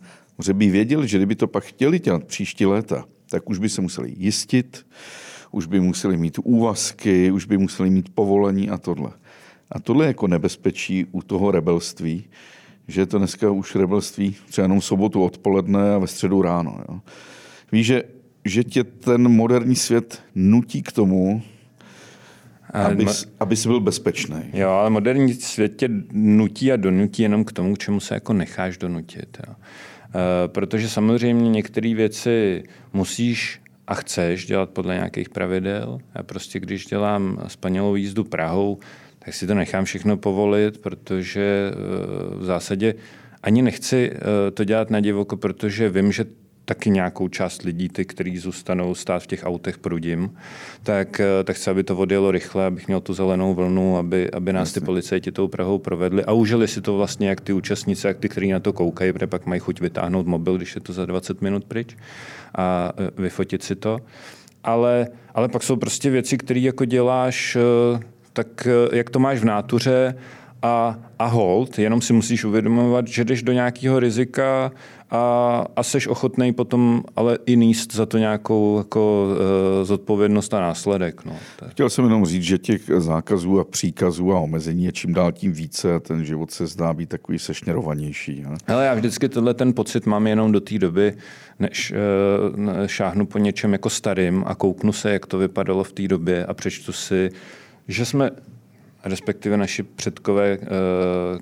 že 0.44 0.54
by 0.54 0.70
věděli, 0.70 1.08
že 1.08 1.16
kdyby 1.16 1.34
to 1.34 1.46
pak 1.46 1.64
chtěli 1.64 1.98
dělat 1.98 2.24
příští 2.24 2.66
léta, 2.66 3.04
tak 3.30 3.50
už 3.50 3.58
by 3.58 3.68
se 3.68 3.80
museli 3.80 4.14
jistit, 4.16 4.86
už 5.50 5.66
by 5.66 5.80
museli 5.80 6.16
mít 6.16 6.38
úvazky, 6.44 7.30
už 7.30 7.44
by 7.44 7.58
museli 7.58 7.90
mít 7.90 8.08
povolení 8.14 8.70
a 8.70 8.78
tohle. 8.78 9.10
A 9.72 9.80
tohle 9.80 10.04
je 10.04 10.08
jako 10.08 10.26
nebezpečí 10.26 11.06
u 11.12 11.22
toho 11.22 11.50
rebelství, 11.50 12.24
že 12.88 13.00
je 13.00 13.06
to 13.06 13.18
dneska 13.18 13.50
už 13.50 13.74
rebelství 13.74 14.36
třeba 14.48 14.64
jenom 14.64 14.80
v 14.80 14.84
sobotu 14.84 15.22
odpoledne 15.22 15.94
a 15.94 15.98
ve 15.98 16.06
středu 16.06 16.42
ráno. 16.42 16.78
Jo. 16.88 17.00
Víš, 17.72 17.86
že, 17.86 18.02
že 18.44 18.64
tě 18.64 18.84
ten 18.84 19.28
moderní 19.28 19.76
svět 19.76 20.22
nutí 20.34 20.82
k 20.82 20.92
tomu, 20.92 21.42
abys, 22.72 23.26
abys 23.40 23.66
byl 23.66 23.80
bezpečný. 23.80 24.42
Jo, 24.52 24.68
ale 24.68 24.90
moderní 24.90 25.34
svět 25.34 25.76
tě 25.76 25.88
nutí 26.12 26.72
a 26.72 26.76
donutí 26.76 27.22
jenom 27.22 27.44
k 27.44 27.52
tomu, 27.52 27.74
k 27.74 27.78
čemu 27.78 28.00
se 28.00 28.14
jako 28.14 28.32
necháš 28.32 28.78
donutit. 28.78 29.38
Jo. 29.48 29.54
E, 30.16 30.48
protože 30.48 30.88
samozřejmě 30.88 31.50
některé 31.50 31.94
věci 31.94 32.62
musíš 32.92 33.60
a 33.86 33.94
chceš 33.94 34.46
dělat 34.46 34.70
podle 34.70 34.94
nějakých 34.94 35.28
pravidel. 35.28 35.98
Já 36.14 36.22
prostě, 36.22 36.60
když 36.60 36.86
dělám 36.86 37.38
spanělou 37.46 37.94
jízdu 37.94 38.24
Prahou, 38.24 38.78
tak 39.18 39.34
si 39.34 39.46
to 39.46 39.54
nechám 39.54 39.84
všechno 39.84 40.16
povolit, 40.16 40.78
protože 40.78 41.70
eh, 41.70 42.36
v 42.36 42.44
zásadě 42.44 42.94
ani 43.42 43.62
nechci 43.62 44.10
eh, 44.14 44.50
to 44.50 44.64
dělat 44.64 44.90
na 44.90 45.00
divoko, 45.00 45.36
protože 45.36 45.88
vím, 45.88 46.12
že 46.12 46.24
taky 46.66 46.90
nějakou 46.90 47.28
část 47.28 47.62
lidí, 47.62 47.88
ty, 47.88 48.04
kteří 48.04 48.38
zůstanou 48.38 48.94
stát 48.94 49.22
v 49.22 49.26
těch 49.26 49.40
autech 49.44 49.78
prudím, 49.78 50.36
tak, 50.82 51.20
eh, 51.20 51.44
tak 51.44 51.56
chci, 51.56 51.70
aby 51.70 51.82
to 51.82 51.96
odjelo 51.96 52.30
rychle, 52.30 52.66
abych 52.66 52.86
měl 52.86 53.00
tu 53.00 53.14
zelenou 53.14 53.54
vlnu, 53.54 53.96
aby, 53.96 54.30
aby 54.30 54.52
nás 54.52 54.68
Jasně. 54.68 54.80
ty 54.80 54.84
policajti 54.84 55.32
tou 55.32 55.48
Prahou 55.48 55.78
provedli 55.78 56.24
a 56.24 56.32
užili 56.32 56.68
si 56.68 56.80
to 56.80 56.96
vlastně 56.96 57.28
jak 57.28 57.40
ty 57.40 57.52
účastníci, 57.52 58.06
jak 58.06 58.18
ty, 58.18 58.28
kteří 58.28 58.50
na 58.50 58.60
to 58.60 58.72
koukají, 58.72 59.12
protože 59.12 59.26
pak 59.26 59.46
mají 59.46 59.60
chuť 59.60 59.80
vytáhnout 59.80 60.26
mobil, 60.26 60.56
když 60.56 60.74
je 60.74 60.80
to 60.80 60.92
za 60.92 61.06
20 61.06 61.42
minut 61.42 61.64
pryč 61.64 61.96
a 62.54 62.92
vyfotit 63.18 63.62
si 63.62 63.74
to. 63.74 63.98
Ale, 64.64 65.08
ale 65.34 65.48
pak 65.48 65.62
jsou 65.62 65.76
prostě 65.76 66.10
věci, 66.10 66.38
které 66.38 66.60
jako 66.60 66.84
děláš 66.84 67.56
tak 68.36 68.66
eh, 68.66 68.96
jak 68.96 69.10
to 69.10 69.18
máš 69.18 69.38
v 69.38 69.44
nátuře 69.44 70.14
a, 70.62 70.98
a 71.18 71.26
hold, 71.26 71.78
jenom 71.78 72.00
si 72.00 72.12
musíš 72.12 72.44
uvědomovat, 72.44 73.08
že 73.08 73.24
jdeš 73.24 73.42
do 73.42 73.52
nějakého 73.52 74.00
rizika 74.00 74.72
a, 75.16 75.66
a 75.76 75.82
seš 75.82 76.06
ochotný 76.06 76.52
potom 76.52 77.02
ale 77.16 77.38
i 77.46 77.56
níst 77.56 77.94
za 77.94 78.06
to 78.06 78.18
nějakou 78.18 78.78
jako, 78.78 79.26
uh, 79.30 79.84
zodpovědnost 79.84 80.54
a 80.54 80.60
následek. 80.60 81.24
No. 81.24 81.32
Chtěl 81.68 81.90
jsem 81.90 82.04
jenom 82.04 82.26
říct, 82.26 82.42
že 82.42 82.58
těch 82.58 82.82
zákazů 82.96 83.60
a 83.60 83.64
příkazů 83.64 84.32
a 84.32 84.40
omezení 84.40 84.84
je 84.84 84.92
čím 84.92 85.14
dál 85.14 85.32
tím 85.32 85.52
více 85.52 85.94
a 85.94 86.00
ten 86.00 86.24
život 86.24 86.50
se 86.50 86.66
zdá 86.66 86.92
být 86.92 87.08
takový 87.08 87.38
sešněrovanější. 87.38 88.42
Ne? 88.42 88.56
Ale 88.66 88.86
já 88.86 88.94
vždycky 88.94 89.28
tenhle 89.28 89.54
ten 89.54 89.72
pocit 89.72 90.06
mám 90.06 90.26
jenom 90.26 90.52
do 90.52 90.60
té 90.60 90.78
doby, 90.78 91.14
než 91.58 91.92
uh, 91.92 92.86
šáhnu 92.86 93.26
po 93.26 93.38
něčem 93.38 93.72
jako 93.72 93.90
starým 93.90 94.44
a 94.46 94.54
kouknu 94.54 94.92
se, 94.92 95.12
jak 95.12 95.26
to 95.26 95.38
vypadalo 95.38 95.84
v 95.84 95.92
té 95.92 96.08
době 96.08 96.46
a 96.46 96.54
přečtu 96.54 96.92
si 96.92 97.30
že 97.88 98.04
jsme 98.04 98.30
respektive 99.06 99.56
naši 99.56 99.82
předkové 99.82 100.58
uh, 100.58 100.66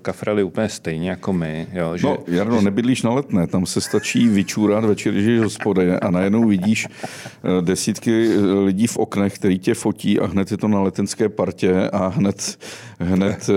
kafrali 0.02 0.42
úplně 0.42 0.68
stejně 0.68 1.10
jako 1.10 1.32
my. 1.32 1.66
Jo, 1.72 1.96
že, 1.96 2.06
no, 2.06 2.18
Jarno, 2.26 2.60
nebydlíš 2.60 3.02
na 3.02 3.10
letné, 3.10 3.46
tam 3.46 3.66
se 3.66 3.80
stačí 3.80 4.28
vyčůrat 4.28 4.84
večer, 4.84 5.12
když 5.12 5.40
hospodě 5.40 5.98
a 5.98 6.10
najednou 6.10 6.48
vidíš 6.48 6.86
uh, 6.86 7.64
desítky 7.64 8.28
lidí 8.64 8.86
v 8.86 8.96
oknech, 8.96 9.34
který 9.34 9.58
tě 9.58 9.74
fotí 9.74 10.20
a 10.20 10.26
hned 10.26 10.50
je 10.50 10.56
to 10.56 10.68
na 10.68 10.80
letenské 10.80 11.28
partě 11.28 11.90
a 11.92 12.06
hned, 12.06 12.58
hned 12.98 13.50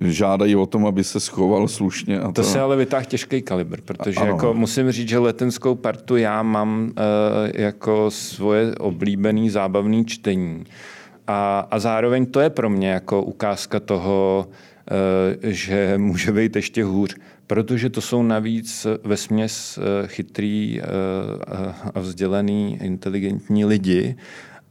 žádají 0.00 0.56
o 0.56 0.66
tom, 0.66 0.86
aby 0.86 1.04
se 1.04 1.20
schoval 1.20 1.68
slušně. 1.68 2.20
A 2.20 2.26
to, 2.26 2.32
to 2.32 2.42
se 2.42 2.60
ale 2.60 2.76
vytáhl 2.76 3.04
těžký 3.04 3.42
kalibr, 3.42 3.80
protože 3.80 4.20
jako 4.24 4.54
musím 4.54 4.92
říct, 4.92 5.08
že 5.08 5.18
letenskou 5.18 5.74
partu 5.74 6.16
já 6.16 6.42
mám 6.42 6.92
jako 7.54 8.10
svoje 8.10 8.74
oblíbený 8.74 9.50
zábavný 9.50 10.04
čtení. 10.04 10.64
A, 11.28 11.68
a 11.70 11.78
zároveň 11.78 12.26
to 12.26 12.40
je 12.40 12.50
pro 12.50 12.70
mě 12.70 12.90
jako 12.90 13.22
ukázka 13.22 13.80
toho, 13.80 14.48
eh, 14.90 15.52
že 15.52 15.94
může 15.98 16.32
být 16.32 16.56
ještě 16.56 16.84
hůř, 16.84 17.16
protože 17.46 17.90
to 17.90 18.00
jsou 18.00 18.22
navíc 18.22 18.86
ve 19.04 19.16
směs 19.16 19.78
eh, 19.78 20.08
chytrý 20.08 20.80
eh, 20.80 20.84
a 21.94 22.00
vzdělaný, 22.00 22.78
inteligentní 22.82 23.64
lidi, 23.64 24.16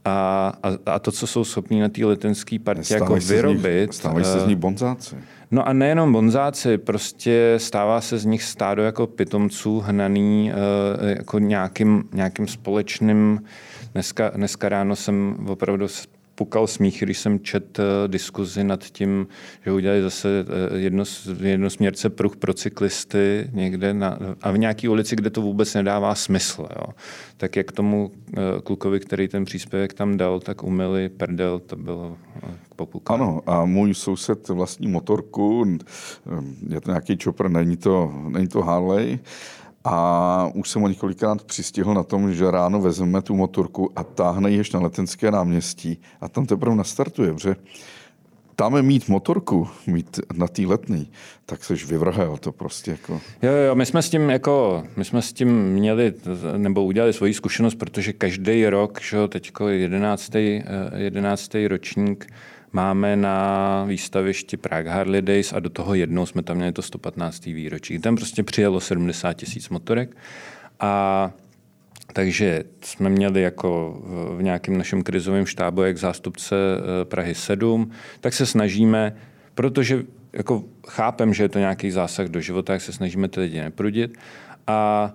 a, 0.04 0.52
a, 0.62 0.68
a 0.86 0.98
to, 0.98 1.12
co 1.12 1.26
jsou 1.26 1.44
schopní 1.44 1.80
na 1.80 1.88
té 1.88 2.04
letenské 2.04 2.58
partě 2.58 2.94
jako 2.94 3.14
vyrobit. 3.14 3.94
stávají 3.94 4.24
se 4.24 4.40
z 4.40 4.46
nich 4.46 4.56
bonzáci. 4.56 5.16
No 5.50 5.68
a 5.68 5.72
nejenom 5.72 6.12
bonzáci, 6.12 6.78
prostě 6.78 7.54
stává 7.56 8.00
se 8.00 8.18
z 8.18 8.24
nich 8.24 8.42
stádo 8.42 8.82
jako 8.82 9.06
pitomců 9.06 9.80
hnaný 9.80 10.52
jako 11.02 11.38
nějakým, 11.38 12.04
nějakým 12.12 12.48
společným. 12.48 13.40
Dneska, 13.92 14.30
dneska 14.34 14.68
ráno 14.68 14.96
jsem 14.96 15.36
opravdu 15.48 15.88
pukal 16.38 16.66
smích, 16.66 17.00
když 17.02 17.18
jsem 17.18 17.40
čet 17.40 17.78
uh, 17.78 17.84
diskuzi 18.06 18.64
nad 18.64 18.84
tím, 18.84 19.26
že 19.64 19.72
udělali 19.72 20.02
zase 20.02 20.28
uh, 20.28 20.78
jedno, 20.78 21.04
jednosměrce 21.40 22.10
pruh 22.10 22.36
pro 22.36 22.54
cyklisty 22.54 23.50
někde 23.52 23.94
na, 23.94 24.18
a 24.42 24.50
v 24.50 24.58
nějaké 24.58 24.88
ulici, 24.88 25.16
kde 25.16 25.30
to 25.30 25.42
vůbec 25.42 25.74
nedává 25.74 26.14
smysl. 26.14 26.68
Jo. 26.76 26.92
Tak 27.36 27.56
jak 27.56 27.72
tomu 27.72 28.10
uh, 28.10 28.60
klukovi, 28.64 29.00
který 29.00 29.28
ten 29.28 29.44
příspěvek 29.44 29.94
tam 29.94 30.16
dal, 30.16 30.40
tak 30.40 30.62
umyli 30.62 31.08
perdel, 31.08 31.58
to 31.58 31.76
bylo 31.76 32.16
popukání. 32.76 33.20
Ano, 33.20 33.40
a 33.46 33.64
můj 33.64 33.94
soused 33.94 34.48
vlastní 34.48 34.88
motorku, 34.88 35.66
je 36.68 36.80
to 36.80 36.90
nějaký 36.90 37.16
čopr, 37.16 37.48
není 37.48 37.76
to, 37.76 38.12
není 38.28 38.48
to 38.48 38.62
Harley, 38.62 39.18
a 39.84 40.50
už 40.54 40.70
jsem 40.70 40.82
ho 40.82 40.88
několikrát 40.88 41.44
přistihl 41.44 41.94
na 41.94 42.02
tom, 42.02 42.34
že 42.34 42.50
ráno 42.50 42.80
vezmeme 42.80 43.22
tu 43.22 43.36
motorku 43.36 43.90
a 43.96 44.04
táhne 44.04 44.50
ji 44.50 44.62
na 44.74 44.80
letenské 44.80 45.30
náměstí 45.30 46.00
a 46.20 46.28
tam 46.28 46.46
teprve 46.46 46.76
nastartuje, 46.76 47.32
protože 47.32 47.56
tam 48.56 48.82
mít 48.82 49.08
motorku, 49.08 49.68
mít 49.86 50.20
na 50.34 50.48
té 50.48 50.62
letný, 50.62 51.10
tak 51.46 51.64
seš 51.64 51.86
vyvrhel 51.86 52.36
to 52.36 52.52
prostě 52.52 52.90
jako. 52.90 53.20
Jo, 53.42 53.52
jo, 53.52 53.74
my 53.74 53.86
jsme 53.86 54.02
s 54.02 54.10
tím 54.10 54.30
jako, 54.30 54.84
my 54.96 55.04
jsme 55.04 55.22
s 55.22 55.32
tím 55.32 55.62
měli, 55.64 56.14
nebo 56.56 56.84
udělali 56.84 57.12
svoji 57.12 57.34
zkušenost, 57.34 57.74
protože 57.74 58.12
každý 58.12 58.66
rok, 58.66 59.00
že 59.00 59.28
teďko 59.28 59.68
11. 59.68 60.34
11. 60.94 61.50
ročník, 61.68 62.26
máme 62.78 63.16
na 63.16 63.84
výstavišti 63.84 64.56
Prague 64.56 64.92
Harley 64.92 65.22
Days 65.22 65.52
a 65.52 65.58
do 65.60 65.70
toho 65.70 65.94
jednou 65.94 66.26
jsme 66.26 66.42
tam 66.42 66.56
měli 66.56 66.72
to 66.72 66.82
115. 66.82 67.44
výročí. 67.44 67.98
Tam 67.98 68.16
prostě 68.16 68.42
přijelo 68.42 68.80
70 68.80 69.32
tisíc 69.32 69.68
motorek 69.68 70.16
a 70.80 71.30
takže 72.12 72.64
jsme 72.82 73.10
měli 73.10 73.42
jako 73.42 74.02
v 74.36 74.42
nějakém 74.42 74.78
našem 74.78 75.02
krizovém 75.02 75.46
štábu, 75.46 75.82
jak 75.82 75.98
zástupce 75.98 76.54
eh, 76.56 77.04
Prahy 77.04 77.34
7, 77.34 77.90
tak 78.20 78.32
se 78.32 78.46
snažíme, 78.46 79.16
protože 79.54 80.02
jako 80.32 80.64
chápem, 80.88 81.34
že 81.34 81.44
je 81.44 81.48
to 81.48 81.58
nějaký 81.58 81.90
zásah 81.90 82.28
do 82.28 82.40
života, 82.40 82.72
jak 82.72 82.82
se 82.82 82.92
snažíme 82.92 83.28
ty 83.28 83.40
lidi 83.40 83.60
neprudit. 83.60 84.18
A 84.66 85.12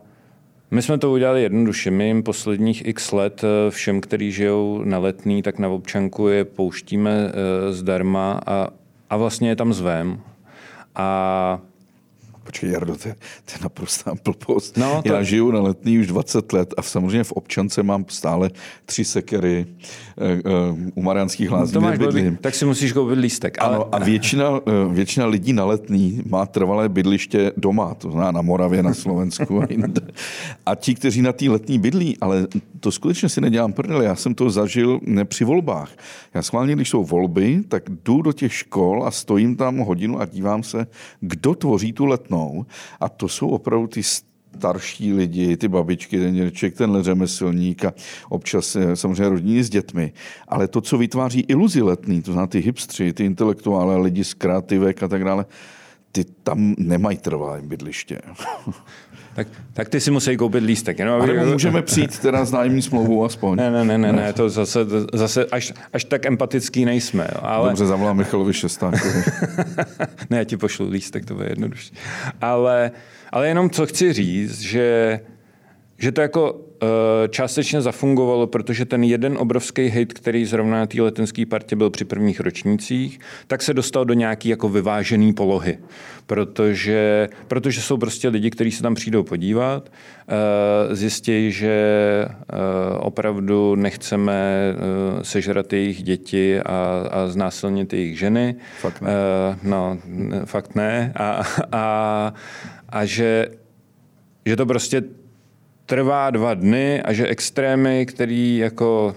my 0.74 0.82
jsme 0.82 0.97
to 0.97 1.11
udělali 1.11 1.43
jednoduše. 1.43 1.91
My 1.91 2.07
jim 2.07 2.24
posledních 2.24 2.88
x 2.88 3.11
let 3.11 3.43
eh, 3.43 3.71
všem, 3.71 4.01
kteří 4.01 4.32
žijou 4.32 4.82
na 4.84 4.97
letný, 4.97 5.41
tak 5.41 5.59
na 5.59 5.69
občanku 5.69 6.28
je 6.28 6.45
pouštíme 6.45 7.11
eh, 7.11 7.74
zdarma 7.74 8.41
a, 8.45 8.67
a 9.09 9.17
vlastně 9.17 9.49
je 9.49 9.55
tam 9.55 9.74
zvem. 9.74 10.21
A 10.95 11.59
Počkej, 12.44 12.72
Jardo, 12.72 12.96
to 12.96 13.08
je, 13.08 13.16
to 13.46 13.52
je 13.56 13.64
naprostá 13.64 14.14
blbost. 14.24 14.78
No, 14.78 15.02
to... 15.02 15.14
Já 15.14 15.24
žiju 15.24 15.52
na 15.52 15.62
letný 15.62 16.00
už 16.00 16.08
20 16.08 16.54
let 16.54 16.74
a 16.78 16.82
samozřejmě 16.82 17.24
v 17.24 17.32
občance 17.32 17.84
mám 17.84 18.06
stále 18.08 18.50
tři 18.86 19.06
sekery 19.06 19.66
uh, 20.46 20.72
uh, 20.72 20.80
u 20.96 21.02
Mariánských 21.02 21.52
lázní. 21.52 21.82
No 21.82 21.98
bydlím. 21.98 22.38
Tak 22.41 22.56
si 22.56 22.66
musíš 22.66 22.94
koupit 22.94 23.20
lístek. 23.20 23.58
Ale... 23.60 23.76
Ano, 23.76 23.96
a 23.96 24.00
většina, 24.00 24.50
uh, 24.50 24.60
většina 24.94 25.26
lidí 25.26 25.54
na 25.54 25.66
letný 25.66 26.22
má 26.30 26.46
trvalé 26.46 26.89
bydliště 26.89 27.52
doma, 27.58 27.94
to 27.94 28.12
znamená 28.12 28.32
na 28.32 28.41
Moravě, 28.41 28.84
na 28.84 28.94
Slovensku 28.94 29.62
a 29.62 29.66
jinde. 29.70 30.02
A 30.66 30.76
ti, 30.76 30.96
kteří 30.96 31.22
na 31.22 31.34
té 31.34 31.50
letní 31.50 31.80
bydlí, 31.80 32.18
ale 32.22 32.48
to 32.80 32.91
skutečně 32.91 33.30
si 33.30 33.41
nedělám 33.41 33.74
prdel, 33.74 34.02
já 34.02 34.16
jsem 34.16 34.36
to 34.36 34.50
zažil 34.50 35.00
ne 35.06 35.26
při 35.26 35.46
volbách. 35.46 35.89
Já 36.34 36.41
schválně, 36.41 36.76
když 36.76 36.89
jsou 36.89 37.04
volby, 37.04 37.62
tak 37.68 37.84
jdu 37.89 38.22
do 38.22 38.34
těch 38.34 38.54
škol 38.54 39.04
a 39.08 39.12
stojím 39.12 39.56
tam 39.56 39.78
hodinu 39.78 40.22
a 40.22 40.26
dívám 40.26 40.64
se, 40.64 40.88
kdo 41.20 41.56
tvoří 41.56 41.94
tu 41.94 42.06
letnou 42.06 42.33
špatnou. 42.34 42.66
A 43.00 43.10
to 43.10 43.28
jsou 43.28 43.50
opravdu 43.50 43.88
ty 43.88 44.04
starší 44.04 45.14
lidi, 45.14 45.58
ty 45.58 45.68
babičky, 45.68 46.20
ten 46.20 46.34
dědeček, 46.34 46.78
tenhle 46.78 47.04
řemeslník 47.04 47.86
a 47.86 47.94
občas 48.30 48.76
eh, 48.76 48.96
samozřejmě 48.96 49.30
rodiny 49.30 49.64
s 49.64 49.70
dětmi. 49.70 50.14
Ale 50.48 50.68
to, 50.68 50.82
co 50.82 50.98
vytváří 50.98 51.40
iluzi 51.40 51.82
letný, 51.82 52.22
to 52.22 52.32
znamená 52.32 52.48
ty 52.48 52.60
hipstři, 52.60 53.14
ty 53.14 53.26
intelektuále, 53.26 53.98
lidi 53.98 54.24
z 54.24 54.34
kreativek 54.34 55.04
a 55.04 55.08
tak 55.08 55.24
dále, 55.24 55.46
ty 56.12 56.26
tam 56.44 56.76
nemají 56.78 57.18
trvalé 57.18 57.62
bydliště. 57.62 58.22
Tak, 59.36 59.48
tak 59.74 59.90
ty 59.90 60.00
si 60.00 60.12
musí 60.12 60.38
koupit 60.38 60.64
lístek. 60.64 61.00
No, 61.00 61.14
Ale 61.14 61.46
můžeme 61.46 61.82
přijít 61.82 62.20
teda 62.20 62.46
s 62.46 62.52
nájemní 62.52 62.82
smlouvou 62.82 63.26
aspoň. 63.26 63.58
Ne, 63.58 63.72
ne, 63.72 63.86
ne, 63.86 63.98
ne, 63.98 64.12
ne 64.12 64.34
to 64.34 64.50
zase, 64.50 64.80
zase 65.14 65.46
až, 65.46 65.74
až 65.94 66.04
tak 66.04 66.26
empatický 66.26 66.86
nejsme. 66.86 67.28
Ale... 67.42 67.70
Dobře, 67.70 67.86
zavolám 67.86 68.18
Michalovi 68.18 68.54
Šestákovi. 68.54 69.24
ne, 70.30 70.38
já 70.38 70.44
ti 70.44 70.58
pošlu 70.58 70.90
lístek, 70.90 71.26
to 71.26 71.34
bude 71.34 71.50
jednodušší. 71.50 71.94
Ale, 72.42 72.92
ale 73.32 73.48
jenom 73.48 73.70
co 73.70 73.86
chci 73.86 74.14
říct, 74.14 74.60
že, 74.60 75.20
že 76.04 76.12
to 76.12 76.22
jako 76.22 76.74
Eh, 76.84 77.28
částečně 77.28 77.82
zafungovalo, 77.82 78.47
protože 78.47 78.86
ten 78.86 79.04
jeden 79.04 79.38
obrovský 79.38 79.89
hate, 79.89 80.06
který 80.06 80.45
zrovna 80.45 80.78
na 80.78 80.86
té 80.86 81.01
letenské 81.01 81.45
partě 81.45 81.76
byl 81.76 81.89
při 81.89 82.06
prvních 82.06 82.39
ročnících, 82.39 83.20
tak 83.47 83.62
se 83.62 83.74
dostal 83.74 84.06
do 84.06 84.14
nějaký 84.14 84.49
jako 84.49 84.70
vyvážený 84.70 85.34
polohy. 85.34 85.78
Protože, 86.26 87.30
protože 87.47 87.82
jsou 87.82 87.97
prostě 87.97 88.28
lidi, 88.28 88.49
kteří 88.49 88.72
se 88.72 88.84
tam 88.84 88.95
přijdou 88.95 89.24
podívat, 89.24 89.91
eh, 90.28 90.95
zjistí, 90.95 91.51
že 91.51 91.76
eh, 92.26 92.56
opravdu 92.97 93.76
nechceme 93.76 94.74
sežrat 95.22 95.74
jejich 95.74 96.04
děti 96.04 96.60
a, 96.60 97.08
a 97.12 97.28
znásilnit 97.28 97.93
jejich 97.93 98.20
ženy. 98.20 98.56
Fakt 98.82 99.01
ne. 99.01 99.10
No, 99.64 99.97
fakt 100.45 100.76
ne. 100.76 101.14
A, 101.16 101.43
a, 101.72 102.34
a 102.89 103.06
že, 103.06 103.47
že 104.45 104.56
to 104.56 104.66
prostě 104.66 105.04
trvá 105.86 106.30
dva 106.30 106.54
dny 106.54 107.02
a 107.02 107.14
že 107.14 107.28
extrémy, 107.28 108.06
které 108.06 108.56
jako 108.60 109.16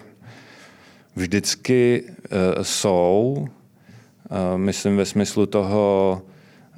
vždycky 1.17 2.05
uh, 2.05 2.62
jsou, 2.62 3.37
uh, 3.39 4.59
myslím 4.59 4.97
ve 4.97 5.05
smyslu 5.05 5.47
toho, 5.47 6.23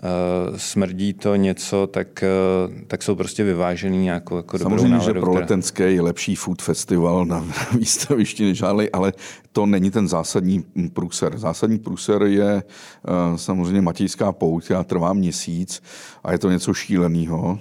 uh, 0.02 0.56
smrdí 0.56 1.12
to 1.14 1.36
něco, 1.36 1.86
tak, 1.86 2.24
uh, 2.68 2.74
tak 2.86 3.02
jsou 3.02 3.14
prostě 3.14 3.44
vyvážený 3.44 3.98
nějakou 4.04 4.36
jako 4.36 4.58
Samozřejmě, 4.58 4.96
dobrou 4.96 5.04
že 5.04 5.12
pro 5.12 5.32
Letenské 5.32 5.90
je 5.90 6.02
lepší 6.02 6.34
food 6.34 6.62
festival 6.62 7.26
na, 7.26 7.40
na 7.40 7.78
výstavišti 7.78 8.44
než 8.44 8.62
ale 8.92 9.12
to 9.52 9.66
není 9.66 9.90
ten 9.90 10.08
zásadní 10.08 10.64
průser. 10.92 11.38
Zásadní 11.38 11.78
průser 11.78 12.22
je 12.22 12.54
uh, 12.54 13.36
samozřejmě 13.36 13.80
Matějská 13.80 14.32
pouť, 14.32 14.64
která 14.64 14.84
trvá 14.84 15.12
měsíc 15.12 15.82
a 16.24 16.32
je 16.32 16.38
to 16.38 16.50
něco 16.50 16.74
šíleného. 16.74 17.58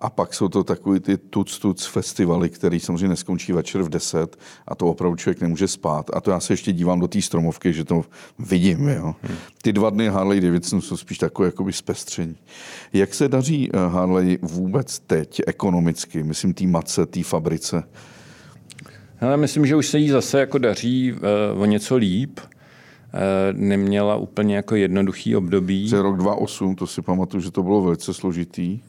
A 0.00 0.10
pak 0.10 0.34
jsou 0.34 0.48
to 0.48 0.64
takový 0.64 1.00
ty 1.00 1.16
tuc-tuc 1.16 1.88
festivaly, 1.88 2.50
který 2.50 2.80
samozřejmě 2.80 3.08
neskončí 3.08 3.52
večer 3.52 3.82
v 3.82 3.88
10 3.88 4.36
a 4.68 4.74
to 4.74 4.86
opravdu 4.86 5.16
člověk 5.16 5.40
nemůže 5.40 5.68
spát. 5.68 6.10
A 6.14 6.20
to 6.20 6.30
já 6.30 6.40
se 6.40 6.52
ještě 6.52 6.72
dívám 6.72 7.00
do 7.00 7.08
té 7.08 7.22
stromovky, 7.22 7.72
že 7.72 7.84
to 7.84 8.04
vidím. 8.38 8.88
Jo. 8.88 9.14
Ty 9.62 9.72
dva 9.72 9.90
dny 9.90 10.08
Harley 10.08 10.40
Davidson 10.40 10.80
jsou 10.80 10.96
spíš 10.96 11.18
takové 11.18 11.48
jakoby 11.48 11.72
zpestření. 11.72 12.36
Jak 12.92 13.14
se 13.14 13.28
daří 13.28 13.70
eh, 13.72 13.88
Harley 13.88 14.38
vůbec 14.42 14.98
teď 14.98 15.40
ekonomicky? 15.46 16.22
Myslím 16.22 16.54
té 16.54 16.66
matce, 16.66 17.06
té 17.06 17.22
fabrice? 17.22 17.82
Ale 19.20 19.36
myslím, 19.36 19.66
že 19.66 19.76
už 19.76 19.86
se 19.86 19.98
jí 19.98 20.08
zase 20.08 20.40
jako 20.40 20.58
daří 20.58 21.12
uh, 21.12 21.62
o 21.62 21.64
něco 21.64 21.96
líp. 21.96 22.40
Neměla 23.52 24.16
úplně 24.16 24.56
jako 24.56 24.76
jednoduchý 24.76 25.36
období. 25.36 25.88
Že 25.88 26.02
rok 26.02 26.16
2008, 26.16 26.74
to 26.74 26.86
si 26.86 27.02
pamatuju, 27.02 27.42
že 27.42 27.50
to 27.50 27.62
bylo 27.62 27.82
velice 27.82 28.14
složitý. 28.14 28.80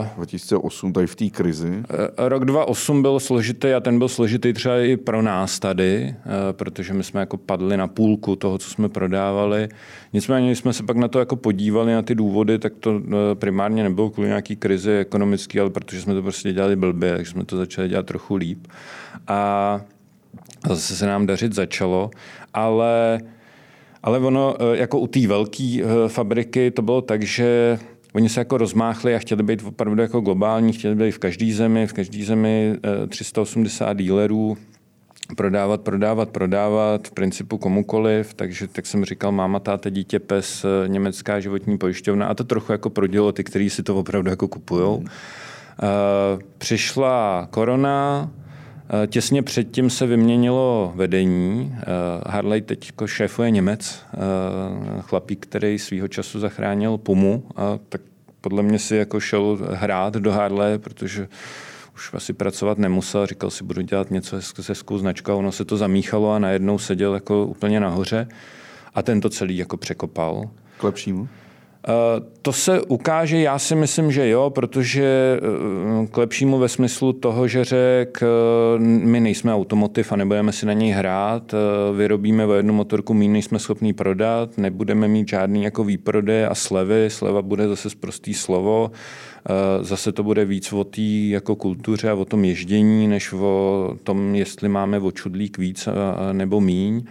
Uh, 0.00 0.06
2008, 0.16 0.92
tady 0.92 1.06
v 1.06 1.16
té 1.16 1.30
krizi. 1.30 1.68
Uh, 1.68 2.28
rok 2.28 2.44
2008 2.44 3.02
byl 3.02 3.20
složitý 3.20 3.68
a 3.68 3.80
ten 3.80 3.98
byl 3.98 4.08
složitý 4.08 4.52
třeba 4.52 4.78
i 4.78 4.96
pro 4.96 5.22
nás 5.22 5.58
tady, 5.58 6.14
protože 6.52 6.94
my 6.94 7.04
jsme 7.04 7.20
jako 7.20 7.36
padli 7.36 7.76
na 7.76 7.88
půlku 7.88 8.36
toho, 8.36 8.58
co 8.58 8.70
jsme 8.70 8.88
prodávali. 8.88 9.68
Nicméně, 10.12 10.46
když 10.46 10.58
jsme 10.58 10.72
se 10.72 10.82
pak 10.82 10.96
na 10.96 11.08
to 11.08 11.18
jako 11.18 11.36
podívali, 11.36 11.92
na 11.92 12.02
ty 12.02 12.14
důvody, 12.14 12.58
tak 12.58 12.72
to 12.80 13.00
primárně 13.34 13.82
nebylo 13.82 14.10
kvůli 14.10 14.28
nějaký 14.28 14.56
krizi 14.56 14.92
ekonomický, 14.92 15.60
ale 15.60 15.70
protože 15.70 16.02
jsme 16.02 16.14
to 16.14 16.22
prostě 16.22 16.52
dělali 16.52 16.76
blbě, 16.76 17.16
takže 17.16 17.32
jsme 17.32 17.44
to 17.44 17.56
začali 17.56 17.88
dělat 17.88 18.06
trochu 18.06 18.34
líp. 18.34 18.66
A 19.28 19.80
zase 20.68 20.96
se 20.96 21.06
nám 21.06 21.26
dařit 21.26 21.52
začalo, 21.52 22.10
ale, 22.54 23.20
ale 24.02 24.18
ono 24.18 24.56
eh, 24.58 24.76
jako 24.76 24.98
u 24.98 25.06
té 25.06 25.26
velké 25.26 25.78
eh, 25.82 26.08
fabriky 26.08 26.70
to 26.70 26.82
bylo 26.82 27.00
tak, 27.00 27.22
že 27.22 27.78
Oni 28.14 28.28
se 28.28 28.40
jako 28.40 28.58
rozmáchli 28.58 29.14
a 29.14 29.18
chtěli 29.18 29.42
být 29.42 29.62
opravdu 29.64 30.02
jako 30.02 30.20
globální, 30.20 30.72
chtěli 30.72 30.94
být 30.94 31.10
v 31.10 31.18
každé 31.18 31.52
zemi, 31.52 31.86
v 31.86 31.92
každé 31.92 32.24
zemi 32.24 32.76
380 33.08 33.90
eh, 33.90 33.94
dílerů, 33.94 34.56
prodávat, 35.36 35.80
prodávat, 35.80 36.28
prodávat, 36.28 37.08
v 37.08 37.10
principu 37.10 37.58
komukoliv, 37.58 38.34
takže 38.34 38.68
tak 38.68 38.86
jsem 38.86 39.04
říkal, 39.04 39.32
máma, 39.32 39.60
táta, 39.60 39.90
dítě, 39.90 40.18
pes, 40.18 40.66
německá 40.86 41.40
životní 41.40 41.78
pojišťovna 41.78 42.26
a 42.26 42.34
to 42.34 42.44
trochu 42.44 42.72
jako 42.72 42.90
prodělo 42.90 43.32
ty, 43.32 43.44
kteří 43.44 43.70
si 43.70 43.82
to 43.82 43.96
opravdu 43.96 44.30
jako 44.30 44.48
kupujou. 44.48 44.96
Hmm. 44.96 45.08
Přišla 46.58 47.48
korona, 47.50 48.30
těsně 49.06 49.42
předtím 49.42 49.90
se 49.90 50.06
vyměnilo 50.06 50.92
vedení. 50.94 51.74
Eh, 51.78 51.84
Harley 52.26 52.60
teď 52.60 52.92
šéfuje 53.06 53.50
Němec, 53.50 54.02
eh, 54.14 54.18
chlapík, 55.00 55.46
který 55.46 55.78
svýho 55.78 56.08
času 56.08 56.40
zachránil 56.40 56.98
Pumu 56.98 57.44
a 57.56 57.78
tak 57.88 58.00
podle 58.40 58.62
mě 58.62 58.78
si 58.78 58.96
jako 58.96 59.20
šel 59.20 59.58
hrát 59.72 60.14
do 60.14 60.32
Harley, 60.32 60.78
protože 60.78 61.28
už 61.94 62.14
asi 62.14 62.32
pracovat 62.32 62.78
nemusel, 62.78 63.26
říkal 63.26 63.50
si, 63.50 63.64
budu 63.64 63.82
dělat 63.82 64.10
něco 64.10 64.42
se 64.42 64.62
hezkou 64.68 64.98
značkou, 64.98 65.36
ono 65.36 65.52
se 65.52 65.64
to 65.64 65.76
zamíchalo 65.76 66.32
a 66.32 66.38
najednou 66.38 66.78
seděl 66.78 67.14
jako 67.14 67.46
úplně 67.46 67.80
nahoře 67.80 68.28
a 68.94 69.02
ten 69.02 69.20
to 69.20 69.30
celý 69.30 69.56
jako 69.56 69.76
překopal. 69.76 70.50
K 70.78 70.84
lepšímu? 70.84 71.28
Eh, 71.88 72.22
to 72.42 72.52
se 72.52 72.80
ukáže, 72.80 73.40
já 73.40 73.58
si 73.58 73.74
myslím, 73.74 74.12
že 74.12 74.28
jo, 74.28 74.50
protože 74.50 75.40
eh, 75.42 76.06
k 76.06 76.16
lepšímu 76.16 76.58
ve 76.58 76.68
smyslu 76.68 77.12
toho, 77.12 77.48
že 77.48 77.64
řek, 77.64 78.20
eh, 78.22 78.78
my 78.78 79.20
nejsme 79.20 79.54
automotiv 79.54 80.12
a 80.12 80.16
nebudeme 80.16 80.52
si 80.52 80.66
na 80.66 80.72
něj 80.72 80.90
hrát, 80.90 81.54
vyrobíme 81.96 82.46
o 82.46 82.52
jednu 82.52 82.74
motorku 82.74 83.14
méně, 83.14 83.32
než 83.32 83.44
jsme 83.44 83.58
schopní 83.58 83.92
prodat, 83.92 84.58
nebudeme 84.58 85.08
mít 85.08 85.28
žádný 85.28 85.62
jako 85.62 85.84
výprodej 85.84 86.44
a 86.44 86.54
slevy, 86.54 87.10
sleva 87.10 87.42
bude 87.42 87.68
zase 87.68 87.88
prostý 88.00 88.34
slovo, 88.34 88.90
zase 89.80 90.12
to 90.12 90.22
bude 90.22 90.44
víc 90.44 90.72
o 90.72 90.84
té 90.84 91.02
jako 91.02 91.56
kultuře 91.56 92.10
a 92.10 92.14
o 92.14 92.24
tom 92.24 92.44
ježdění, 92.44 93.08
než 93.08 93.32
o 93.32 93.96
tom, 94.04 94.34
jestli 94.34 94.68
máme 94.68 94.98
o 94.98 95.10
čudlík 95.10 95.58
víc 95.58 95.88
nebo 96.32 96.60
míň. 96.60 97.04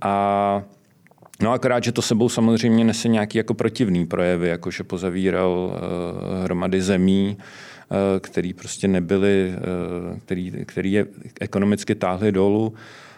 A 0.00 0.62
No 1.42 1.52
akorát, 1.52 1.84
že 1.84 1.92
to 1.92 2.02
sebou 2.02 2.28
samozřejmě 2.28 2.84
nese 2.84 3.08
nějaký 3.08 3.38
jako 3.38 3.54
protivný 3.54 4.06
projevy, 4.06 4.48
jako 4.48 4.70
že 4.70 4.84
pozavíral 4.84 5.50
uh, 5.50 6.44
hromady 6.44 6.82
zemí, 6.82 7.36
uh, 7.36 7.96
který 8.20 8.52
prostě 8.52 8.88
nebyly, 8.88 9.54
uh, 9.54 10.18
který, 10.18 10.52
který 10.66 10.92
je 10.92 11.06
ekonomicky 11.40 11.94
táhli 11.94 12.32
dolů 12.32 12.74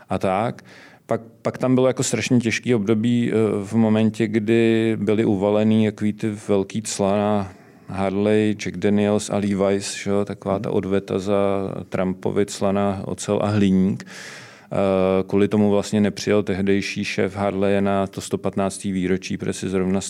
a 0.09 0.19
tak. 0.19 0.65
Pak, 1.07 1.21
pak 1.43 1.59
tam 1.59 1.75
bylo 1.75 1.87
jako 1.87 2.03
strašně 2.03 2.41
těžký 2.41 2.75
období 2.75 3.33
uh, 3.33 3.67
v 3.67 3.75
momentě, 3.75 4.27
kdy 4.27 4.97
byly 5.01 5.25
uvalený 5.25 5.85
jaký 5.85 6.13
ty 6.13 6.31
velký 6.49 6.83
cla 6.83 7.17
na 7.17 7.53
Harley, 7.89 8.57
Jack 8.59 8.77
Daniels 8.77 9.31
a 9.31 9.37
Levi's, 9.37 9.95
že? 9.95 10.11
taková 10.25 10.59
ta 10.59 10.71
odveta 10.71 11.19
za 11.19 11.71
Trumpovi 11.89 12.47
cla 12.47 12.73
na 12.73 13.03
ocel 13.05 13.39
a 13.43 13.47
hliník. 13.47 14.05
Eh, 14.05 14.44
kvůli 15.27 15.49
tomu 15.49 15.71
vlastně 15.71 16.01
nepřijel 16.01 16.43
tehdejší 16.43 17.05
šéf 17.05 17.37
Harley 17.37 17.81
na 17.81 18.07
to 18.07 18.21
115. 18.21 18.85
výročí, 18.85 19.37
protože 19.37 19.53
si 19.53 19.69
zrovna 19.69 20.01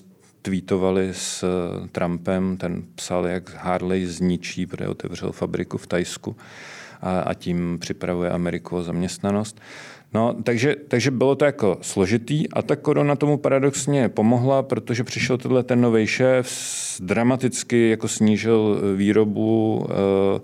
tweetovali 0.44 1.08
s 1.12 1.42
eh, 1.42 1.88
Trumpem, 1.88 2.56
ten 2.56 2.82
psal, 2.94 3.26
jak 3.26 3.54
Harley 3.54 4.06
zničí, 4.06 4.66
protože 4.66 4.88
otevřel 4.88 5.32
fabriku 5.32 5.78
v 5.78 5.86
Tajsku 5.86 6.36
a, 7.02 7.20
a 7.20 7.34
tím 7.34 7.78
připravuje 7.80 8.30
Ameriku 8.30 8.76
o 8.76 8.82
zaměstnanost. 8.82 9.60
No, 10.14 10.36
takže, 10.42 10.76
takže 10.88 11.10
bylo 11.10 11.34
to 11.34 11.44
jako 11.44 11.78
složitý 11.80 12.50
a 12.50 12.62
ta 12.62 12.76
korona 12.76 13.16
tomu 13.16 13.36
paradoxně 13.36 14.08
pomohla, 14.08 14.62
protože 14.62 15.04
přišel 15.04 15.38
tenhle 15.38 15.62
ten 15.62 15.80
nový 15.80 16.06
šéf, 16.06 16.48
dramaticky 17.00 17.90
jako 17.90 18.08
snížil 18.08 18.80
výrobu 18.96 19.86
eh, 19.90 20.40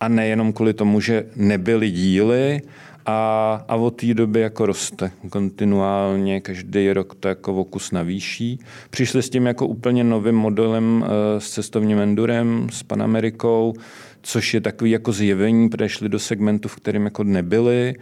a 0.00 0.08
nejenom 0.08 0.52
kvůli 0.52 0.74
tomu, 0.74 1.00
že 1.00 1.26
nebyly 1.36 1.90
díly, 1.90 2.60
a, 3.06 3.64
a 3.68 3.76
od 3.76 3.90
té 3.90 4.14
doby 4.14 4.40
jako 4.40 4.66
roste 4.66 5.10
kontinuálně, 5.30 6.40
každý 6.40 6.92
rok 6.92 7.14
to 7.14 7.28
jako 7.28 7.52
vokus 7.52 7.90
navýší. 7.90 8.60
Přišli 8.90 9.22
s 9.22 9.30
tím 9.30 9.46
jako 9.46 9.66
úplně 9.66 10.04
novým 10.04 10.34
modelem 10.34 11.04
eh, 11.06 11.40
s 11.40 11.50
cestovním 11.50 11.98
endurem, 11.98 12.66
s 12.72 12.82
Panamerikou, 12.82 13.74
což 14.22 14.54
je 14.54 14.60
takový 14.60 14.90
jako 14.90 15.12
zjevení, 15.12 15.68
protože 15.68 16.08
do 16.08 16.18
segmentu, 16.18 16.68
v 16.68 16.76
kterém 16.76 17.04
jako 17.04 17.24
nebyli. 17.24 17.94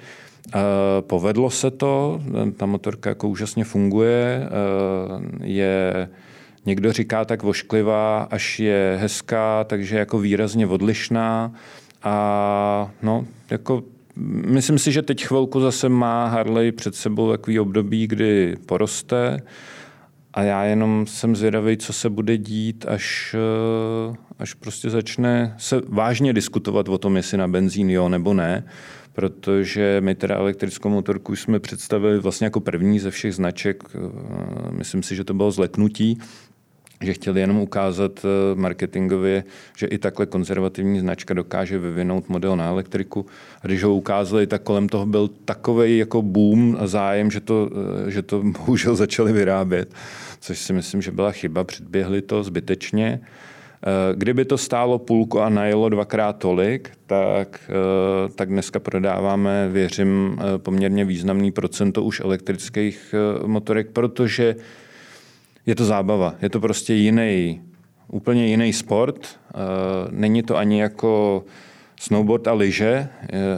Eh, 0.54 0.58
povedlo 1.00 1.50
se 1.50 1.70
to, 1.70 2.22
ta 2.56 2.66
motorka 2.66 3.10
jako 3.10 3.28
úžasně 3.28 3.64
funguje, 3.64 4.42
eh, 4.42 5.46
je 5.46 6.08
někdo 6.66 6.92
říká 6.92 7.24
tak 7.24 7.42
vošklivá, 7.42 8.28
až 8.30 8.60
je 8.60 8.98
hezká, 9.00 9.64
takže 9.64 9.98
jako 9.98 10.18
výrazně 10.18 10.66
odlišná 10.66 11.52
a 12.02 12.90
no, 13.02 13.26
jako 13.50 13.82
Myslím 14.46 14.78
si, 14.78 14.92
že 14.92 15.02
teď 15.02 15.26
chvilku 15.26 15.60
zase 15.60 15.88
má 15.88 16.26
Harley 16.26 16.72
před 16.72 16.94
sebou 16.94 17.30
takový 17.30 17.60
období, 17.60 18.06
kdy 18.06 18.56
poroste. 18.66 19.36
A 20.34 20.42
já 20.42 20.64
jenom 20.64 21.06
jsem 21.06 21.36
zvědavý, 21.36 21.76
co 21.76 21.92
se 21.92 22.10
bude 22.10 22.38
dít, 22.38 22.84
až, 22.88 23.36
eh, 23.38 24.16
až 24.38 24.54
prostě 24.54 24.90
začne 24.90 25.54
se 25.58 25.80
vážně 25.88 26.32
diskutovat 26.32 26.88
o 26.88 26.98
tom, 26.98 27.16
jestli 27.16 27.38
na 27.38 27.48
benzín 27.48 27.90
jo 27.90 28.08
nebo 28.08 28.34
ne, 28.34 28.64
protože 29.12 30.00
my 30.00 30.14
teda 30.14 30.34
elektrickou 30.34 30.88
motorku 30.88 31.36
jsme 31.36 31.60
představili 31.60 32.18
vlastně 32.18 32.44
jako 32.44 32.60
první 32.60 32.98
ze 32.98 33.10
všech 33.10 33.34
značek. 33.34 33.84
Eh, 33.94 33.98
myslím 34.70 35.02
si, 35.02 35.16
že 35.16 35.24
to 35.24 35.34
bylo 35.34 35.50
zleknutí, 35.50 36.18
že 37.04 37.12
chtěli 37.14 37.40
jenom 37.40 37.58
ukázat 37.58 38.20
eh, 38.24 38.54
marketingově, 38.54 39.44
že 39.76 39.86
i 39.86 39.98
takhle 39.98 40.26
konzervativní 40.26 41.00
značka 41.00 41.34
dokáže 41.34 41.78
vyvinout 41.78 42.28
model 42.28 42.56
na 42.56 42.66
elektriku. 42.66 43.26
A 43.62 43.66
když 43.66 43.84
ho 43.84 43.94
ukázali, 43.94 44.46
tak 44.46 44.62
kolem 44.62 44.88
toho 44.88 45.06
byl 45.06 45.30
takový 45.44 45.98
jako 45.98 46.22
boom 46.22 46.76
a 46.80 46.86
zájem, 46.86 47.30
že 47.30 47.40
to, 47.40 47.70
eh, 48.06 48.10
že 48.10 48.22
to 48.22 48.42
bohužel 48.58 48.96
začali 48.96 49.32
vyrábět, 49.32 49.94
což 50.40 50.58
si 50.58 50.72
myslím, 50.72 51.02
že 51.02 51.12
byla 51.12 51.32
chyba. 51.32 51.64
Předběhli 51.64 52.22
to 52.22 52.44
zbytečně. 52.44 53.20
Eh, 53.20 54.14
kdyby 54.16 54.44
to 54.44 54.58
stálo 54.58 54.98
půlku 54.98 55.40
a 55.40 55.48
najelo 55.48 55.88
dvakrát 55.88 56.32
tolik, 56.32 56.90
tak, 57.06 57.70
tak 58.34 58.48
dneska 58.48 58.78
prodáváme, 58.78 59.68
věřím, 59.68 60.40
poměrně 60.56 61.04
významný 61.04 61.52
procento 61.52 62.02
už 62.02 62.20
elektrických 62.20 63.14
motorek, 63.46 63.90
protože 63.90 64.56
je 65.70 65.74
to 65.74 65.84
zábava. 65.84 66.34
Je 66.42 66.50
to 66.50 66.60
prostě 66.60 66.94
jiný, 66.94 67.60
úplně 68.08 68.46
jiný 68.46 68.72
sport. 68.72 69.26
Eh, 69.26 69.56
není 70.10 70.42
to 70.42 70.56
ani 70.56 70.80
jako 70.80 71.44
snowboard 72.00 72.48
a 72.48 72.52
lyže, 72.52 73.08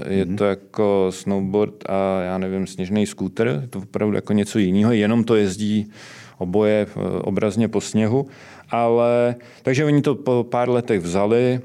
je, 0.08 0.24
mm-hmm. 0.24 0.36
to 0.36 0.44
jako 0.44 1.06
snowboard 1.10 1.74
a 1.88 2.22
já 2.22 2.38
nevím, 2.38 2.66
sněžný 2.66 3.06
skúter, 3.06 3.58
je 3.62 3.68
to 3.68 3.78
opravdu 3.78 4.16
jako 4.16 4.32
něco 4.32 4.58
jiného, 4.58 4.92
jenom 4.92 5.24
to 5.24 5.36
jezdí 5.36 5.90
oboje 6.38 6.86
eh, 6.90 7.00
obrazně 7.22 7.68
po 7.68 7.80
sněhu, 7.80 8.26
ale 8.70 9.34
takže 9.62 9.84
oni 9.84 10.02
to 10.02 10.14
po 10.14 10.46
pár 10.50 10.70
letech 10.70 11.00
vzali, 11.00 11.60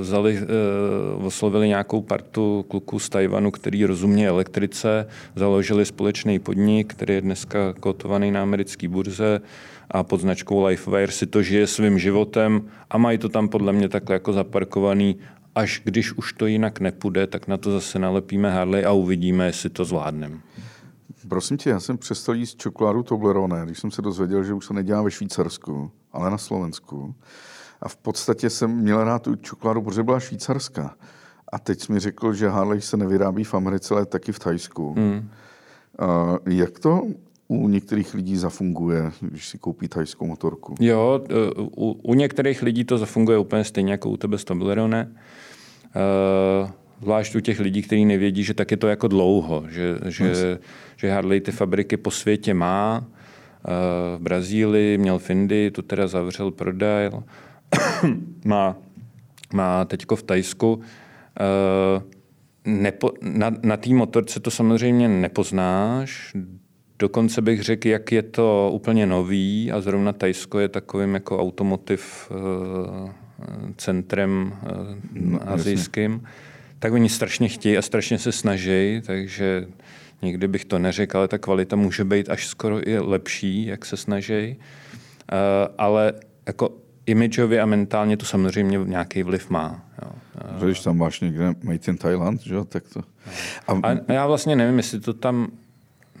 vzali, 0.00 0.38
uh, 1.18 1.26
oslovili 1.26 1.68
nějakou 1.68 2.00
partu 2.02 2.64
kluků 2.68 2.98
z 2.98 3.08
Tajvanu, 3.08 3.50
který 3.50 3.84
rozumí 3.84 4.26
elektrice, 4.26 5.08
založili 5.36 5.86
společný 5.86 6.38
podnik, 6.38 6.94
který 6.94 7.14
je 7.14 7.20
dneska 7.20 7.72
kotovaný 7.80 8.30
na 8.30 8.42
americké 8.42 8.88
burze 8.88 9.40
a 9.90 10.02
pod 10.02 10.20
značkou 10.20 10.64
Lifewire 10.64 11.12
si 11.12 11.26
to 11.26 11.42
žije 11.42 11.66
svým 11.66 11.98
životem 11.98 12.62
a 12.90 12.98
mají 12.98 13.18
to 13.18 13.28
tam 13.28 13.48
podle 13.48 13.72
mě 13.72 13.88
takhle 13.88 14.14
jako 14.14 14.32
zaparkovaný 14.32 15.16
až 15.56 15.80
když 15.84 16.12
už 16.12 16.32
to 16.32 16.46
jinak 16.46 16.80
nepůjde, 16.80 17.26
tak 17.26 17.48
na 17.48 17.56
to 17.56 17.72
zase 17.72 17.98
nalepíme 17.98 18.50
Harley 18.50 18.84
a 18.84 18.92
uvidíme, 18.92 19.46
jestli 19.46 19.70
to 19.70 19.84
zvládneme. 19.84 20.38
Prosím 21.28 21.56
tě, 21.56 21.70
já 21.70 21.80
jsem 21.80 21.98
přestal 21.98 22.34
jíst 22.34 22.58
čokoládu 22.58 23.02
Toblerone, 23.02 23.62
když 23.64 23.78
jsem 23.78 23.90
se 23.90 24.02
dozvěděl, 24.02 24.44
že 24.44 24.54
už 24.54 24.66
se 24.66 24.74
nedělá 24.74 25.02
ve 25.02 25.10
Švýcarsku, 25.10 25.90
ale 26.12 26.30
na 26.30 26.38
Slovensku. 26.38 27.14
A 27.82 27.88
v 27.88 27.96
podstatě 27.96 28.50
jsem 28.50 28.70
měl 28.70 29.04
rád 29.04 29.22
tu 29.22 29.36
čokoládu, 29.36 29.82
protože 29.82 30.02
byla 30.02 30.20
švýcarská. 30.20 30.94
A 31.52 31.58
teď 31.58 31.88
mi 31.88 32.00
řekl, 32.00 32.32
že 32.32 32.48
Harley 32.48 32.80
se 32.80 32.96
nevyrábí 32.96 33.44
v 33.44 33.54
Americe, 33.54 33.94
ale 33.94 34.06
taky 34.06 34.32
v 34.32 34.38
Thajsku. 34.38 34.94
Mm. 34.94 35.30
A 35.98 36.36
jak 36.46 36.78
to 36.78 37.02
u 37.48 37.68
některých 37.68 38.14
lidí 38.14 38.36
zafunguje, 38.36 39.12
když 39.20 39.48
si 39.48 39.58
koupí 39.58 39.88
thajskou 39.88 40.26
motorku? 40.26 40.74
Jo, 40.80 41.24
u, 41.76 41.92
u 42.02 42.14
některých 42.14 42.62
lidí 42.62 42.84
to 42.84 42.98
zafunguje 42.98 43.38
úplně 43.38 43.64
stejně 43.64 43.92
jako 43.92 44.10
u 44.10 44.16
tebe 44.16 44.38
s 44.38 44.44
Toblerone. 44.44 45.12
Uh, 46.62 46.70
zvlášť 47.02 47.34
u 47.34 47.40
těch 47.40 47.60
lidí, 47.60 47.82
kteří 47.82 48.04
nevědí, 48.04 48.42
že 48.42 48.54
tak 48.54 48.70
je 48.70 48.76
to 48.76 48.88
jako 48.88 49.08
dlouho, 49.08 49.64
že, 49.68 49.98
že, 50.04 50.58
že 50.96 51.12
Harley 51.12 51.40
ty 51.40 51.52
fabriky 51.52 51.96
po 51.96 52.10
světě 52.10 52.54
má. 52.54 53.04
Uh, 53.04 54.18
v 54.18 54.22
Brazílii 54.22 54.98
měl 54.98 55.18
Findy, 55.18 55.70
tu 55.70 55.82
teda 55.82 56.06
zavřel, 56.06 56.50
prodal. 56.50 57.22
má, 58.44 58.76
má 59.52 59.84
teďko 59.84 60.16
v 60.16 60.22
Tajsku. 60.22 60.74
Uh, 60.74 62.02
nepo, 62.64 63.12
na, 63.22 63.52
na 63.62 63.76
té 63.76 63.90
motorce 63.90 64.40
to 64.40 64.50
samozřejmě 64.50 65.08
nepoznáš, 65.08 66.34
Dokonce 66.98 67.42
bych 67.42 67.62
řekl, 67.62 67.88
jak 67.88 68.12
je 68.12 68.22
to 68.22 68.70
úplně 68.74 69.06
nový 69.06 69.72
a 69.72 69.80
zrovna 69.80 70.12
Tajsko 70.12 70.58
je 70.58 70.68
takovým 70.68 71.14
jako 71.14 71.40
automotiv 71.40 72.30
uh, 72.30 73.10
centrem 73.76 74.52
uh, 74.62 74.70
no, 75.12 75.50
azijským, 75.50 76.12
jasně. 76.12 76.28
tak 76.78 76.92
oni 76.92 77.08
strašně 77.08 77.48
chtějí 77.48 77.78
a 77.78 77.82
strašně 77.82 78.18
se 78.18 78.32
snaží, 78.32 79.02
takže 79.06 79.66
nikdy 80.22 80.48
bych 80.48 80.64
to 80.64 80.78
neřekl, 80.78 81.18
ale 81.18 81.28
ta 81.28 81.38
kvalita 81.38 81.76
může 81.76 82.04
být 82.04 82.28
až 82.30 82.46
skoro 82.46 82.88
i 82.88 82.98
lepší, 82.98 83.66
jak 83.66 83.84
se 83.84 83.96
snaží. 83.96 84.56
Ale 85.78 86.12
jako 86.46 86.70
imidžově 87.06 87.60
a 87.60 87.66
mentálně 87.66 88.16
to 88.16 88.26
samozřejmě 88.26 88.78
nějaký 88.84 89.22
vliv 89.22 89.50
má. 89.50 89.84
Jo. 90.02 90.10
Když 90.64 90.80
tam 90.80 90.98
máš 90.98 91.20
někde 91.20 91.54
Made 91.62 91.78
in 91.88 91.96
Thailand, 91.96 92.40
že? 92.40 92.54
tak 92.68 92.84
to... 92.92 93.00
A... 93.68 93.72
a 93.72 94.12
já 94.12 94.26
vlastně 94.26 94.56
nevím, 94.56 94.76
jestli 94.76 95.00
to 95.00 95.12
tam 95.12 95.48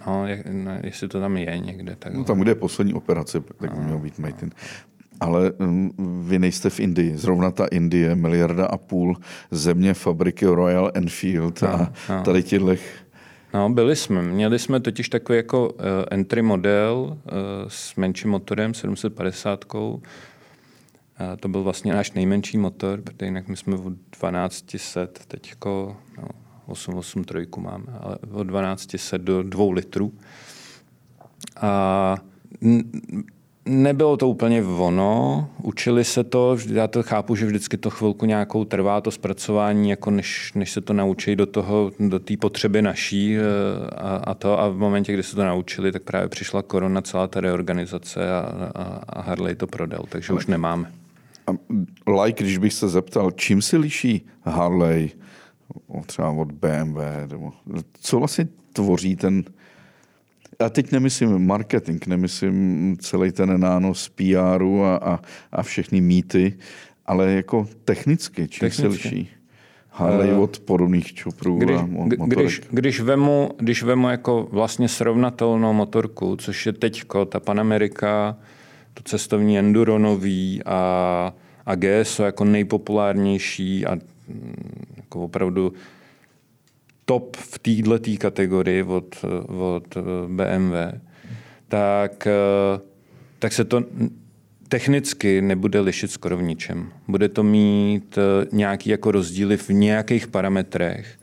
No, 0.06 0.26
no, 0.50 0.70
jestli 0.82 1.08
to 1.08 1.20
tam 1.20 1.36
je 1.36 1.58
někde. 1.58 1.96
Tak... 1.98 2.14
No, 2.14 2.24
tam, 2.24 2.40
kde 2.40 2.50
je 2.50 2.54
poslední 2.54 2.94
operace, 2.94 3.40
tak 3.40 3.74
by 3.74 3.84
měl 3.84 3.98
být 3.98 4.18
Made 4.18 4.36
in. 4.42 4.50
Ale 5.20 5.52
um, 5.52 5.92
vy 6.28 6.38
nejste 6.38 6.70
v 6.70 6.80
Indii. 6.80 7.16
Zrovna 7.16 7.50
ta 7.50 7.66
Indie, 7.66 8.14
miliarda 8.14 8.66
a 8.66 8.76
půl 8.76 9.16
země 9.50 9.94
fabriky 9.94 10.46
Royal 10.46 10.90
Enfield 10.94 11.62
a 11.62 11.76
no, 11.76 12.16
no. 12.16 12.22
tady 12.22 12.42
těchto 12.42 12.74
No, 13.54 13.70
byli 13.70 13.96
jsme. 13.96 14.22
Měli 14.22 14.58
jsme 14.58 14.80
totiž 14.80 15.08
takový 15.08 15.36
jako 15.36 15.68
uh, 15.68 15.80
entry 16.10 16.42
model 16.42 16.96
uh, 16.98 17.12
s 17.68 17.96
menším 17.96 18.30
motorem, 18.30 18.74
750 18.74 19.64
uh, 21.20 21.36
To 21.36 21.48
byl 21.48 21.62
vlastně 21.62 21.92
náš 21.92 22.12
nejmenší 22.12 22.58
motor, 22.58 23.00
protože 23.02 23.26
jinak 23.26 23.48
my 23.48 23.56
jsme 23.56 23.76
o 23.76 23.90
1200 23.90 25.06
teďko, 25.28 25.96
no, 26.18 26.28
883 26.66 27.46
máme, 27.60 27.86
ale 28.00 28.18
od 28.32 28.44
1200 28.44 29.18
do 29.18 29.42
2 29.42 29.72
litrů. 29.72 30.12
A 31.60 32.16
nebylo 33.66 34.16
to 34.16 34.28
úplně 34.28 34.62
ono, 34.62 35.48
učili 35.62 36.04
se 36.04 36.24
to, 36.24 36.56
já 36.72 36.88
to 36.88 37.02
chápu, 37.02 37.36
že 37.36 37.46
vždycky 37.46 37.76
to 37.76 37.90
chvilku 37.90 38.26
nějakou 38.26 38.64
trvá, 38.64 39.00
to 39.00 39.10
zpracování, 39.10 39.90
jako 39.90 40.10
než, 40.10 40.52
než 40.54 40.72
se 40.72 40.80
to 40.80 40.92
naučí 40.92 41.36
do 41.36 41.46
toho, 41.46 41.92
do 42.00 42.18
té 42.18 42.36
potřeby 42.36 42.82
naší 42.82 43.36
eh, 43.36 43.40
a, 43.96 44.16
a, 44.16 44.34
to 44.34 44.60
a 44.60 44.68
v 44.68 44.76
momentě, 44.76 45.12
kdy 45.12 45.22
se 45.22 45.36
to 45.36 45.44
naučili, 45.44 45.92
tak 45.92 46.02
právě 46.02 46.28
přišla 46.28 46.62
korona, 46.62 47.02
celá 47.02 47.26
ta 47.26 47.40
reorganizace 47.40 48.32
a, 48.32 48.38
a, 48.74 48.82
a 49.08 49.20
Harley 49.20 49.54
to 49.54 49.66
prodal, 49.66 50.04
takže 50.08 50.32
už 50.32 50.46
nemáme. 50.46 50.92
A 51.46 51.50
like, 52.22 52.44
když 52.44 52.58
bych 52.58 52.72
se 52.72 52.88
zeptal, 52.88 53.30
čím 53.30 53.62
se 53.62 53.76
liší 53.76 54.26
Harley 54.42 55.10
třeba 56.06 56.30
od 56.30 56.52
BMW, 56.52 56.98
nebo 57.30 57.52
co 58.00 58.18
vlastně 58.18 58.48
tvoří 58.72 59.16
ten, 59.16 59.44
a 60.58 60.68
teď 60.68 60.92
nemyslím 60.92 61.46
marketing, 61.46 62.06
nemyslím 62.06 62.96
celý 63.00 63.32
ten 63.32 63.60
nános 63.60 64.08
PRu 64.08 64.84
a, 64.84 64.96
a, 64.96 65.20
a 65.52 65.62
všechny 65.62 66.00
mýty, 66.00 66.58
ale 67.06 67.32
jako 67.32 67.68
technicky, 67.84 68.48
čím 68.48 68.60
technicky. 68.60 69.02
se 69.02 69.08
liší? 69.08 69.28
Harley 69.90 70.32
uh, 70.32 70.40
od 70.40 70.58
podobných 70.58 71.14
čuprů 71.14 71.58
když, 71.58 71.76
a 71.76 71.86
motorek. 71.86 72.28
Když, 72.28 72.60
když, 72.70 73.00
vemu, 73.00 73.50
když 73.58 73.82
vemu 73.82 74.08
jako 74.08 74.48
vlastně 74.50 74.88
srovnatelnou 74.88 75.72
motorku, 75.72 76.36
což 76.36 76.66
je 76.66 76.72
teďko 76.72 77.24
ta 77.24 77.40
Panamerika, 77.40 78.36
to 78.96 79.02
cestovní 79.02 79.58
enduro 79.58 79.98
nový 79.98 80.60
a, 80.64 81.34
a 81.66 81.74
GSO 81.74 82.24
jako 82.24 82.44
nejpopulárnější 82.44 83.86
a 83.86 83.98
jako 84.96 85.24
opravdu 85.24 85.72
top 87.04 87.36
v 87.36 87.58
této 87.58 88.18
kategorii 88.18 88.82
od, 88.82 89.24
od 89.48 89.96
BMW, 90.28 90.74
tak, 91.68 92.28
tak 93.38 93.52
se 93.52 93.64
to 93.64 93.84
technicky 94.68 95.42
nebude 95.42 95.80
lišit 95.80 96.10
skoro 96.10 96.36
v 96.36 96.42
ničem. 96.42 96.92
Bude 97.08 97.28
to 97.28 97.42
mít 97.42 98.18
nějaký 98.52 98.90
jako 98.90 99.10
rozdíly 99.10 99.56
v 99.56 99.70
nějakých 99.70 100.26
parametrech, 100.26 101.18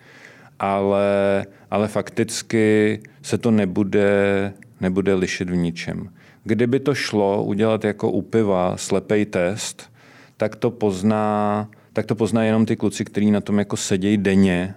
ale, 0.59 1.45
ale 1.71 1.87
fakticky 1.87 2.99
se 3.21 3.37
to 3.37 3.51
nebude, 3.51 4.53
nebude 4.81 5.13
lišit 5.13 5.49
v 5.49 5.55
ničem. 5.55 6.09
Kdyby 6.43 6.79
to 6.79 6.95
šlo 6.95 7.43
udělat 7.43 7.83
jako 7.83 8.11
u 8.11 8.21
piva 8.21 8.77
slepej 8.77 9.25
test, 9.25 9.91
tak 10.37 10.55
to 10.55 10.71
pozná 10.71 11.67
tak 11.93 12.05
to 12.05 12.15
poznají 12.15 12.47
jenom 12.47 12.65
ty 12.65 12.75
kluci, 12.75 13.05
kteří 13.05 13.31
na 13.31 13.41
tom 13.41 13.59
jako 13.59 13.77
sedějí 13.77 14.17
denně 14.17 14.75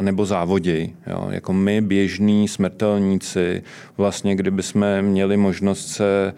nebo 0.00 0.26
závoděj. 0.26 0.94
Jo. 1.06 1.28
Jako 1.30 1.52
my, 1.52 1.80
běžní 1.80 2.48
smrtelníci, 2.48 3.62
vlastně 3.96 4.36
kdyby 4.36 4.62
jsme 4.62 5.02
měli 5.02 5.36
možnost 5.36 5.86
se 5.86 6.34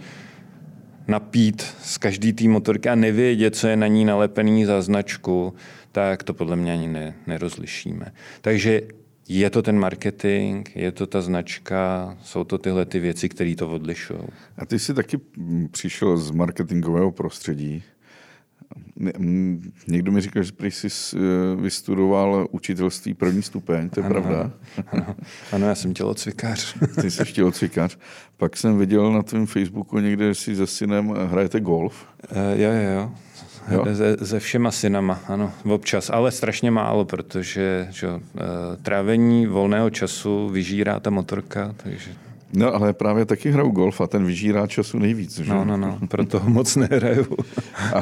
napít 1.09 1.63
z 1.83 1.99
každý 1.99 2.33
té 2.33 2.49
motorky 2.49 2.89
a 2.89 2.95
nevědět, 2.95 3.57
co 3.57 3.69
je 3.69 3.77
na 3.77 3.87
ní 3.87 4.05
nalepený 4.05 4.65
za 4.65 4.83
značku, 4.83 5.55
tak 5.93 6.23
to 6.23 6.35
podle 6.35 6.57
mě 6.57 6.73
ani 6.73 6.89
ne, 6.89 7.15
nerozlišíme. 7.27 8.13
Takže 8.41 8.83
je 9.29 9.51
to 9.51 9.63
ten 9.63 9.79
marketing, 9.79 10.69
je 10.75 10.93
to 10.93 11.07
ta 11.07 11.23
značka, 11.23 12.17
jsou 12.23 12.45
to 12.45 12.59
tyhle 12.59 12.85
ty 12.85 13.01
věci, 13.01 13.29
které 13.29 13.55
to 13.55 13.69
odlišují. 13.69 14.21
A 14.59 14.67
ty 14.67 14.79
jsi 14.79 14.95
taky 14.95 15.21
přišel 15.71 16.17
z 16.17 16.31
marketingového 16.31 17.13
prostředí. 17.13 17.83
Někdo 19.89 20.13
mi 20.13 20.21
říkal, 20.21 20.43
že 20.43 20.53
prý 20.53 20.71
jsi 20.71 20.89
eh, 21.17 21.21
vystudoval 21.61 22.49
učitelství 22.51 23.15
první 23.15 23.43
stupeň, 23.43 23.89
to 23.89 24.01
je 24.01 24.07
ano, 24.07 24.15
pravda? 24.15 24.53
Ano, 24.87 25.17
ano, 25.53 25.67
já 25.67 25.75
jsem 25.75 25.95
tělocvikář. 25.95 26.77
Ty 27.01 27.11
jsi 27.11 27.25
tělocvikář. 27.25 27.99
Pak 28.37 28.57
jsem 28.57 28.79
viděl 28.79 29.13
na 29.13 29.23
tvém 29.23 29.47
Facebooku 29.47 29.99
někde, 29.99 30.29
že 30.29 30.35
si 30.35 30.57
se 30.57 30.67
synem 30.67 31.09
hrajete 31.09 31.61
golf. 31.61 32.07
Uh, 32.31 32.61
jo, 32.61 32.73
jo, 32.73 32.91
jo. 32.91 33.15
Jo? 33.71 33.85
Se, 33.95 34.27
se 34.27 34.41
všema 34.41 34.71
synama, 34.71 35.21
ano, 35.29 35.53
občas, 35.65 36.11
ale 36.11 36.31
strašně 36.33 36.71
málo, 36.71 37.05
protože 37.05 37.89
že, 37.91 38.09
uh, 38.09 38.21
trávení 38.83 39.47
volného 39.47 39.91
času 39.91 40.49
vyžírá 40.49 41.01
ta 41.01 41.11
motorka, 41.11 41.75
takže 41.77 42.11
No, 42.53 42.75
ale 42.75 42.93
právě 42.93 43.25
taky 43.25 43.51
hraju 43.51 43.71
golf 43.71 44.01
a 44.01 44.07
ten 44.07 44.27
vyžírá 44.27 44.67
času 44.67 44.99
nejvíc. 44.99 45.39
Že? 45.39 45.51
No, 45.51 45.65
no, 45.65 45.77
no, 45.77 45.99
proto 46.09 46.41
moc 46.45 46.77
nehraju. 46.77 47.27
a, 47.95 48.01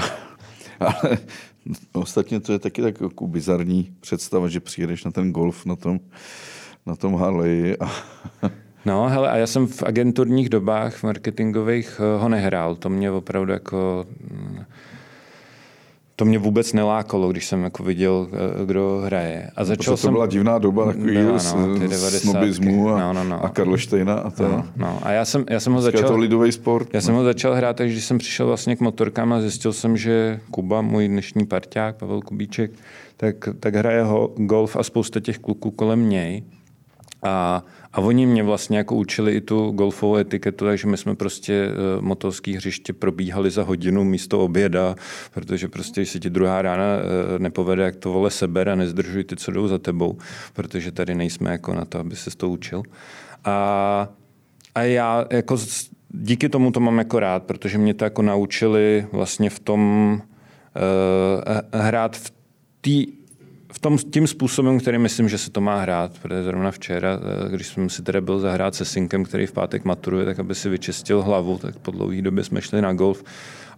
ale 0.81 1.19
ostatně 1.93 2.41
to 2.41 2.53
je 2.53 2.59
taky 2.59 2.83
tak 2.83 3.01
jako 3.01 3.27
bizarní 3.27 3.93
představa, 4.01 4.49
že 4.49 4.61
přijedeš 4.61 5.05
na 5.05 5.11
ten 5.11 5.33
golf 5.33 5.67
na 5.67 5.77
tom, 5.77 6.01
na 6.87 6.97
tom 6.97 7.15
Harley 7.15 7.77
a 7.81 7.93
No, 8.87 9.09
hele, 9.09 9.31
a 9.31 9.37
já 9.37 9.47
jsem 9.47 9.67
v 9.67 9.83
agenturních 9.83 10.49
dobách 10.49 11.03
marketingových 11.03 12.01
eh, 12.01 12.19
ho 12.21 12.29
nehrál. 12.29 12.75
To 12.75 12.89
mě 12.89 13.11
opravdu 13.11 13.53
jako 13.53 14.07
mm, 14.31 14.65
to 16.17 16.25
mě 16.25 16.39
vůbec 16.39 16.73
nelákalo, 16.73 17.29
když 17.29 17.47
jsem 17.47 17.65
jako 17.65 17.83
viděl, 17.83 18.29
eh, 18.33 18.67
kdo 18.67 19.03
hraje. 19.05 19.51
A 19.57 19.65
začal 19.65 19.85
to, 19.85 19.91
to 19.91 19.97
jsem... 19.97 20.13
byla 20.13 20.27
divná 20.27 20.59
doba 20.59 20.87
takový 20.87 21.15
no, 21.15 21.33
no, 21.33 21.39
snobismu 22.09 22.89
a, 22.89 23.01
no, 23.01 23.13
no, 23.13 23.25
no. 23.25 23.45
a 23.45 23.49
Karlštejna 23.49 24.15
a 24.15 24.31
to. 24.31 24.43
No, 24.49 24.67
no. 24.77 24.99
A 25.03 25.13
já 25.13 25.25
jsem, 25.25 25.45
já 25.51 25.61
jsem 25.61 25.73
ho 25.73 25.81
začal... 25.81 26.01
Je 26.01 26.07
to 26.07 26.17
lidový 26.17 26.53
sport. 26.53 26.89
Já 26.93 26.99
no. 26.99 27.03
jsem 27.03 27.15
ho 27.15 27.25
začal 27.25 27.55
hrát, 27.55 27.77
takže 27.77 27.93
když 27.93 28.05
jsem 28.05 28.19
přišel 28.19 28.47
vlastně 28.47 28.77
k 28.77 28.81
motorkám 28.81 29.33
a 29.33 29.41
zjistil 29.41 29.73
jsem, 29.73 29.97
že 29.97 30.41
Kuba, 30.51 30.83
můj 30.83 31.09
dnešní 31.09 31.47
parťák, 31.47 31.97
Pavel 31.97 32.21
Kubíček, 32.21 32.71
tak, 33.17 33.37
tak 33.61 33.75
hraje 33.75 34.03
ho 34.03 34.31
golf 34.37 34.77
a 34.77 34.83
spousta 34.83 35.21
těch 35.21 35.39
kluků 35.39 35.71
kolem 35.71 36.09
něj. 36.09 36.43
A, 37.25 37.65
a 37.93 38.01
oni 38.01 38.27
mě 38.27 38.43
vlastně 38.43 38.79
jako 38.79 38.95
učili 38.95 39.33
i 39.33 39.41
tu 39.41 39.71
golfovou 39.71 40.17
etiketu, 40.17 40.65
takže 40.65 40.87
my 40.87 40.97
jsme 40.97 41.15
prostě 41.15 41.69
uh, 41.69 42.03
motorský 42.03 42.53
hřiště 42.53 42.93
probíhali 42.93 43.51
za 43.51 43.63
hodinu 43.63 44.05
místo 44.05 44.41
oběda, 44.41 44.95
protože 45.35 45.69
prostě, 45.69 46.01
když 46.01 46.11
se 46.11 46.21
ti 46.21 46.31
druhá 46.31 46.63
rána 46.63 46.85
uh, 46.85 47.39
nepovede, 47.39 47.83
jak 47.83 47.97
to 47.97 48.13
vole 48.13 48.31
seber 48.31 48.69
a 48.69 48.75
nezdržuj 48.75 49.25
ty, 49.25 49.37
co 49.37 49.51
jdou 49.51 49.69
za 49.69 49.79
tebou, 49.79 50.19
protože 50.53 50.93
tady 50.93 51.15
nejsme 51.15 51.51
jako 51.51 51.75
na 51.75 51.85
to, 51.85 51.99
aby 51.99 52.17
se 52.17 52.37
to 52.37 52.51
učil. 52.51 52.83
A, 53.45 54.09
a 54.75 54.83
já 54.83 55.25
jako 55.31 55.57
díky 56.09 56.49
tomu 56.49 56.71
to 56.71 56.81
mám 56.81 56.99
jako 56.99 57.21
rád, 57.21 57.43
protože 57.43 57.79
mě 57.79 57.95
to 57.95 58.05
jako 58.05 58.23
naučili 58.23 59.07
vlastně 59.13 59.51
v 59.51 59.59
tom 59.59 60.13
uh, 60.77 61.81
hrát 61.81 62.17
v 62.17 62.33
té 62.81 63.24
tom, 63.85 63.99
tím 63.99 64.27
způsobem, 64.27 64.81
který 64.81 64.99
myslím, 64.99 65.29
že 65.29 65.39
se 65.39 65.51
to 65.51 65.61
má 65.61 65.81
hrát, 65.81 66.19
protože 66.23 66.43
zrovna 66.43 66.71
včera, 66.71 67.21
eh, 67.21 67.51
když 67.51 67.67
jsem 67.67 67.91
si 67.91 68.03
tedy 68.03 68.21
byl 68.21 68.41
zahrát 68.41 68.75
se 68.75 68.85
synkem, 68.85 69.25
který 69.25 69.47
v 69.47 69.53
pátek 69.53 69.85
maturuje, 69.85 70.25
tak 70.25 70.39
aby 70.39 70.55
si 70.55 70.69
vyčistil 70.69 71.23
hlavu, 71.23 71.59
tak 71.59 71.79
po 71.79 71.91
dlouhé 71.91 72.23
době 72.23 72.45
jsme 72.45 72.63
šli 72.63 72.83
na 72.83 72.93
golf. 72.93 73.25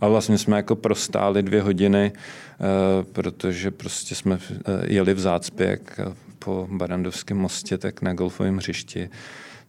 A 0.01 0.09
vlastně 0.09 0.39
jsme 0.39 0.57
jako 0.57 0.77
prostáli 0.77 1.43
dvě 1.43 1.63
hodiny, 1.63 2.13
eh, 2.15 3.05
protože 3.13 3.71
prostě 3.71 4.15
jsme 4.15 4.39
jeli 4.87 5.15
v 5.15 5.21
zácpě 5.21 5.67
jak 5.67 6.01
po 6.39 6.69
Barandovském 6.71 7.37
mostě, 7.37 7.79
tak 7.79 8.03
na 8.03 8.15
golfovém 8.15 8.57
hřišti 8.57 9.11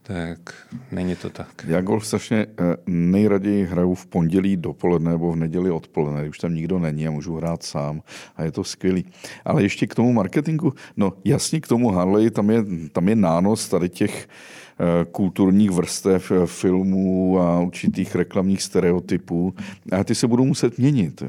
tak 0.08 0.54
není 0.92 1.16
to 1.16 1.30
tak. 1.30 1.64
Já 1.66 1.80
golf 1.80 2.06
strašně 2.06 2.46
eh, 2.46 2.76
nejraději 2.86 3.64
hraju 3.64 3.94
v 3.94 4.06
pondělí 4.06 4.56
dopoledne 4.56 5.10
nebo 5.10 5.32
v 5.32 5.36
neděli 5.36 5.70
odpoledne, 5.70 6.24
když 6.24 6.38
tam 6.38 6.54
nikdo 6.54 6.78
není 6.78 7.08
a 7.08 7.10
můžu 7.10 7.36
hrát 7.36 7.62
sám 7.62 8.02
a 8.36 8.44
je 8.44 8.52
to 8.52 8.64
skvělý. 8.64 9.04
Ale 9.44 9.62
ještě 9.62 9.86
k 9.86 9.94
tomu 9.94 10.12
marketingu, 10.12 10.72
no 10.96 11.12
jasně 11.24 11.60
k 11.60 11.68
tomu 11.68 11.90
Harley, 11.90 12.30
tam 12.30 12.50
je, 12.50 12.64
tam 12.92 13.08
je 13.08 13.16
nános 13.16 13.68
tady 13.68 13.88
těch 13.88 14.28
eh, 14.28 15.04
kulturních 15.04 15.70
vrstev 15.70 16.32
eh, 16.32 16.46
filmů 16.46 17.40
a 17.40 17.60
určitých 17.60 18.14
reklamních 18.14 18.62
stereotypů 18.62 19.54
a 19.92 20.04
ty 20.04 20.14
se 20.14 20.26
budou 20.26 20.44
muset 20.44 20.78
měnit. 20.78 21.22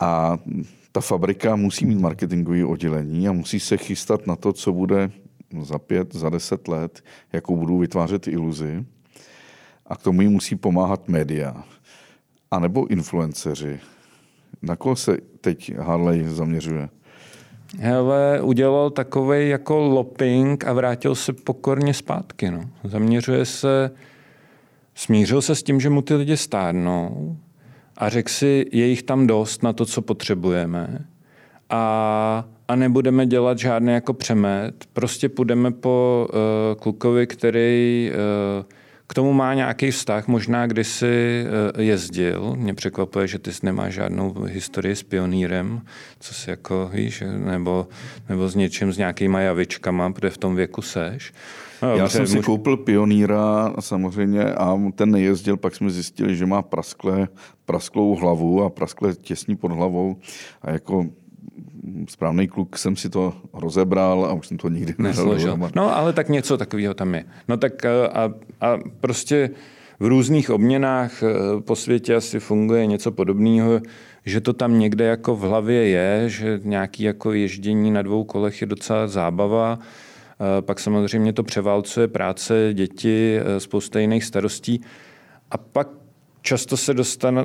A 0.00 0.38
ta 0.92 1.00
fabrika 1.00 1.56
musí 1.56 1.86
mít 1.86 2.00
marketingové 2.00 2.64
oddělení 2.64 3.28
a 3.28 3.32
musí 3.32 3.60
se 3.60 3.76
chystat 3.76 4.26
na 4.26 4.36
to, 4.36 4.52
co 4.52 4.72
bude 4.72 5.10
za 5.62 5.78
pět, 5.78 6.14
za 6.14 6.30
deset 6.30 6.68
let, 6.68 7.04
jakou 7.32 7.56
budou 7.56 7.78
vytvářet 7.78 8.28
iluzi. 8.28 8.84
A 9.86 9.96
k 9.96 10.02
tomu 10.02 10.22
jim 10.22 10.32
musí 10.32 10.56
pomáhat 10.56 11.08
média. 11.08 11.64
A 12.50 12.58
nebo 12.58 12.86
influenceři. 12.86 13.80
Na 14.62 14.76
koho 14.76 14.96
se 14.96 15.16
teď 15.40 15.78
Harley 15.78 16.28
zaměřuje? 16.28 16.88
Hele, 17.78 18.40
udělal 18.42 18.90
takový 18.90 19.48
jako 19.48 19.78
loping 19.78 20.64
a 20.64 20.72
vrátil 20.72 21.14
se 21.14 21.32
pokorně 21.32 21.94
zpátky. 21.94 22.50
No. 22.50 22.70
Zaměřuje 22.84 23.44
se, 23.44 23.90
smířil 24.94 25.42
se 25.42 25.54
s 25.54 25.62
tím, 25.62 25.80
že 25.80 25.90
mu 25.90 26.02
ty 26.02 26.14
lidi 26.14 26.36
stárnou 26.36 27.36
a 27.96 28.08
řekl 28.08 28.30
si, 28.30 28.66
je 28.72 28.86
jich 28.86 29.02
tam 29.02 29.26
dost 29.26 29.62
na 29.62 29.72
to, 29.72 29.86
co 29.86 30.02
potřebujeme. 30.02 31.06
A 31.70 32.44
a 32.70 32.76
nebudeme 32.76 33.26
dělat 33.26 33.58
žádný 33.58 33.92
jako 33.92 34.12
přemet. 34.12 34.74
Prostě 34.92 35.28
půjdeme 35.28 35.70
po 35.70 36.28
uh, 36.28 36.80
klukovi, 36.80 37.26
který 37.26 38.10
uh, 38.58 38.64
k 39.06 39.14
tomu 39.14 39.32
má 39.32 39.54
nějaký 39.54 39.90
vztah, 39.90 40.28
možná 40.28 40.66
kdysi 40.66 41.44
uh, 41.74 41.80
jezdil. 41.82 42.54
Mě 42.56 42.74
překvapuje, 42.74 43.26
že 43.26 43.38
ty 43.38 43.50
nemáš 43.62 43.94
žádnou 43.94 44.34
historii 44.42 44.96
s 44.96 45.02
pionýrem, 45.02 45.80
co 46.20 46.34
si 46.34 46.50
jako 46.50 46.90
víš, 46.92 47.22
nebo, 47.36 47.88
nebo 48.28 48.48
s 48.48 48.54
něčím, 48.54 48.92
s 48.92 48.98
nějakýma 48.98 49.40
javičkama, 49.40 50.12
protože 50.12 50.30
v 50.30 50.38
tom 50.38 50.56
věku 50.56 50.82
seš. 50.82 51.32
No, 51.82 51.96
Já 51.96 52.08
jsem 52.08 52.26
si 52.26 52.36
můž... 52.36 52.46
koupil 52.46 52.76
pionýra 52.76 53.74
samozřejmě 53.80 54.44
a 54.44 54.78
ten 54.94 55.10
nejezdil, 55.10 55.56
pak 55.56 55.74
jsme 55.74 55.90
zjistili, 55.90 56.36
že 56.36 56.46
má 56.46 56.62
prasklé, 56.62 57.28
prasklou 57.64 58.14
hlavu 58.14 58.62
a 58.62 58.70
prasklé 58.70 59.14
těsní 59.14 59.56
pod 59.56 59.72
hlavou 59.72 60.16
a 60.62 60.70
jako 60.70 61.06
správný 62.08 62.48
kluk 62.48 62.78
jsem 62.78 62.96
si 62.96 63.08
to 63.08 63.34
rozebral 63.52 64.24
a 64.24 64.32
už 64.32 64.46
jsem 64.46 64.56
to 64.56 64.68
nikdy 64.68 64.94
nesložil. 64.98 65.58
No, 65.76 65.96
ale 65.96 66.12
tak 66.12 66.28
něco 66.28 66.58
takového 66.58 66.94
tam 66.94 67.14
je. 67.14 67.24
No 67.48 67.56
tak 67.56 67.84
eh, 67.84 68.08
a, 68.08 68.32
a 68.60 68.78
prostě 69.00 69.50
v 70.00 70.06
různých 70.06 70.50
obměnách 70.50 71.22
eh, 71.22 71.26
po 71.60 71.76
světě 71.76 72.14
asi 72.14 72.40
funguje 72.40 72.86
něco 72.86 73.12
podobného, 73.12 73.80
že 74.24 74.40
to 74.40 74.52
tam 74.52 74.78
někde 74.78 75.04
jako 75.04 75.36
v 75.36 75.40
hlavě 75.40 75.88
je, 75.88 76.28
že 76.28 76.60
nějaký 76.64 77.02
jako 77.02 77.32
ježdění 77.32 77.90
na 77.90 78.02
dvou 78.02 78.24
kolech 78.24 78.60
je 78.60 78.66
docela 78.66 79.08
zábava. 79.08 79.78
Eh, 79.78 80.62
pak 80.62 80.80
samozřejmě 80.80 81.32
to 81.32 81.42
převálcuje 81.42 82.08
práce, 82.08 82.70
děti, 82.72 83.40
spousta 83.58 83.98
jiných 84.00 84.24
starostí. 84.24 84.80
A 85.50 85.58
pak 85.58 85.88
často 86.42 86.76
se 86.76 86.94
dostane 86.94 87.44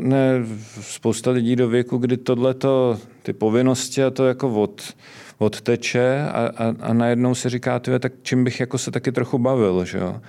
spousta 0.81 1.31
lidí 1.31 1.55
do 1.55 1.67
věku, 1.67 1.97
kdy 1.97 2.17
tohleto, 2.17 2.99
ty 3.23 3.33
povinnosti 3.33 4.03
a 4.03 4.09
to 4.09 4.25
jako 4.25 4.61
od, 4.61 4.93
odteče 5.37 6.27
a, 6.27 6.49
a, 6.57 6.75
a 6.79 6.93
najednou 6.93 7.35
si 7.35 7.49
říká, 7.49 7.79
tyhle, 7.79 7.99
tak 7.99 8.13
čím 8.21 8.43
bych 8.43 8.59
jako 8.59 8.77
se 8.77 8.91
taky 8.91 9.11
trochu 9.11 9.37
bavil, 9.37 9.85
že 9.85 9.97
jo. 9.97 10.21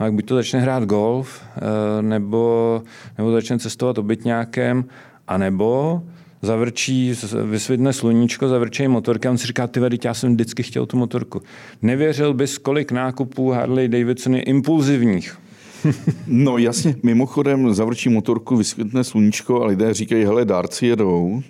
No, 0.00 0.06
jak 0.06 0.14
buď 0.14 0.26
to 0.26 0.34
začne 0.34 0.60
hrát 0.60 0.84
golf, 0.84 1.42
eh, 1.56 2.02
nebo, 2.02 2.82
nebo 3.18 3.32
začne 3.32 3.58
cestovat 3.58 3.98
obytňákem, 3.98 4.84
anebo 5.28 6.02
zavrčí, 6.42 7.14
vysvětne 7.44 7.92
sluníčko, 7.92 8.48
zavrčí 8.48 8.88
motorky 8.88 9.28
a 9.28 9.30
on 9.30 9.38
si 9.38 9.46
říká, 9.46 9.66
ty 9.66 9.80
teď 9.80 10.04
já 10.04 10.14
jsem 10.14 10.34
vždycky 10.34 10.62
chtěl 10.62 10.86
tu 10.86 10.96
motorku. 10.96 11.42
Nevěřil 11.82 12.34
bys, 12.34 12.58
kolik 12.58 12.92
nákupů 12.92 13.50
Harley 13.50 13.88
Davidson 13.88 14.34
je 14.34 14.42
impulzivních 14.42 15.41
No 16.26 16.58
jasně, 16.58 16.96
mimochodem 17.02 17.74
zavrčí 17.74 18.08
motorku, 18.08 18.56
vyskytne 18.56 19.04
sluníčko 19.04 19.62
a 19.62 19.66
lidé 19.66 19.94
říkají, 19.94 20.24
hele, 20.24 20.44
dárci 20.44 20.86
jedou, 20.86 21.42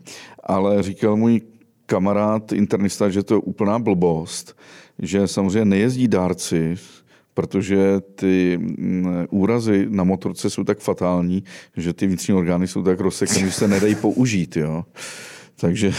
ale 0.44 0.82
říkal 0.82 1.16
můj 1.16 1.40
kamarád 1.86 2.52
internista, 2.52 3.08
že 3.08 3.22
to 3.22 3.34
je 3.34 3.38
úplná 3.38 3.78
blbost, 3.78 4.56
že 4.98 5.28
samozřejmě 5.28 5.64
nejezdí 5.64 6.08
dárci, 6.08 6.74
protože 7.34 8.00
ty 8.14 8.58
mm, 8.60 9.26
úrazy 9.30 9.86
na 9.90 10.04
motorce 10.04 10.50
jsou 10.50 10.64
tak 10.64 10.78
fatální, 10.78 11.44
že 11.76 11.92
ty 11.92 12.06
vnitřní 12.06 12.34
orgány 12.34 12.68
jsou 12.68 12.82
tak 12.82 13.00
rozsekané, 13.00 13.40
že 13.40 13.52
se 13.52 13.68
nedají 13.68 13.94
použít. 13.94 14.56
Jo. 14.56 14.84
Takže 15.60 15.92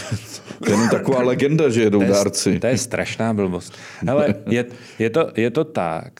to 0.66 0.72
je 0.72 0.88
taková 0.90 1.22
legenda, 1.22 1.68
že 1.68 1.82
jedou 1.82 1.98
to 1.98 2.04
je, 2.04 2.10
dárci. 2.10 2.58
To 2.58 2.66
je 2.66 2.78
strašná 2.78 3.34
blbost. 3.34 3.72
Ale 4.08 4.34
je, 4.48 4.64
je, 4.98 5.10
to, 5.10 5.32
je 5.36 5.50
to 5.50 5.64
tak. 5.64 6.12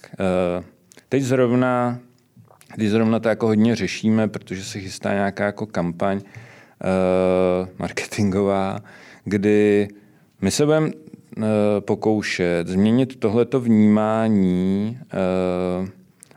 Uh, 0.59 0.65
teď 1.09 1.23
zrovna, 1.23 1.99
teď 2.79 2.89
zrovna 2.89 3.21
to 3.21 3.29
jako 3.29 3.47
hodně 3.47 3.77
řešíme, 3.77 4.29
protože 4.29 4.65
se 4.65 4.81
chystá 4.81 5.13
nějaká 5.13 5.45
jako 5.45 5.67
kampaň 5.67 6.17
uh, 6.17 7.69
marketingová, 7.79 8.79
kdy 9.25 9.89
my 10.41 10.51
se 10.51 10.65
budeme 10.65 10.87
uh, 10.87 11.45
pokoušet 11.81 12.69
změnit 12.69 13.17
tohleto 13.17 13.61
vnímání 13.61 14.99
uh, 15.81 15.89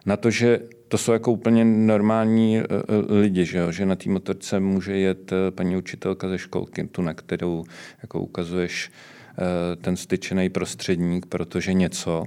na 0.06 0.18
to, 0.18 0.32
že 0.32 0.60
to 0.88 0.98
jsou 0.98 1.12
jako 1.12 1.32
úplně 1.32 1.66
normální 1.66 2.62
lidi, 3.10 3.46
že, 3.46 3.58
jo? 3.58 3.72
že 3.72 3.86
na 3.86 3.96
té 3.96 4.10
motorce 4.10 4.60
může 4.60 4.98
jet 4.98 5.34
paní 5.50 5.78
učitelka 5.78 6.30
ze 6.30 6.38
školky, 6.38 6.84
tu, 6.84 7.02
na 7.02 7.14
kterou 7.14 7.64
jako 8.02 8.20
ukazuješ 8.20 8.92
ten 9.82 9.96
styčený 9.96 10.50
prostředník, 10.50 11.26
protože 11.26 11.74
něco 11.74 12.24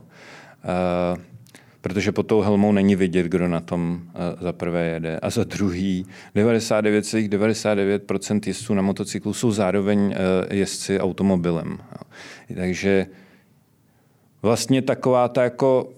protože 1.81 2.13
pod 2.13 2.23
tou 2.23 2.41
helmou 2.41 2.73
není 2.73 2.97
vidět, 2.97 3.27
kdo 3.27 3.49
na 3.49 3.61
tom 3.61 4.01
eh, 4.09 4.45
za 4.45 4.53
prvé 4.53 4.87
jede. 4.87 5.19
A 5.19 5.31
za 5.31 5.45
druhý, 5.45 6.07
99,99% 6.37 7.29
,99 7.29 8.41
jezdců 8.47 8.75
na 8.75 8.83
motocyklu 8.83 9.35
jsou 9.35 9.53
zároveň 9.53 10.15
eh, 10.15 10.57
jezdci 10.57 11.01
automobilem. 11.01 11.79
Takže 12.55 13.07
vlastně 14.43 14.83
taková 14.83 15.29
ta 15.29 15.43
jako 15.45 15.93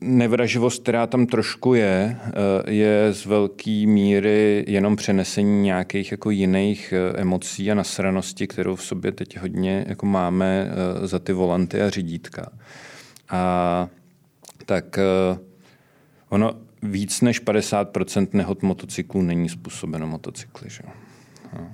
nevraživost, 0.00 0.82
která 0.82 1.06
tam 1.06 1.26
trošku 1.26 1.74
je, 1.74 2.16
eh, 2.22 2.72
je 2.72 3.08
z 3.12 3.26
velké 3.26 3.84
míry 3.86 4.64
jenom 4.68 4.96
přenesení 4.96 5.62
nějakých 5.62 6.10
jako 6.10 6.30
jiných 6.30 6.94
emocí 7.14 7.70
a 7.70 7.74
nasranosti, 7.74 8.46
kterou 8.46 8.76
v 8.76 8.84
sobě 8.84 9.12
teď 9.12 9.38
hodně 9.38 9.84
jako 9.88 10.06
máme 10.06 10.70
za 11.02 11.18
ty 11.18 11.32
volanty 11.32 11.82
a 11.82 11.90
řídítka. 11.90 12.52
A 13.30 13.88
tak 14.68 14.98
uh, 15.32 15.38
ono 16.28 16.52
víc 16.82 17.20
než 17.20 17.42
50% 17.42 18.28
nehod 18.32 18.62
motocyklů 18.62 19.22
není 19.22 19.48
způsobeno 19.48 20.06
motocykly. 20.06 20.70
Že? 20.70 20.82
No. 21.58 21.70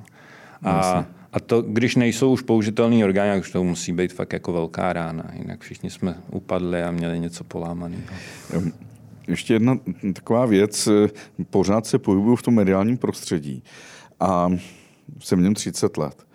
A, 0.63 1.07
a 1.33 1.41
to, 1.41 1.63
když 1.63 1.97
nejsou 1.97 2.33
už 2.33 2.43
použitelný 2.43 3.05
orgány, 3.05 3.41
už 3.41 3.51
to 3.51 3.65
musí 3.65 3.93
být 3.93 4.13
fakt 4.13 4.33
jako 4.33 4.53
velká 4.53 4.93
rána. 4.93 5.25
Jinak 5.33 5.61
všichni 5.61 5.91
jsme 5.91 6.15
upadli 6.31 6.83
a 6.83 6.91
měli 6.91 7.21
něco 7.21 7.45
polámaného. 7.45 8.03
Ještě 9.29 9.55
jedna 9.55 9.79
taková 10.13 10.47
věc. 10.47 10.89
Pořád 11.51 11.87
se 11.87 11.99
pohybuju 11.99 12.37
v 12.37 12.43
tom 12.43 12.55
mediálním 12.55 12.97
prostředí. 12.97 13.63
A 14.21 14.49
jsem 15.19 15.39
v 15.39 15.43
něm 15.43 15.55
30 15.55 15.97
let. 15.97 16.27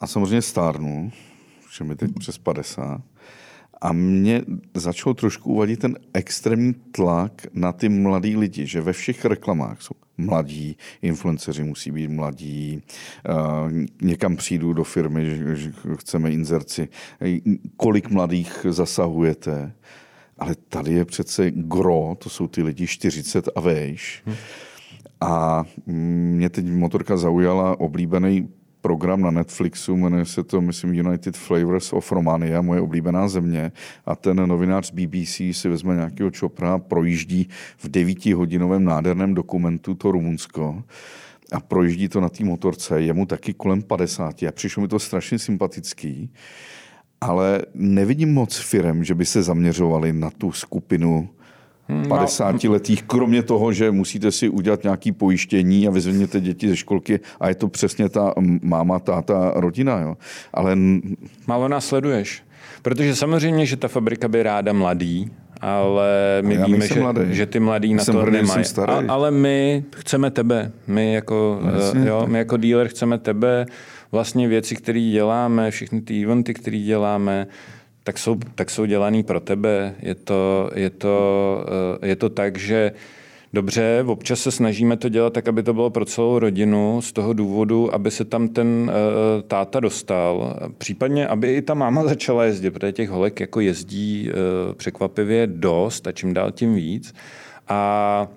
A 0.00 0.06
samozřejmě 0.06 0.42
stárnu, 0.42 1.12
že 1.76 1.84
mi 1.84 1.96
teď 1.96 2.10
přes 2.18 2.38
50. 2.38 3.00
A 3.82 3.92
mě 3.92 4.42
začal 4.74 5.14
trošku 5.14 5.52
uvadit 5.52 5.80
ten 5.80 5.98
extrémní 6.14 6.74
tlak 6.74 7.46
na 7.54 7.72
ty 7.72 7.88
mladý 7.88 8.36
lidi, 8.36 8.66
že 8.66 8.80
ve 8.80 8.92
všech 8.92 9.24
reklamách 9.24 9.82
jsou 9.82 9.94
mladí, 10.18 10.76
influenceři 11.02 11.64
musí 11.64 11.90
být 11.90 12.08
mladí, 12.08 12.82
někam 14.02 14.36
přijdu 14.36 14.72
do 14.72 14.84
firmy, 14.84 15.40
že 15.54 15.72
chceme 15.94 16.30
inzerci, 16.30 16.88
kolik 17.76 18.10
mladých 18.10 18.66
zasahujete. 18.70 19.72
Ale 20.38 20.54
tady 20.68 20.92
je 20.92 21.04
přece 21.04 21.50
gro, 21.50 22.16
to 22.18 22.30
jsou 22.30 22.48
ty 22.48 22.62
lidi 22.62 22.86
40 22.86 23.48
a 23.56 23.60
vejš. 23.60 24.22
Hmm. 24.26 24.36
A 25.20 25.64
mě 25.86 26.50
teď 26.50 26.66
motorka 26.66 27.16
zaujala 27.16 27.80
oblíbený 27.80 28.48
program 28.82 29.20
na 29.20 29.30
Netflixu, 29.30 29.96
jmenuje 29.96 30.24
se 30.24 30.44
to, 30.44 30.60
myslím, 30.60 31.06
United 31.06 31.36
Flavors 31.36 31.92
of 31.92 32.12
Romania, 32.12 32.62
moje 32.62 32.80
oblíbená 32.80 33.28
země. 33.28 33.72
A 34.06 34.16
ten 34.16 34.48
novinář 34.48 34.86
z 34.86 34.90
BBC 34.90 35.40
si 35.52 35.68
vezme 35.68 35.94
nějakého 35.94 36.30
čopra, 36.30 36.78
projíždí 36.78 37.48
v 37.76 37.88
devítihodinovém 37.88 38.84
nádherném 38.84 39.34
dokumentu 39.34 39.94
to 39.94 40.12
Rumunsko 40.12 40.82
a 41.52 41.60
projíždí 41.60 42.08
to 42.08 42.20
na 42.20 42.28
té 42.28 42.44
motorce. 42.44 43.00
Je 43.00 43.12
mu 43.12 43.26
taky 43.26 43.54
kolem 43.54 43.82
50 43.82 44.42
a 44.42 44.52
přišlo 44.52 44.80
mi 44.80 44.88
to 44.88 44.98
strašně 44.98 45.38
sympatický 45.38 46.30
ale 47.22 47.62
nevidím 47.74 48.34
moc 48.34 48.56
firem, 48.56 49.04
že 49.04 49.14
by 49.14 49.26
se 49.26 49.42
zaměřovali 49.42 50.12
na 50.12 50.30
tu 50.30 50.52
skupinu 50.52 51.28
50 52.08 52.64
no. 52.64 52.72
letých, 52.72 53.02
kromě 53.02 53.42
toho, 53.42 53.72
že 53.72 53.90
musíte 53.90 54.32
si 54.32 54.48
udělat 54.48 54.82
nějaké 54.82 55.12
pojištění 55.12 55.88
a 55.88 55.90
vyzvedněte 55.90 56.40
děti 56.40 56.68
ze 56.68 56.76
školky 56.76 57.20
a 57.40 57.48
je 57.48 57.54
to 57.54 57.68
přesně 57.68 58.08
ta 58.08 58.34
máma, 58.62 58.98
táta, 58.98 59.52
rodina. 59.54 60.00
Jo. 60.00 60.16
Ale... 60.54 60.76
Málo 61.46 61.68
následuješ. 61.68 62.42
Protože 62.82 63.16
samozřejmě, 63.16 63.66
že 63.66 63.76
ta 63.76 63.88
fabrika 63.88 64.28
by 64.28 64.42
ráda 64.42 64.72
mladý, 64.72 65.30
ale 65.60 66.08
my 66.42 66.54
Já 66.54 66.66
víme, 66.66 66.86
že, 66.86 67.04
že 67.30 67.46
ty 67.46 67.60
mladí 67.60 67.94
na 67.94 68.04
to 68.04 68.24
nemají. 68.24 68.64
A, 68.86 69.02
ale 69.08 69.30
my 69.30 69.84
chceme 69.96 70.30
tebe. 70.30 70.72
My 70.86 71.12
jako, 71.12 71.60
no, 71.94 72.04
jo, 72.04 72.26
my 72.26 72.38
jako 72.38 72.56
dealer 72.56 72.88
chceme 72.88 73.18
tebe. 73.18 73.66
Vlastně 74.12 74.48
věci, 74.48 74.76
které 74.76 75.00
děláme, 75.00 75.70
všechny 75.70 76.00
ty 76.00 76.22
eventy, 76.22 76.54
které 76.54 76.78
děláme, 76.78 77.46
tak 78.04 78.18
jsou, 78.18 78.36
tak 78.54 78.70
jsou 78.70 78.84
dělaný 78.84 79.22
pro 79.22 79.40
tebe. 79.40 79.94
Je 80.02 80.14
to, 80.14 80.70
je 80.74 80.90
to, 80.90 81.64
eh, 82.02 82.08
je 82.08 82.16
to 82.16 82.28
tak, 82.28 82.58
že 82.58 82.92
Dobře, 83.54 84.04
občas 84.06 84.40
se 84.40 84.50
snažíme 84.50 84.96
to 84.96 85.08
dělat 85.08 85.32
tak, 85.32 85.48
aby 85.48 85.62
to 85.62 85.74
bylo 85.74 85.90
pro 85.90 86.04
celou 86.04 86.38
rodinu, 86.38 87.02
z 87.02 87.12
toho 87.12 87.32
důvodu, 87.32 87.94
aby 87.94 88.10
se 88.10 88.24
tam 88.24 88.48
ten 88.48 88.66
uh, 88.66 89.42
táta 89.42 89.80
dostal. 89.80 90.56
Případně, 90.78 91.26
aby 91.26 91.54
i 91.54 91.62
ta 91.62 91.74
máma 91.74 92.04
začala 92.08 92.44
jezdit, 92.44 92.70
protože 92.70 92.92
těch 92.92 93.10
holek 93.10 93.40
jako 93.40 93.60
jezdí 93.60 94.30
uh, 94.30 94.74
překvapivě 94.74 95.46
dost 95.46 96.06
a 96.06 96.12
čím 96.12 96.34
dál 96.34 96.52
tím 96.52 96.74
víc. 96.74 97.14
A 97.68 98.28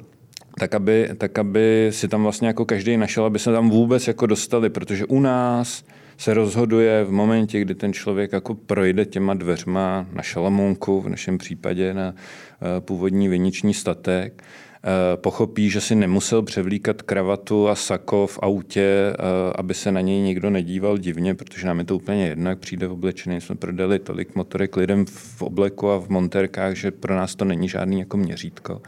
tak 0.60 0.76
aby, 0.76 1.10
tak 1.18 1.40
aby 1.40 1.88
si 1.94 2.08
tam 2.08 2.24
vlastně 2.24 2.48
jako 2.48 2.66
každý 2.66 2.98
našel, 2.98 3.26
aby 3.26 3.40
se 3.40 3.52
tam 3.52 3.70
vůbec 3.70 4.08
jako 4.08 4.26
dostali, 4.26 4.70
protože 4.70 5.06
u 5.06 5.20
nás 5.20 5.84
se 6.18 6.34
rozhoduje 6.34 7.04
v 7.04 7.12
momentě, 7.12 7.62
kdy 7.62 7.76
ten 7.76 7.94
člověk 7.94 8.32
jako 8.32 8.56
projde 8.56 9.06
těma 9.06 9.34
dveřma 9.34 10.06
na 10.14 10.22
šalamounku, 10.22 11.02
v 11.02 11.10
našem 11.10 11.38
případě 11.38 11.94
na 11.94 12.16
eh, 12.16 12.82
původní 12.82 13.28
viniční 13.28 13.74
statek, 13.74 14.44
eh, 14.44 15.18
pochopí, 15.18 15.70
že 15.70 15.82
si 15.82 15.96
nemusel 15.96 16.42
převlíkat 16.42 17.02
kravatu 17.02 17.68
a 17.70 17.76
sako 17.76 18.28
v 18.28 18.40
autě, 18.42 19.14
eh, 19.14 19.16
aby 19.56 19.74
se 19.74 19.92
na 19.92 20.02
něj 20.02 20.22
nikdo 20.22 20.50
nedíval 20.50 20.98
divně, 20.98 21.36
protože 21.36 21.68
nám 21.68 21.80
je 21.80 21.86
to 21.86 21.96
úplně 21.96 22.28
jedno, 22.28 22.50
jak 22.50 22.60
přijde 22.60 22.88
oblečený. 22.88 23.42
Jsme 23.42 23.56
prodali 23.56 24.00
tolik 24.00 24.36
motorek 24.36 24.78
lidem 24.78 25.06
v 25.06 25.42
obleku 25.42 25.90
a 25.90 26.00
v 26.00 26.10
monterkách, 26.10 26.76
že 26.76 26.92
pro 26.92 27.16
nás 27.16 27.36
to 27.36 27.46
není 27.46 27.70
žádný 27.70 28.00
jako 28.00 28.18
měřítko. 28.18 28.82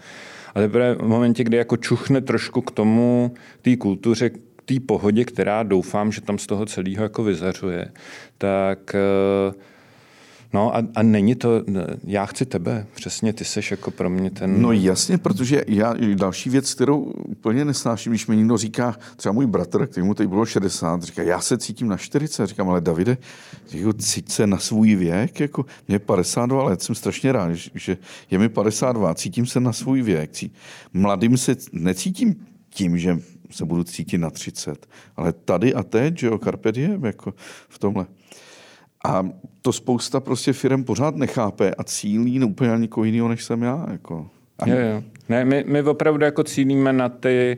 Ale 0.55 0.67
v 0.67 1.07
momentě, 1.07 1.43
kdy 1.43 1.57
jako 1.57 1.77
čuchne 1.77 2.21
trošku 2.21 2.61
k 2.61 2.71
tomu, 2.71 3.33
té 3.61 3.77
kultuře, 3.77 4.31
té 4.67 4.79
pohodě, 4.79 5.25
která 5.25 5.63
doufám, 5.63 6.11
že 6.11 6.21
tam 6.21 6.37
z 6.37 6.47
toho 6.47 6.65
celého 6.65 7.03
jako 7.03 7.23
vyzařuje, 7.23 7.91
tak 8.37 8.95
eh, 8.95 9.53
No 10.53 10.75
a, 10.75 10.83
a 10.95 11.03
není 11.03 11.35
to, 11.35 11.63
já 12.03 12.25
chci 12.25 12.45
tebe, 12.45 12.87
přesně 12.95 13.33
ty 13.33 13.45
seš 13.45 13.71
jako 13.71 13.91
pro 13.91 14.09
mě 14.09 14.31
ten... 14.31 14.61
No 14.61 14.71
jasně, 14.71 15.17
protože 15.17 15.63
já, 15.67 15.93
další 16.15 16.49
věc, 16.49 16.73
kterou 16.73 16.99
úplně 17.03 17.65
nesnáším, 17.65 18.11
když 18.11 18.27
mi 18.27 18.37
někdo 18.37 18.57
říká, 18.57 18.95
třeba 19.15 19.33
můj 19.33 19.45
bratr, 19.47 19.87
který 19.87 20.05
mu 20.05 20.13
teď 20.13 20.27
bylo 20.27 20.45
60, 20.45 21.03
říká, 21.03 21.23
já 21.23 21.41
se 21.41 21.57
cítím 21.57 21.87
na 21.87 21.97
40, 21.97 22.47
říkám, 22.47 22.69
ale 22.69 22.81
Davide, 22.81 23.17
říkám, 23.67 23.93
cít 23.93 24.31
se 24.31 24.47
na 24.47 24.57
svůj 24.57 24.95
věk, 24.95 25.39
jako 25.39 25.65
mě 25.87 25.99
52 25.99 26.63
let, 26.63 26.81
jsem 26.81 26.95
strašně 26.95 27.31
rád, 27.31 27.53
že 27.53 27.97
je 28.31 28.39
mi 28.39 28.49
52, 28.49 29.15
cítím 29.15 29.45
se 29.45 29.59
na 29.59 29.73
svůj 29.73 30.01
věk, 30.01 30.31
mladým 30.93 31.37
se 31.37 31.55
necítím 31.71 32.35
tím, 32.69 32.97
že 32.97 33.19
se 33.51 33.65
budu 33.65 33.83
cítit 33.83 34.17
na 34.17 34.29
30. 34.29 34.87
Ale 35.15 35.33
tady 35.33 35.73
a 35.73 35.83
teď, 35.83 36.19
že 36.19 36.27
jo, 36.27 36.37
carpe 36.37 36.71
diem, 36.71 37.05
jako 37.05 37.33
v 37.69 37.79
tomhle. 37.79 38.05
A 39.05 39.29
to 39.61 39.73
spousta 39.73 40.19
prostě 40.19 40.53
firm 40.53 40.83
pořád 40.83 41.15
nechápe 41.15 41.71
a 41.77 41.83
cílí 41.83 42.43
úplně 42.43 42.71
někoho 42.77 43.03
jiného, 43.03 43.27
než 43.27 43.43
jsem 43.43 43.63
já. 43.63 43.85
Jako. 43.91 44.29
A... 44.59 44.69
Jo, 44.69 44.77
jo. 44.77 45.03
Ne, 45.29 45.45
my, 45.45 45.63
my 45.67 45.81
opravdu 45.81 46.25
jako 46.25 46.43
cílíme 46.43 46.93
na 46.93 47.09
ty, 47.09 47.57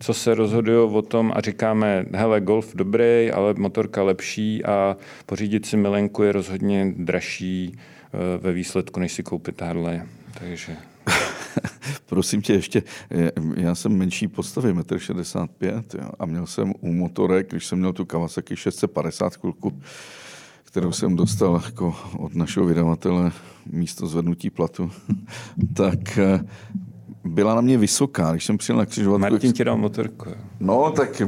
co 0.00 0.14
se 0.14 0.34
rozhodují 0.34 0.90
o 0.92 1.02
tom 1.02 1.32
a 1.36 1.40
říkáme, 1.40 2.06
hele, 2.12 2.40
golf 2.40 2.74
dobrý, 2.74 3.30
ale 3.30 3.54
motorka 3.58 4.02
lepší 4.02 4.64
a 4.64 4.96
pořídit 5.26 5.66
si 5.66 5.76
milenku 5.76 6.22
je 6.22 6.32
rozhodně 6.32 6.94
dražší 6.96 7.72
eh, 7.74 8.18
ve 8.38 8.52
výsledku, 8.52 9.00
než 9.00 9.12
si 9.12 9.22
koupit 9.22 9.60
Harley. 9.62 10.02
Takže... 10.38 10.76
Prosím 12.06 12.42
tě, 12.42 12.52
ještě, 12.52 12.82
já 13.56 13.74
jsem 13.74 13.92
menší 13.92 14.28
postavy, 14.28 14.74
1,65 14.74 15.98
m 15.98 16.10
a 16.18 16.26
měl 16.26 16.46
jsem 16.46 16.72
u 16.80 16.92
motorek, 16.92 17.50
když 17.50 17.66
jsem 17.66 17.78
měl 17.78 17.92
tu 17.92 18.04
Kawasaki 18.04 18.56
650 18.56 19.36
chvilku, 19.36 19.80
kterou 20.64 20.92
jsem 20.92 21.16
dostal 21.16 21.62
jako 21.64 21.96
od 22.18 22.34
našeho 22.34 22.66
vydavatele 22.66 23.32
místo 23.66 24.06
zvednutí 24.06 24.50
platu, 24.50 24.90
tak 25.74 26.18
eh, 26.18 26.44
byla 27.24 27.54
na 27.54 27.60
mě 27.60 27.78
vysoká, 27.78 28.32
když 28.32 28.44
jsem 28.44 28.58
přijel 28.58 28.78
na 28.78 28.86
křižovatku. 28.86 29.20
Martin 29.30 29.52
ti 29.52 29.64
dal 29.64 29.76
motorku. 29.76 30.30
No, 30.60 30.90
tak 30.90 31.22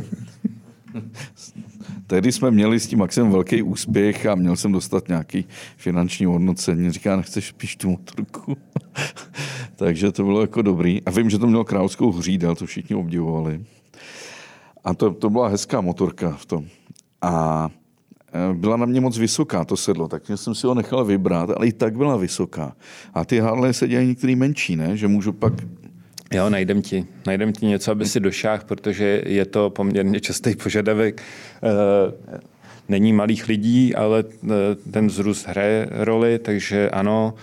tehdy 2.06 2.32
jsme 2.32 2.50
měli 2.50 2.80
s 2.80 2.86
tím 2.86 2.98
Maxem 2.98 3.30
velký 3.30 3.62
úspěch 3.62 4.26
a 4.26 4.34
měl 4.34 4.56
jsem 4.56 4.72
dostat 4.72 5.08
nějaký 5.08 5.44
finanční 5.76 6.26
hodnocení. 6.26 6.90
Říká, 6.90 7.16
nechceš 7.16 7.48
spíš 7.48 7.76
tu 7.76 7.90
motorku? 7.90 8.56
Takže 9.76 10.12
to 10.12 10.24
bylo 10.24 10.40
jako 10.40 10.62
dobrý. 10.62 11.02
A 11.06 11.10
vím, 11.10 11.30
že 11.30 11.38
to 11.38 11.46
mělo 11.46 11.64
královskou 11.64 12.12
hřídel, 12.12 12.54
to 12.54 12.66
všichni 12.66 12.96
obdivovali. 12.96 13.64
A 14.84 14.94
to, 14.94 15.10
to 15.10 15.30
byla 15.30 15.48
hezká 15.48 15.80
motorka 15.80 16.30
v 16.30 16.46
tom. 16.46 16.64
A 17.22 17.68
e, 18.50 18.54
byla 18.54 18.76
na 18.76 18.86
mě 18.86 19.00
moc 19.00 19.18
vysoká 19.18 19.64
to 19.64 19.76
sedlo, 19.76 20.08
takže 20.08 20.36
jsem 20.36 20.54
si 20.54 20.66
ho 20.66 20.74
nechal 20.74 21.04
vybrat, 21.04 21.50
ale 21.50 21.66
i 21.66 21.72
tak 21.72 21.96
byla 21.96 22.16
vysoká. 22.16 22.76
A 23.14 23.24
ty 23.24 23.38
Harley 23.38 23.74
se 23.74 23.88
dělají 23.88 24.08
některý 24.08 24.36
menší, 24.36 24.76
ne? 24.76 24.96
Že 24.96 25.08
můžu 25.08 25.32
pak 25.32 25.52
Jo, 26.34 26.50
najdem 26.50 26.82
ti. 26.82 27.06
Najdem 27.26 27.52
ti 27.52 27.66
něco, 27.66 27.90
aby 27.90 28.06
si 28.06 28.20
došáhl, 28.20 28.62
protože 28.66 29.22
je 29.26 29.44
to 29.44 29.70
poměrně 29.70 30.20
častý 30.20 30.56
požadavek. 30.56 31.20
E, 31.20 31.70
není 32.88 33.12
malých 33.12 33.48
lidí, 33.48 33.94
ale 33.94 34.24
e, 34.24 34.74
ten 34.90 35.06
vzrůst 35.06 35.46
hraje 35.46 35.88
roli, 35.90 36.38
takže 36.38 36.90
ano, 36.90 37.34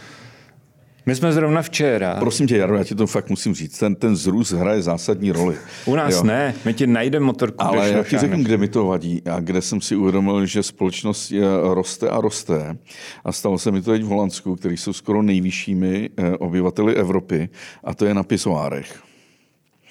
my 1.06 1.16
jsme 1.16 1.34
zrovna 1.34 1.62
včera. 1.62 2.16
Prosím 2.20 2.48
tě, 2.48 2.58
Jaro, 2.58 2.78
já 2.78 2.84
ti 2.84 2.96
to 2.96 3.08
fakt 3.08 3.30
musím 3.30 3.56
říct. 3.56 3.78
Ten, 3.78 3.96
ten 3.96 4.16
zrůst 4.16 4.52
hraje 4.52 4.82
zásadní 4.82 5.32
roli. 5.32 5.56
U 5.86 5.96
nás 5.96 6.14
jo. 6.14 6.24
ne, 6.24 6.56
my 6.66 6.74
ti 6.74 6.88
najdeme 6.88 7.26
motorku. 7.26 7.64
Ale 7.64 7.90
já 7.90 8.04
ti 8.04 8.18
řeknu, 8.18 8.44
kde 8.44 8.58
mi 8.58 8.68
to 8.68 8.86
vadí 8.86 9.22
a 9.32 9.40
kde 9.40 9.62
jsem 9.62 9.82
si 9.82 9.96
uvědomil, 9.96 10.46
že 10.46 10.64
společnost 10.64 11.32
je, 11.32 11.44
roste 11.62 12.10
a 12.10 12.22
roste. 12.22 12.78
A 13.24 13.32
stalo 13.32 13.60
se 13.60 13.72
mi 13.72 13.82
to 13.82 13.92
teď 13.92 14.04
v 14.04 14.08
Holandsku, 14.08 14.56
který 14.56 14.78
jsou 14.78 14.94
skoro 14.94 15.22
nejvyššími 15.22 16.10
eh, 16.18 16.38
obyvateli 16.38 16.96
Evropy, 16.96 17.50
a 17.84 17.94
to 17.94 18.06
je 18.06 18.14
na 18.14 18.24
pisoárech. 18.24 19.04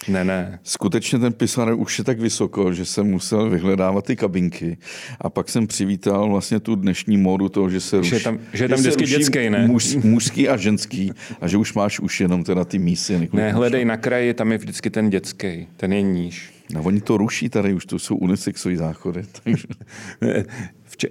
Ne, 0.09 0.25
ne. 0.25 0.59
Skutečně 0.63 1.19
ten 1.19 1.33
pisar 1.33 1.75
už 1.75 1.99
je 1.99 2.05
tak 2.05 2.21
vysoko, 2.21 2.73
že 2.73 2.85
jsem 2.85 3.07
musel 3.07 3.51
vyhledávat 3.51 4.05
ty 4.05 4.17
kabinky. 4.17 4.79
A 5.21 5.31
pak 5.31 5.49
jsem 5.49 5.67
přivítal 5.67 6.31
vlastně 6.31 6.61
tu 6.61 6.75
dnešní 6.75 7.17
módu 7.17 7.49
toho, 7.49 7.71
že 7.71 7.81
se 7.81 7.97
ruší. 7.97 8.11
Že 8.11 8.17
je 8.17 8.21
tam, 8.21 8.39
že 8.53 8.65
je 8.65 8.69
tam 8.69 8.79
vždycky 8.79 9.05
dětský, 9.05 9.51
ne? 9.51 9.67
Muž, 9.67 9.95
mužský 9.95 10.49
a 10.49 10.57
ženský. 10.57 11.13
A 11.41 11.49
že 11.49 11.57
už 11.57 11.75
máš 11.75 12.01
už 12.01 12.21
jenom 12.21 12.45
teda 12.45 12.65
ty 12.65 12.79
mísy. 12.79 13.29
Ne, 13.33 13.53
hledej 13.53 13.85
na 13.85 13.97
kraji, 13.97 14.35
tam 14.35 14.53
je 14.53 14.59
vždycky 14.59 14.91
ten 14.91 15.11
dětský. 15.11 15.67
Ten 15.77 15.93
je 15.93 16.03
níž. 16.03 16.53
No 16.75 16.83
oni 16.83 17.01
to 17.01 17.17
ruší 17.17 17.49
tady, 17.49 17.75
už 17.75 17.87
to 17.87 17.99
jsou 17.99 18.17
unisexové 18.17 18.77
záchody. 18.77 19.23
Takže... 19.45 19.67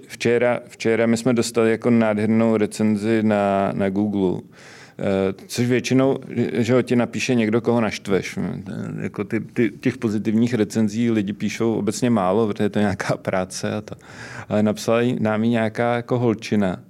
Včera, 0.06 0.60
včera 0.68 1.06
my 1.06 1.16
jsme 1.16 1.32
dostali 1.32 1.70
jako 1.70 1.90
nádhernou 1.90 2.56
recenzi 2.56 3.22
na, 3.22 3.72
na 3.72 3.90
Google 3.90 4.40
což 5.46 5.66
většinou, 5.66 6.18
že 6.52 6.74
ho 6.74 6.82
ti 6.82 6.96
napíše 6.96 7.34
někdo, 7.34 7.60
koho 7.60 7.80
naštveš. 7.80 8.38
Jako 9.00 9.24
ty, 9.24 9.40
ty, 9.40 9.70
těch 9.80 9.98
pozitivních 9.98 10.54
recenzí 10.54 11.10
lidi 11.10 11.32
píšou 11.32 11.74
obecně 11.74 12.10
málo, 12.10 12.46
protože 12.46 12.64
je 12.64 12.70
to 12.70 12.78
nějaká 12.78 13.16
práce 13.16 13.74
a 13.74 13.80
to. 13.80 13.94
Ale 14.48 14.62
napsala 14.62 15.00
nám 15.18 15.42
nějaká 15.42 15.96
jako 15.96 16.18
holčina. 16.18 16.80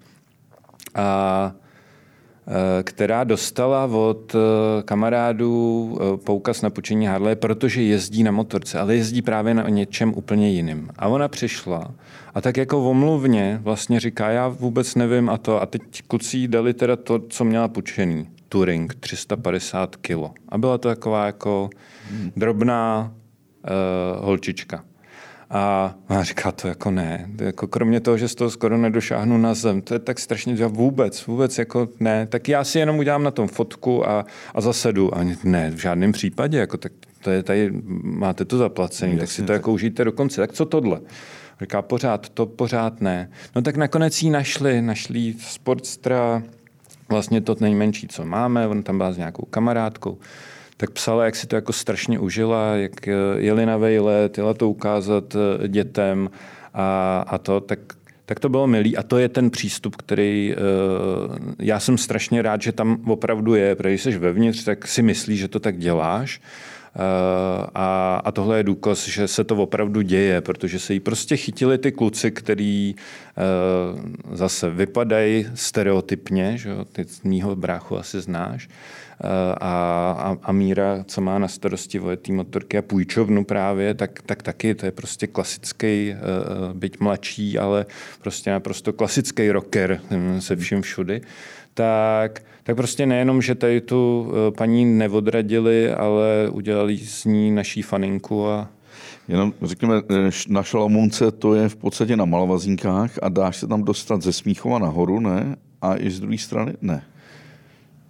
A 0.95 1.53
eh, 1.57 1.62
která 2.83 3.25
dostala 3.25 3.85
od 3.85 4.35
eh, 4.35 4.83
kamarádů 4.83 5.99
poukaz 6.25 6.63
na 6.63 6.71
počení 6.71 7.07
Harley, 7.07 7.37
protože 7.37 7.83
jezdí 7.83 8.23
na 8.23 8.31
motorce, 8.31 8.79
ale 8.79 8.97
jezdí 8.97 9.23
právě 9.23 9.55
na 9.55 9.69
něčem 9.69 10.15
úplně 10.17 10.51
jiným. 10.51 10.89
A 10.99 11.09
ona 11.09 11.29
přišla 11.29 11.95
a 12.35 12.41
tak 12.41 12.57
jako 12.57 12.91
omluvně 12.91 13.61
vlastně 13.63 14.01
říká, 14.01 14.31
já 14.31 14.49
vůbec 14.49 14.95
nevím 14.95 15.31
a 15.31 15.39
to. 15.39 15.63
A 15.63 15.67
teď 15.67 15.83
kluci 16.09 16.49
dali 16.49 16.75
teda 16.75 16.97
to, 16.97 17.19
co 17.19 17.45
měla 17.45 17.69
půjčený. 17.69 18.29
Touring, 18.49 18.95
350 18.95 19.97
kilo. 19.97 20.35
A 20.49 20.59
byla 20.59 20.79
to 20.79 20.89
taková 20.89 21.27
jako 21.27 21.71
drobná 22.37 23.13
uh, 23.13 24.25
holčička. 24.25 24.85
A 25.53 25.95
ona 26.09 26.23
říká, 26.23 26.53
to 26.53 26.69
jako 26.69 26.91
ne. 26.91 27.29
Jako 27.39 27.67
kromě 27.67 28.01
toho, 28.01 28.19
že 28.19 28.29
z 28.29 28.35
toho 28.35 28.51
skoro 28.51 28.79
nedošáhnu 28.79 29.39
na 29.39 29.55
zem, 29.55 29.83
to 29.83 29.95
je 29.95 29.99
tak 29.99 30.19
strašně, 30.19 30.57
že 30.57 30.67
vůbec, 30.67 31.27
vůbec 31.27 31.59
jako 31.59 31.89
ne. 32.01 32.27
Tak 32.27 32.49
já 32.49 32.65
si 32.65 32.79
jenom 32.79 32.99
udělám 32.99 33.23
na 33.23 33.31
tom 33.31 33.49
fotku 33.49 34.09
a, 34.09 34.27
a 34.55 34.61
zasedu. 34.61 35.15
A 35.15 35.21
ne, 35.45 35.71
v 35.71 35.77
žádném 35.77 36.13
případě, 36.13 36.59
jako 36.59 36.77
tak 36.77 36.93
to 37.21 37.31
je 37.31 37.43
tady, 37.43 37.71
máte 38.03 38.45
to 38.45 38.59
zaplacené, 38.59 39.17
tak 39.17 39.31
si 39.31 39.43
to 39.43 39.47
tak. 39.47 39.55
jako 39.55 39.73
užijte 39.73 40.05
do 40.05 40.13
konce. 40.13 40.41
Tak 40.41 40.53
co 40.53 40.65
tohle? 40.65 41.01
Říká, 41.61 41.83
pořád 41.83 42.29
to, 42.29 42.47
pořád 42.47 43.01
ne. 43.01 43.31
No 43.57 43.63
tak 43.63 43.77
nakonec 43.77 44.23
jí 44.23 44.31
našli, 44.31 44.83
našli 44.83 45.35
Sportstra, 45.39 46.43
vlastně 47.09 47.41
to 47.41 47.57
nejmenší, 47.61 48.09
co 48.09 48.25
máme, 48.25 48.69
on 48.69 48.83
tam 48.83 48.99
byla 48.99 49.13
s 49.13 49.17
nějakou 49.17 49.47
kamarádkou 49.51 50.19
tak 50.83 50.91
psala, 50.91 51.25
jak 51.25 51.37
si 51.37 51.47
to 51.47 51.57
jako 51.57 51.73
strašně 51.73 52.19
užila, 52.19 52.75
jak 52.75 53.09
eh, 53.09 53.15
jeli 53.37 53.67
na 53.67 53.77
vejlet, 53.77 54.39
jela 54.39 54.55
to 54.55 54.69
ukázat 54.69 55.37
eh, 55.37 55.69
dětem 55.69 56.31
a, 56.75 57.25
a 57.27 57.39
to, 57.39 57.61
tak 57.61 57.79
tak 58.27 58.41
to 58.41 58.49
bylo 58.49 58.67
milý 58.67 58.97
a 58.97 59.03
to 59.03 59.19
je 59.19 59.29
ten 59.29 59.51
přístup, 59.51 59.97
který 59.97 60.55
uh, 60.55 61.37
já 61.59 61.81
jsem 61.81 61.99
strašně 61.99 62.43
rád, 62.43 62.63
že 62.63 62.73
tam 62.73 63.11
opravdu 63.11 63.55
je, 63.55 63.75
protože 63.75 63.91
když 63.91 64.03
jsi 64.03 64.19
vevnitř, 64.19 64.65
tak 64.65 64.87
si 64.87 65.03
myslíš, 65.03 65.41
že 65.41 65.49
to 65.49 65.61
tak 65.61 65.79
děláš. 65.79 66.41
A, 67.75 68.21
a 68.25 68.33
tohle 68.33 68.57
je 68.57 68.63
důkaz, 68.63 69.09
že 69.09 69.29
se 69.29 69.45
to 69.45 69.57
opravdu 69.57 70.03
děje, 70.03 70.41
protože 70.41 70.79
se 70.79 70.95
jí 70.95 71.01
prostě 71.01 71.37
chytili 71.37 71.79
ty 71.79 71.93
kluci, 71.93 72.31
který 72.31 72.95
zase 74.33 74.71
vypadají 74.71 75.47
stereotypně, 75.55 76.59
že 76.59 76.69
jo, 76.69 76.85
ty 76.85 77.05
mýho 77.25 77.57
bráchu 77.57 77.99
asi 77.99 78.21
znáš, 78.21 78.69
a, 79.61 80.13
a, 80.19 80.37
a 80.43 80.53
Míra, 80.53 81.05
co 81.07 81.21
má 81.21 81.39
na 81.39 81.49
starosti 81.49 81.99
vojetý 81.99 82.33
motorky 82.33 82.79
a 82.79 82.83
půjčovnu 82.83 83.45
právě, 83.45 83.95
tak, 83.95 84.23
tak 84.23 84.43
taky 84.43 84.75
to 84.75 84.87
je 84.87 84.93
prostě 84.93 85.27
klasický, 85.27 86.13
eh, 86.13 86.17
byť 86.75 87.01
mladší, 87.01 87.59
ale 87.59 87.87
prostě 88.23 88.51
naprosto 88.51 88.93
klasický 88.93 89.51
rocker 89.51 90.01
hm, 90.11 90.41
se 90.41 90.57
vším 90.57 90.83
všudy. 90.83 91.21
Tak, 91.75 92.43
tak 92.63 92.77
prostě 92.77 93.07
nejenom, 93.07 93.43
že 93.43 93.55
tady 93.55 93.81
tu 93.81 94.33
eh, 94.33 94.51
paní 94.51 94.85
neodradili, 94.85 95.93
ale 95.93 96.49
udělali 96.51 96.99
z 96.99 97.25
ní 97.25 97.51
naší 97.51 97.83
faninku 97.83 98.49
a, 98.49 98.69
Jenom 99.29 99.53
řekněme, 99.63 100.03
eh, 100.11 100.31
na 100.49 100.63
Šalamunce 100.63 101.31
to 101.31 101.55
je 101.55 101.69
v 101.69 101.77
podstatě 101.77 102.17
na 102.17 102.25
Malvazínkách 102.25 103.11
a 103.23 103.29
dáš 103.29 103.57
se 103.57 103.67
tam 103.67 103.83
dostat 103.83 104.23
ze 104.23 104.33
Smíchova 104.33 104.79
nahoru, 104.79 105.21
ne? 105.21 105.57
A 105.83 105.97
i 105.97 106.11
z 106.11 106.21
druhé 106.21 106.39
strany? 106.39 106.73
Ne. 106.81 107.03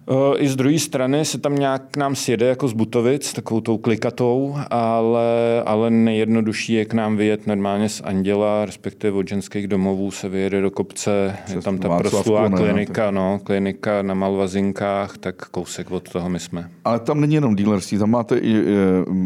Eh, 0.09 0.37
I 0.37 0.47
z 0.47 0.55
druhé 0.55 0.79
strany 0.79 1.25
se 1.25 1.37
tam 1.37 1.55
nějak 1.55 1.81
k 1.91 1.97
nám 1.97 2.15
sjede 2.15 2.45
jako 2.45 2.67
z 2.67 2.73
Butovic, 2.73 3.33
takovou 3.33 3.61
tou 3.61 3.77
klikatou, 3.77 4.55
ale, 4.69 5.63
ale 5.65 5.89
nejjednodušší 5.89 6.73
je 6.73 6.85
k 6.85 6.93
nám 6.93 7.17
vyjet 7.17 7.47
normálně 7.47 7.89
z 7.89 8.01
Anděla, 8.01 8.65
respektive 8.65 9.17
od 9.17 9.27
ženských 9.27 9.67
domovů 9.67 10.11
se 10.11 10.29
vyjede 10.29 10.61
do 10.61 10.71
kopce, 10.71 11.35
je 11.55 11.61
tam 11.61 11.77
ta 11.77 11.97
proslulá 11.97 12.49
klinika, 12.49 13.11
no, 13.11 13.39
klinika 13.43 14.01
na 14.01 14.13
Malvazinkách, 14.13 15.17
tak 15.17 15.35
kousek 15.49 15.91
od 15.91 16.09
toho 16.09 16.29
my 16.29 16.39
jsme. 16.39 16.69
Ale 16.85 16.99
tam 16.99 17.21
není 17.21 17.35
jenom 17.35 17.55
dealerství, 17.55 17.97
tam 17.97 18.09
máte 18.09 18.37
i 18.37 18.55
e, 18.55 18.63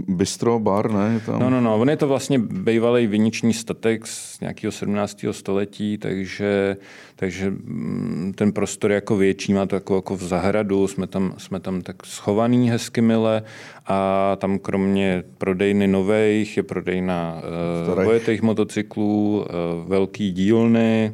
bistro, 0.07 0.59
bar, 0.59 0.91
ne? 0.91 1.21
Tam... 1.25 1.39
No, 1.39 1.49
no, 1.49 1.61
no, 1.61 1.79
on 1.79 1.89
je 1.89 1.97
to 1.97 2.07
vlastně 2.07 2.39
bývalý 2.39 3.07
viniční 3.07 3.53
statek 3.53 4.07
z 4.07 4.39
nějakého 4.39 4.71
17. 4.71 5.25
století, 5.31 5.97
takže, 5.97 6.77
takže 7.19 7.49
mm, 7.49 8.33
ten 8.35 8.51
prostor 8.51 8.91
je 8.91 8.95
jako 8.95 9.17
větší, 9.17 9.53
má 9.53 9.65
to 9.65 9.75
jako, 9.75 9.95
jako 9.95 10.15
v 10.15 10.23
zahradu, 10.23 10.87
jsme 10.87 11.07
tam, 11.07 11.33
jsme 11.37 11.59
tam 11.59 11.81
tak 11.81 12.05
schovaný 12.05 12.69
hezky 12.69 13.01
mile 13.01 13.43
a 13.85 14.35
tam 14.39 14.59
kromě 14.59 15.23
prodejny 15.37 15.87
nových 15.87 16.57
je 16.57 16.63
prodejna 16.63 17.41
uh, 17.87 18.03
vojetých 18.03 18.41
motocyklů, 18.41 19.39
uh, 19.39 19.89
velký 19.89 20.31
dílny, 20.31 21.13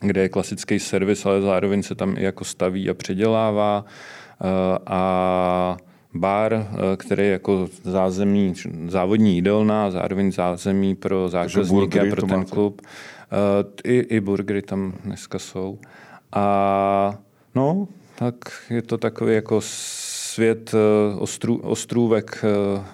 kde 0.00 0.20
je 0.20 0.28
klasický 0.28 0.78
servis, 0.78 1.26
ale 1.26 1.42
zároveň 1.42 1.82
se 1.82 1.94
tam 1.94 2.14
i 2.18 2.22
jako 2.22 2.44
staví 2.44 2.90
a 2.90 2.94
předělává. 2.94 3.84
Uh, 3.84 4.78
a 4.86 5.76
bar, 6.14 6.66
který 6.96 7.22
je 7.22 7.30
jako 7.30 7.68
zázemí, 7.82 8.54
závodní 8.88 9.34
jídelna, 9.34 9.90
zároveň 9.90 10.32
zázemí 10.32 10.94
pro 10.94 11.28
zákazníky 11.28 12.00
a 12.00 12.10
pro 12.10 12.26
ten 12.26 12.44
klub. 12.44 12.82
I, 13.84 13.98
I 13.98 14.20
burgery 14.20 14.62
tam 14.62 14.94
dneska 15.04 15.38
jsou. 15.38 15.78
A 16.32 17.18
no, 17.54 17.88
tak 18.18 18.34
je 18.70 18.82
to 18.82 18.98
takový 18.98 19.34
jako 19.34 19.60
svět 19.64 20.74
eh, 20.74 21.14
ostrů, 21.16 21.56
ostrůvek 21.58 22.44
eh, 22.44 22.84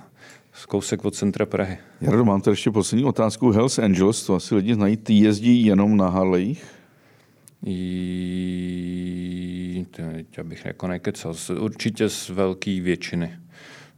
z 0.52 0.66
kousek 0.66 1.04
od 1.04 1.14
centra 1.14 1.46
Prahy. 1.46 1.78
Jardo, 2.00 2.24
mám 2.24 2.40
tady 2.40 2.52
ještě 2.52 2.70
poslední 2.70 3.04
otázku. 3.04 3.50
Hells 3.50 3.78
Angels, 3.78 4.26
to 4.26 4.34
asi 4.34 4.54
lidi 4.54 4.74
znají, 4.74 4.96
ty 4.96 5.14
jezdí 5.14 5.66
jenom 5.66 5.96
na 5.96 6.08
Harlejích? 6.08 6.64
I... 7.66 8.66
Já 10.36 10.44
bych 10.44 10.64
jako 10.64 10.86
nekecal. 10.86 11.34
Určitě 11.60 12.08
z 12.08 12.28
velké 12.28 12.80
většiny. 12.80 13.32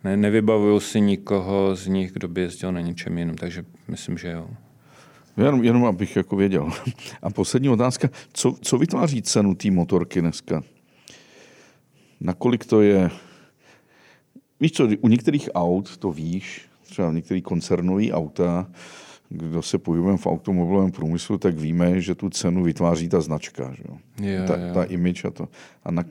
Ne, 0.04 0.16
nevybavuju 0.16 0.80
si 0.80 1.00
nikoho 1.00 1.76
z 1.76 1.86
nich, 1.86 2.12
kdo 2.12 2.28
by 2.28 2.40
jezdil 2.40 2.72
na 2.72 2.80
něčem 2.80 3.18
jiném, 3.18 3.36
takže 3.36 3.64
myslím, 3.88 4.18
že 4.18 4.30
jo. 4.30 4.50
Jenom, 5.38 5.64
jenom 5.64 5.84
abych 5.84 6.16
jako 6.16 6.36
věděl. 6.36 6.70
A 7.22 7.30
poslední 7.30 7.68
otázka. 7.68 8.10
Co, 8.32 8.54
co 8.60 8.78
vytváří 8.78 9.22
cenu 9.22 9.54
té 9.54 9.70
motorky 9.70 10.20
dneska? 10.20 10.62
nakolik 12.20 12.64
to 12.64 12.82
je... 12.82 13.10
Víš 14.60 14.72
co, 14.72 14.88
u 15.00 15.08
některých 15.08 15.50
aut 15.54 15.96
to 15.96 16.12
víš, 16.12 16.62
třeba 16.82 17.12
některý 17.12 17.42
koncernový 17.42 18.12
auta, 18.12 18.70
kdo 19.28 19.62
se 19.62 19.78
pohybujeme 19.78 20.18
v 20.18 20.26
automobilovém 20.26 20.90
průmyslu, 20.90 21.38
tak 21.38 21.56
víme, 21.56 22.00
že 22.00 22.14
tu 22.14 22.30
cenu 22.30 22.62
vytváří 22.62 23.08
ta 23.08 23.20
značka, 23.20 23.74
že 23.74 23.82
jo? 23.88 23.98
Je, 24.20 24.42
ta, 24.42 24.54
ta 24.74 24.84
image 24.84 25.24
a 25.24 25.30
to. 25.30 25.48
A 25.84 25.90
na... 25.90 26.04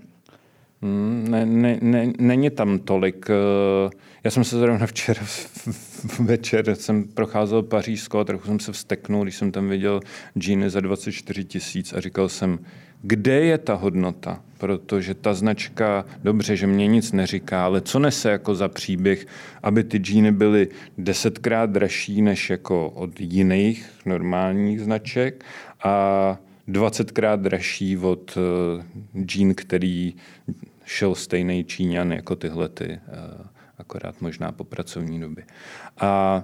Hmm, 0.81 1.27
ne, 1.29 1.45
ne, 1.45 1.79
ne, 1.81 2.13
není 2.19 2.49
tam 2.49 2.79
tolik. 2.79 3.25
Eh, 3.29 3.89
já 4.23 4.31
jsem 4.31 4.43
se 4.43 4.59
zrovna 4.59 4.87
včera 4.87 5.21
večer 6.19 6.75
jsem 6.75 7.03
procházel 7.03 7.63
Pařížsko 7.63 8.19
a 8.19 8.23
trochu 8.23 8.47
jsem 8.47 8.59
se 8.59 8.71
vsteknul, 8.71 9.23
když 9.23 9.35
jsem 9.35 9.51
tam 9.51 9.69
viděl 9.69 9.99
džíny 10.37 10.69
za 10.69 10.79
24 10.79 11.45
tisíc 11.45 11.93
a 11.93 11.99
říkal 11.99 12.29
jsem, 12.29 12.59
kde 13.01 13.33
je 13.33 13.57
ta 13.57 13.73
hodnota? 13.73 14.41
Protože 14.57 15.13
ta 15.13 15.33
značka, 15.33 16.05
dobře, 16.23 16.55
že 16.55 16.67
mě 16.67 16.87
nic 16.87 17.11
neříká, 17.11 17.65
ale 17.65 17.81
co 17.81 17.99
nese 17.99 18.31
jako 18.31 18.55
za 18.55 18.67
příběh, 18.67 19.27
aby 19.63 19.83
ty 19.83 19.97
džíny 19.97 20.31
byly 20.31 20.67
desetkrát 20.97 21.69
dražší 21.69 22.21
než 22.21 22.49
jako 22.49 22.89
od 22.89 23.19
jiných 23.19 23.89
normálních 24.05 24.81
značek 24.81 25.45
a 25.83 26.37
20krát 26.67 27.41
dražší 27.41 27.97
od 27.97 28.37
uh, 28.37 29.23
džín, 29.25 29.55
který 29.55 30.13
šel 30.85 31.15
stejný 31.15 31.63
Číňan 31.63 32.11
jako 32.11 32.35
tyhle 32.35 32.69
ty, 32.69 32.87
uh, 32.89 33.45
akorát 33.77 34.21
možná 34.21 34.51
po 34.51 34.63
pracovní 34.63 35.19
době. 35.19 35.43
A 35.99 36.43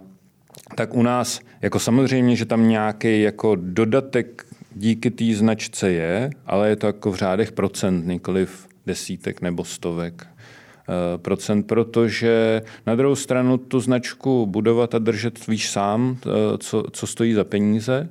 tak 0.75 0.93
u 0.93 1.03
nás, 1.03 1.39
jako 1.61 1.79
samozřejmě, 1.79 2.35
že 2.35 2.45
tam 2.45 2.69
nějaký 2.69 3.21
jako 3.21 3.55
dodatek 3.55 4.45
díky 4.75 5.11
té 5.11 5.33
značce 5.33 5.91
je, 5.91 6.29
ale 6.45 6.69
je 6.69 6.75
to 6.75 6.87
jako 6.87 7.11
v 7.11 7.15
řádech 7.15 7.51
procent, 7.51 8.07
nikoliv 8.07 8.67
desítek 8.85 9.41
nebo 9.41 9.65
stovek 9.65 10.27
eh, 10.27 11.17
procent, 11.17 11.63
protože 11.63 12.61
na 12.87 12.95
druhou 12.95 13.15
stranu 13.15 13.57
tu 13.57 13.79
značku 13.79 14.45
budovat 14.45 14.95
a 14.95 14.99
držet 14.99 15.47
víš 15.47 15.69
sám, 15.69 16.17
eh, 16.25 16.57
co, 16.57 16.83
co 16.91 17.07
stojí 17.07 17.33
za 17.33 17.43
peníze. 17.43 18.09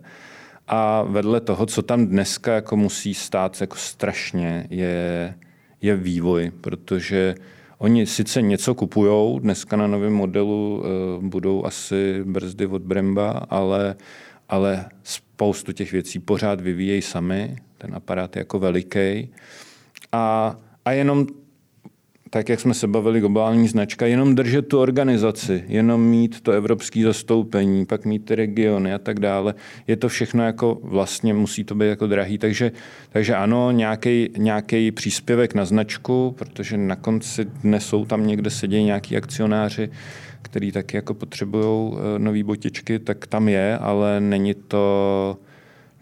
A 0.68 1.02
vedle 1.02 1.40
toho, 1.40 1.66
co 1.66 1.82
tam 1.82 2.06
dneska 2.06 2.54
jako 2.54 2.76
musí 2.76 3.14
stát 3.14 3.60
jako 3.60 3.76
strašně, 3.76 4.66
je, 4.70 5.34
je 5.80 5.96
vývoj, 5.96 6.52
protože 6.60 7.34
oni 7.78 8.06
sice 8.06 8.42
něco 8.42 8.74
kupují, 8.74 9.40
dneska 9.40 9.76
na 9.76 9.86
novém 9.86 10.12
modelu 10.12 10.76
uh, 11.16 11.24
budou 11.24 11.64
asi 11.64 12.24
brzdy 12.24 12.66
od 12.66 12.82
Bremba, 12.82 13.30
ale, 13.30 13.96
ale 14.48 14.86
spoustu 15.02 15.72
těch 15.72 15.92
věcí 15.92 16.18
pořád 16.18 16.60
vyvíjejí 16.60 17.02
sami, 17.02 17.56
ten 17.78 17.94
aparát 17.94 18.36
je 18.36 18.40
jako 18.40 18.58
veliký. 18.58 19.28
A, 20.12 20.56
a 20.84 20.92
jenom 20.92 21.26
tak, 22.34 22.48
jak 22.48 22.60
jsme 22.60 22.74
se 22.74 22.86
bavili, 22.86 23.20
globální 23.20 23.68
značka, 23.68 24.06
jenom 24.06 24.34
držet 24.34 24.68
tu 24.68 24.78
organizaci, 24.78 25.64
jenom 25.68 26.04
mít 26.04 26.40
to 26.40 26.52
evropské 26.52 27.02
zastoupení, 27.02 27.86
pak 27.86 28.04
mít 28.04 28.24
ty 28.24 28.34
regiony 28.34 28.94
a 28.94 28.98
tak 28.98 29.20
dále. 29.20 29.54
Je 29.86 29.96
to 29.96 30.08
všechno 30.08 30.44
jako 30.44 30.78
vlastně, 30.82 31.34
musí 31.34 31.64
to 31.64 31.74
být 31.74 31.86
jako 31.86 32.06
drahý. 32.06 32.38
Takže, 32.38 32.72
takže 33.10 33.34
ano, 33.34 33.70
nějaký 34.36 34.92
příspěvek 34.92 35.54
na 35.54 35.64
značku, 35.64 36.34
protože 36.38 36.76
na 36.76 36.96
konci 36.96 37.44
dne 37.44 37.80
jsou 37.80 38.04
tam 38.04 38.26
někde 38.26 38.50
sedějí 38.50 38.84
nějaký 38.84 39.16
akcionáři, 39.16 39.90
který 40.42 40.72
taky 40.72 40.96
jako 40.96 41.14
potřebují 41.14 41.92
eh, 41.92 42.18
nové 42.18 42.44
botičky, 42.44 42.98
tak 42.98 43.26
tam 43.26 43.48
je, 43.48 43.78
ale 43.78 44.20
není 44.20 44.54
to, 44.54 45.36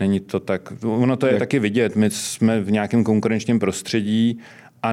není 0.00 0.20
to 0.20 0.40
tak. 0.40 0.72
Ono 0.82 1.16
to 1.16 1.26
je 1.26 1.32
Jak? 1.32 1.38
taky 1.38 1.58
vidět. 1.58 1.96
My 1.96 2.10
jsme 2.10 2.60
v 2.60 2.70
nějakém 2.70 3.04
konkurenčním 3.04 3.58
prostředí 3.58 4.38
a 4.82 4.92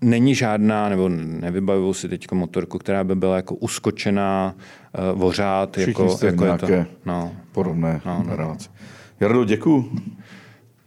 není 0.00 0.34
žádná, 0.34 0.88
nebo 0.88 1.08
nevybavuju 1.08 1.94
si 1.94 2.08
teď 2.08 2.32
motorku, 2.32 2.78
která 2.78 3.04
by 3.04 3.14
byla 3.14 3.36
jako 3.36 3.54
uskočená, 3.54 4.54
uh, 5.12 5.18
vořát. 5.20 5.76
Všichni 5.76 5.90
jako, 5.90 6.16
jste 6.16 6.26
jako 6.26 6.44
je 6.44 6.58
to, 6.58 6.68
no, 7.04 7.32
podobné 7.52 8.00
no, 8.06 8.24
no. 8.28 8.36
relace. 8.36 8.70
Jardo, 9.20 9.44
děkuju. 9.44 9.92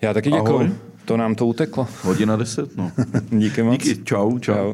Já 0.01 0.13
taky 0.13 0.31
Ahoj. 0.31 0.41
děkuju. 0.41 0.79
To 1.05 1.17
nám 1.17 1.35
to 1.35 1.45
uteklo. 1.45 1.87
Hodina 2.03 2.35
deset, 2.35 2.77
no. 2.77 2.91
Díky 3.29 3.63
moc. 3.63 3.83
Díky, 3.83 4.03
čau, 4.03 4.39
čau. 4.39 4.73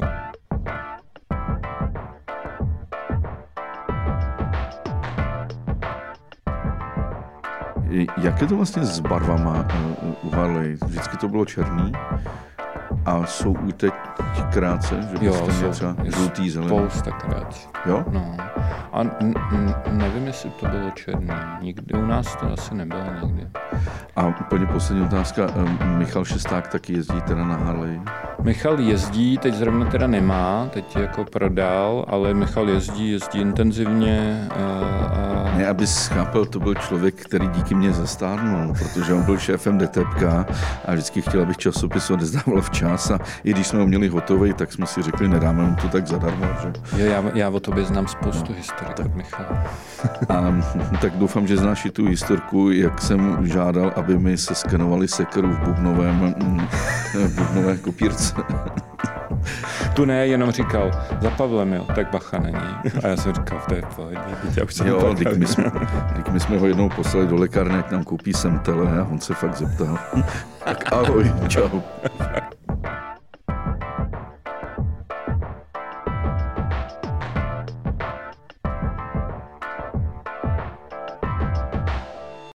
Jak 8.22 8.40
je 8.40 8.46
to 8.46 8.56
vlastně 8.56 8.84
s 8.84 9.00
barvama 9.00 9.68
u 10.22 10.30
Harley? 10.30 10.78
Vždycky 10.86 11.16
to 11.16 11.28
bylo 11.28 11.44
černý 11.44 11.92
a 13.06 13.26
jsou 13.26 13.56
i 13.68 13.72
teď 13.72 13.94
krátce, 14.52 14.94
že 15.20 15.26
Jo, 15.26 15.32
byste 15.46 15.52
jsou, 15.52 15.70
třeba 15.70 15.94
žlutý, 16.04 16.50
zelený. 16.50 16.78
Spousta 16.78 17.10
krát. 17.10 17.68
Jo? 17.86 18.04
No. 18.10 18.36
A 18.92 19.00
n- 19.00 19.34
n- 19.52 19.74
nevím, 19.90 20.26
jestli 20.26 20.50
to 20.50 20.66
bylo 20.66 20.90
černý. 20.90 21.28
Nikdy 21.60 21.94
u 21.94 22.06
nás 22.06 22.36
to 22.36 22.52
asi 22.52 22.74
nebylo 22.74 23.02
nikdy. 23.22 23.46
A 24.16 24.26
úplně 24.26 24.66
poslední 24.66 25.04
otázka. 25.04 25.46
Um, 25.56 25.78
Michal 25.98 26.24
Šesták 26.24 26.68
taky 26.68 26.92
jezdí 26.92 27.20
teda 27.20 27.44
na 27.44 27.56
Harley. 27.56 28.00
Michal 28.42 28.80
jezdí, 28.80 29.38
teď 29.38 29.54
zrovna 29.54 29.86
teda 29.86 30.06
nemá, 30.06 30.66
teď 30.70 30.96
jako 30.96 31.24
prodal, 31.24 32.04
ale 32.08 32.34
Michal 32.34 32.68
jezdí, 32.68 33.12
jezdí 33.12 33.40
intenzivně. 33.40 34.48
A, 34.50 34.84
a... 35.54 35.58
Ne, 35.58 35.68
aby 35.68 35.86
chápal, 35.86 36.44
to 36.44 36.60
byl 36.60 36.74
člověk, 36.74 37.14
který 37.14 37.48
díky 37.48 37.74
mně 37.74 37.92
zastárnul, 37.92 38.74
protože 38.78 39.14
on 39.14 39.22
byl 39.22 39.38
šéfem 39.38 39.78
DTPK 39.78 40.22
a 40.84 40.92
vždycky 40.92 41.22
chtěl, 41.22 41.42
abych 41.42 41.56
časopis 41.56 42.10
odezdával 42.10 42.62
včas 42.62 42.77
a 42.86 43.18
i 43.44 43.50
když 43.50 43.66
jsme 43.66 43.78
ho 43.78 43.86
měli 43.86 44.08
hotový, 44.08 44.52
tak 44.52 44.72
jsme 44.72 44.86
si 44.86 45.02
řekli, 45.02 45.28
nedáme 45.28 45.62
mu 45.62 45.76
to 45.76 45.88
tak 45.88 46.06
zadarmo. 46.06 46.46
Že? 46.96 47.06
Já, 47.06 47.24
já 47.34 47.48
o 47.48 47.60
tobě 47.60 47.84
znám 47.84 48.08
spoustu 48.08 48.52
no, 48.52 48.58
historik 48.58 48.98
od 48.98 49.14
Michala. 49.14 49.64
A 50.28 50.54
tak 51.00 51.12
doufám, 51.12 51.46
že 51.46 51.56
znáš 51.56 51.84
i 51.84 51.90
tu 51.90 52.06
historku, 52.06 52.70
jak 52.70 53.02
jsem 53.02 53.46
žádal, 53.46 53.92
aby 53.96 54.18
mi 54.18 54.38
se 54.38 54.54
skenovali 54.54 55.08
sekeru 55.08 55.48
v 55.48 55.58
bubnovém, 55.58 56.34
v 57.14 57.34
bubnové 57.34 57.76
kopírce. 57.76 58.34
Tu 59.94 60.04
ne, 60.04 60.26
jenom 60.26 60.50
říkal, 60.50 60.90
za 61.20 61.30
Pavlem, 61.30 61.72
jo, 61.72 61.86
tak 61.94 62.10
bacha 62.10 62.38
není. 62.38 62.58
A 63.04 63.08
já 63.08 63.16
jsem 63.16 63.34
říkal, 63.34 63.62
to 63.68 63.74
je 63.74 63.82
pohodě, 63.96 64.18
já 64.56 64.64
už 64.64 64.74
jsem 64.74 64.86
Jo, 64.86 65.14
teď 65.18 65.36
my, 65.36 65.46
jsme, 65.46 65.64
teď 66.16 66.28
my 66.28 66.40
jsme 66.40 66.58
ho 66.58 66.66
jednou 66.66 66.88
poslali 66.88 67.26
do 67.26 67.36
lékárny, 67.36 67.76
jak 67.76 67.90
nám 67.90 68.04
koupí 68.04 68.32
semtele 68.32 69.00
a 69.00 69.04
on 69.04 69.20
se 69.20 69.34
fakt 69.34 69.56
zeptal. 69.56 69.98
Tak 70.64 70.92
ahoj, 70.92 71.32
čau. 71.48 71.80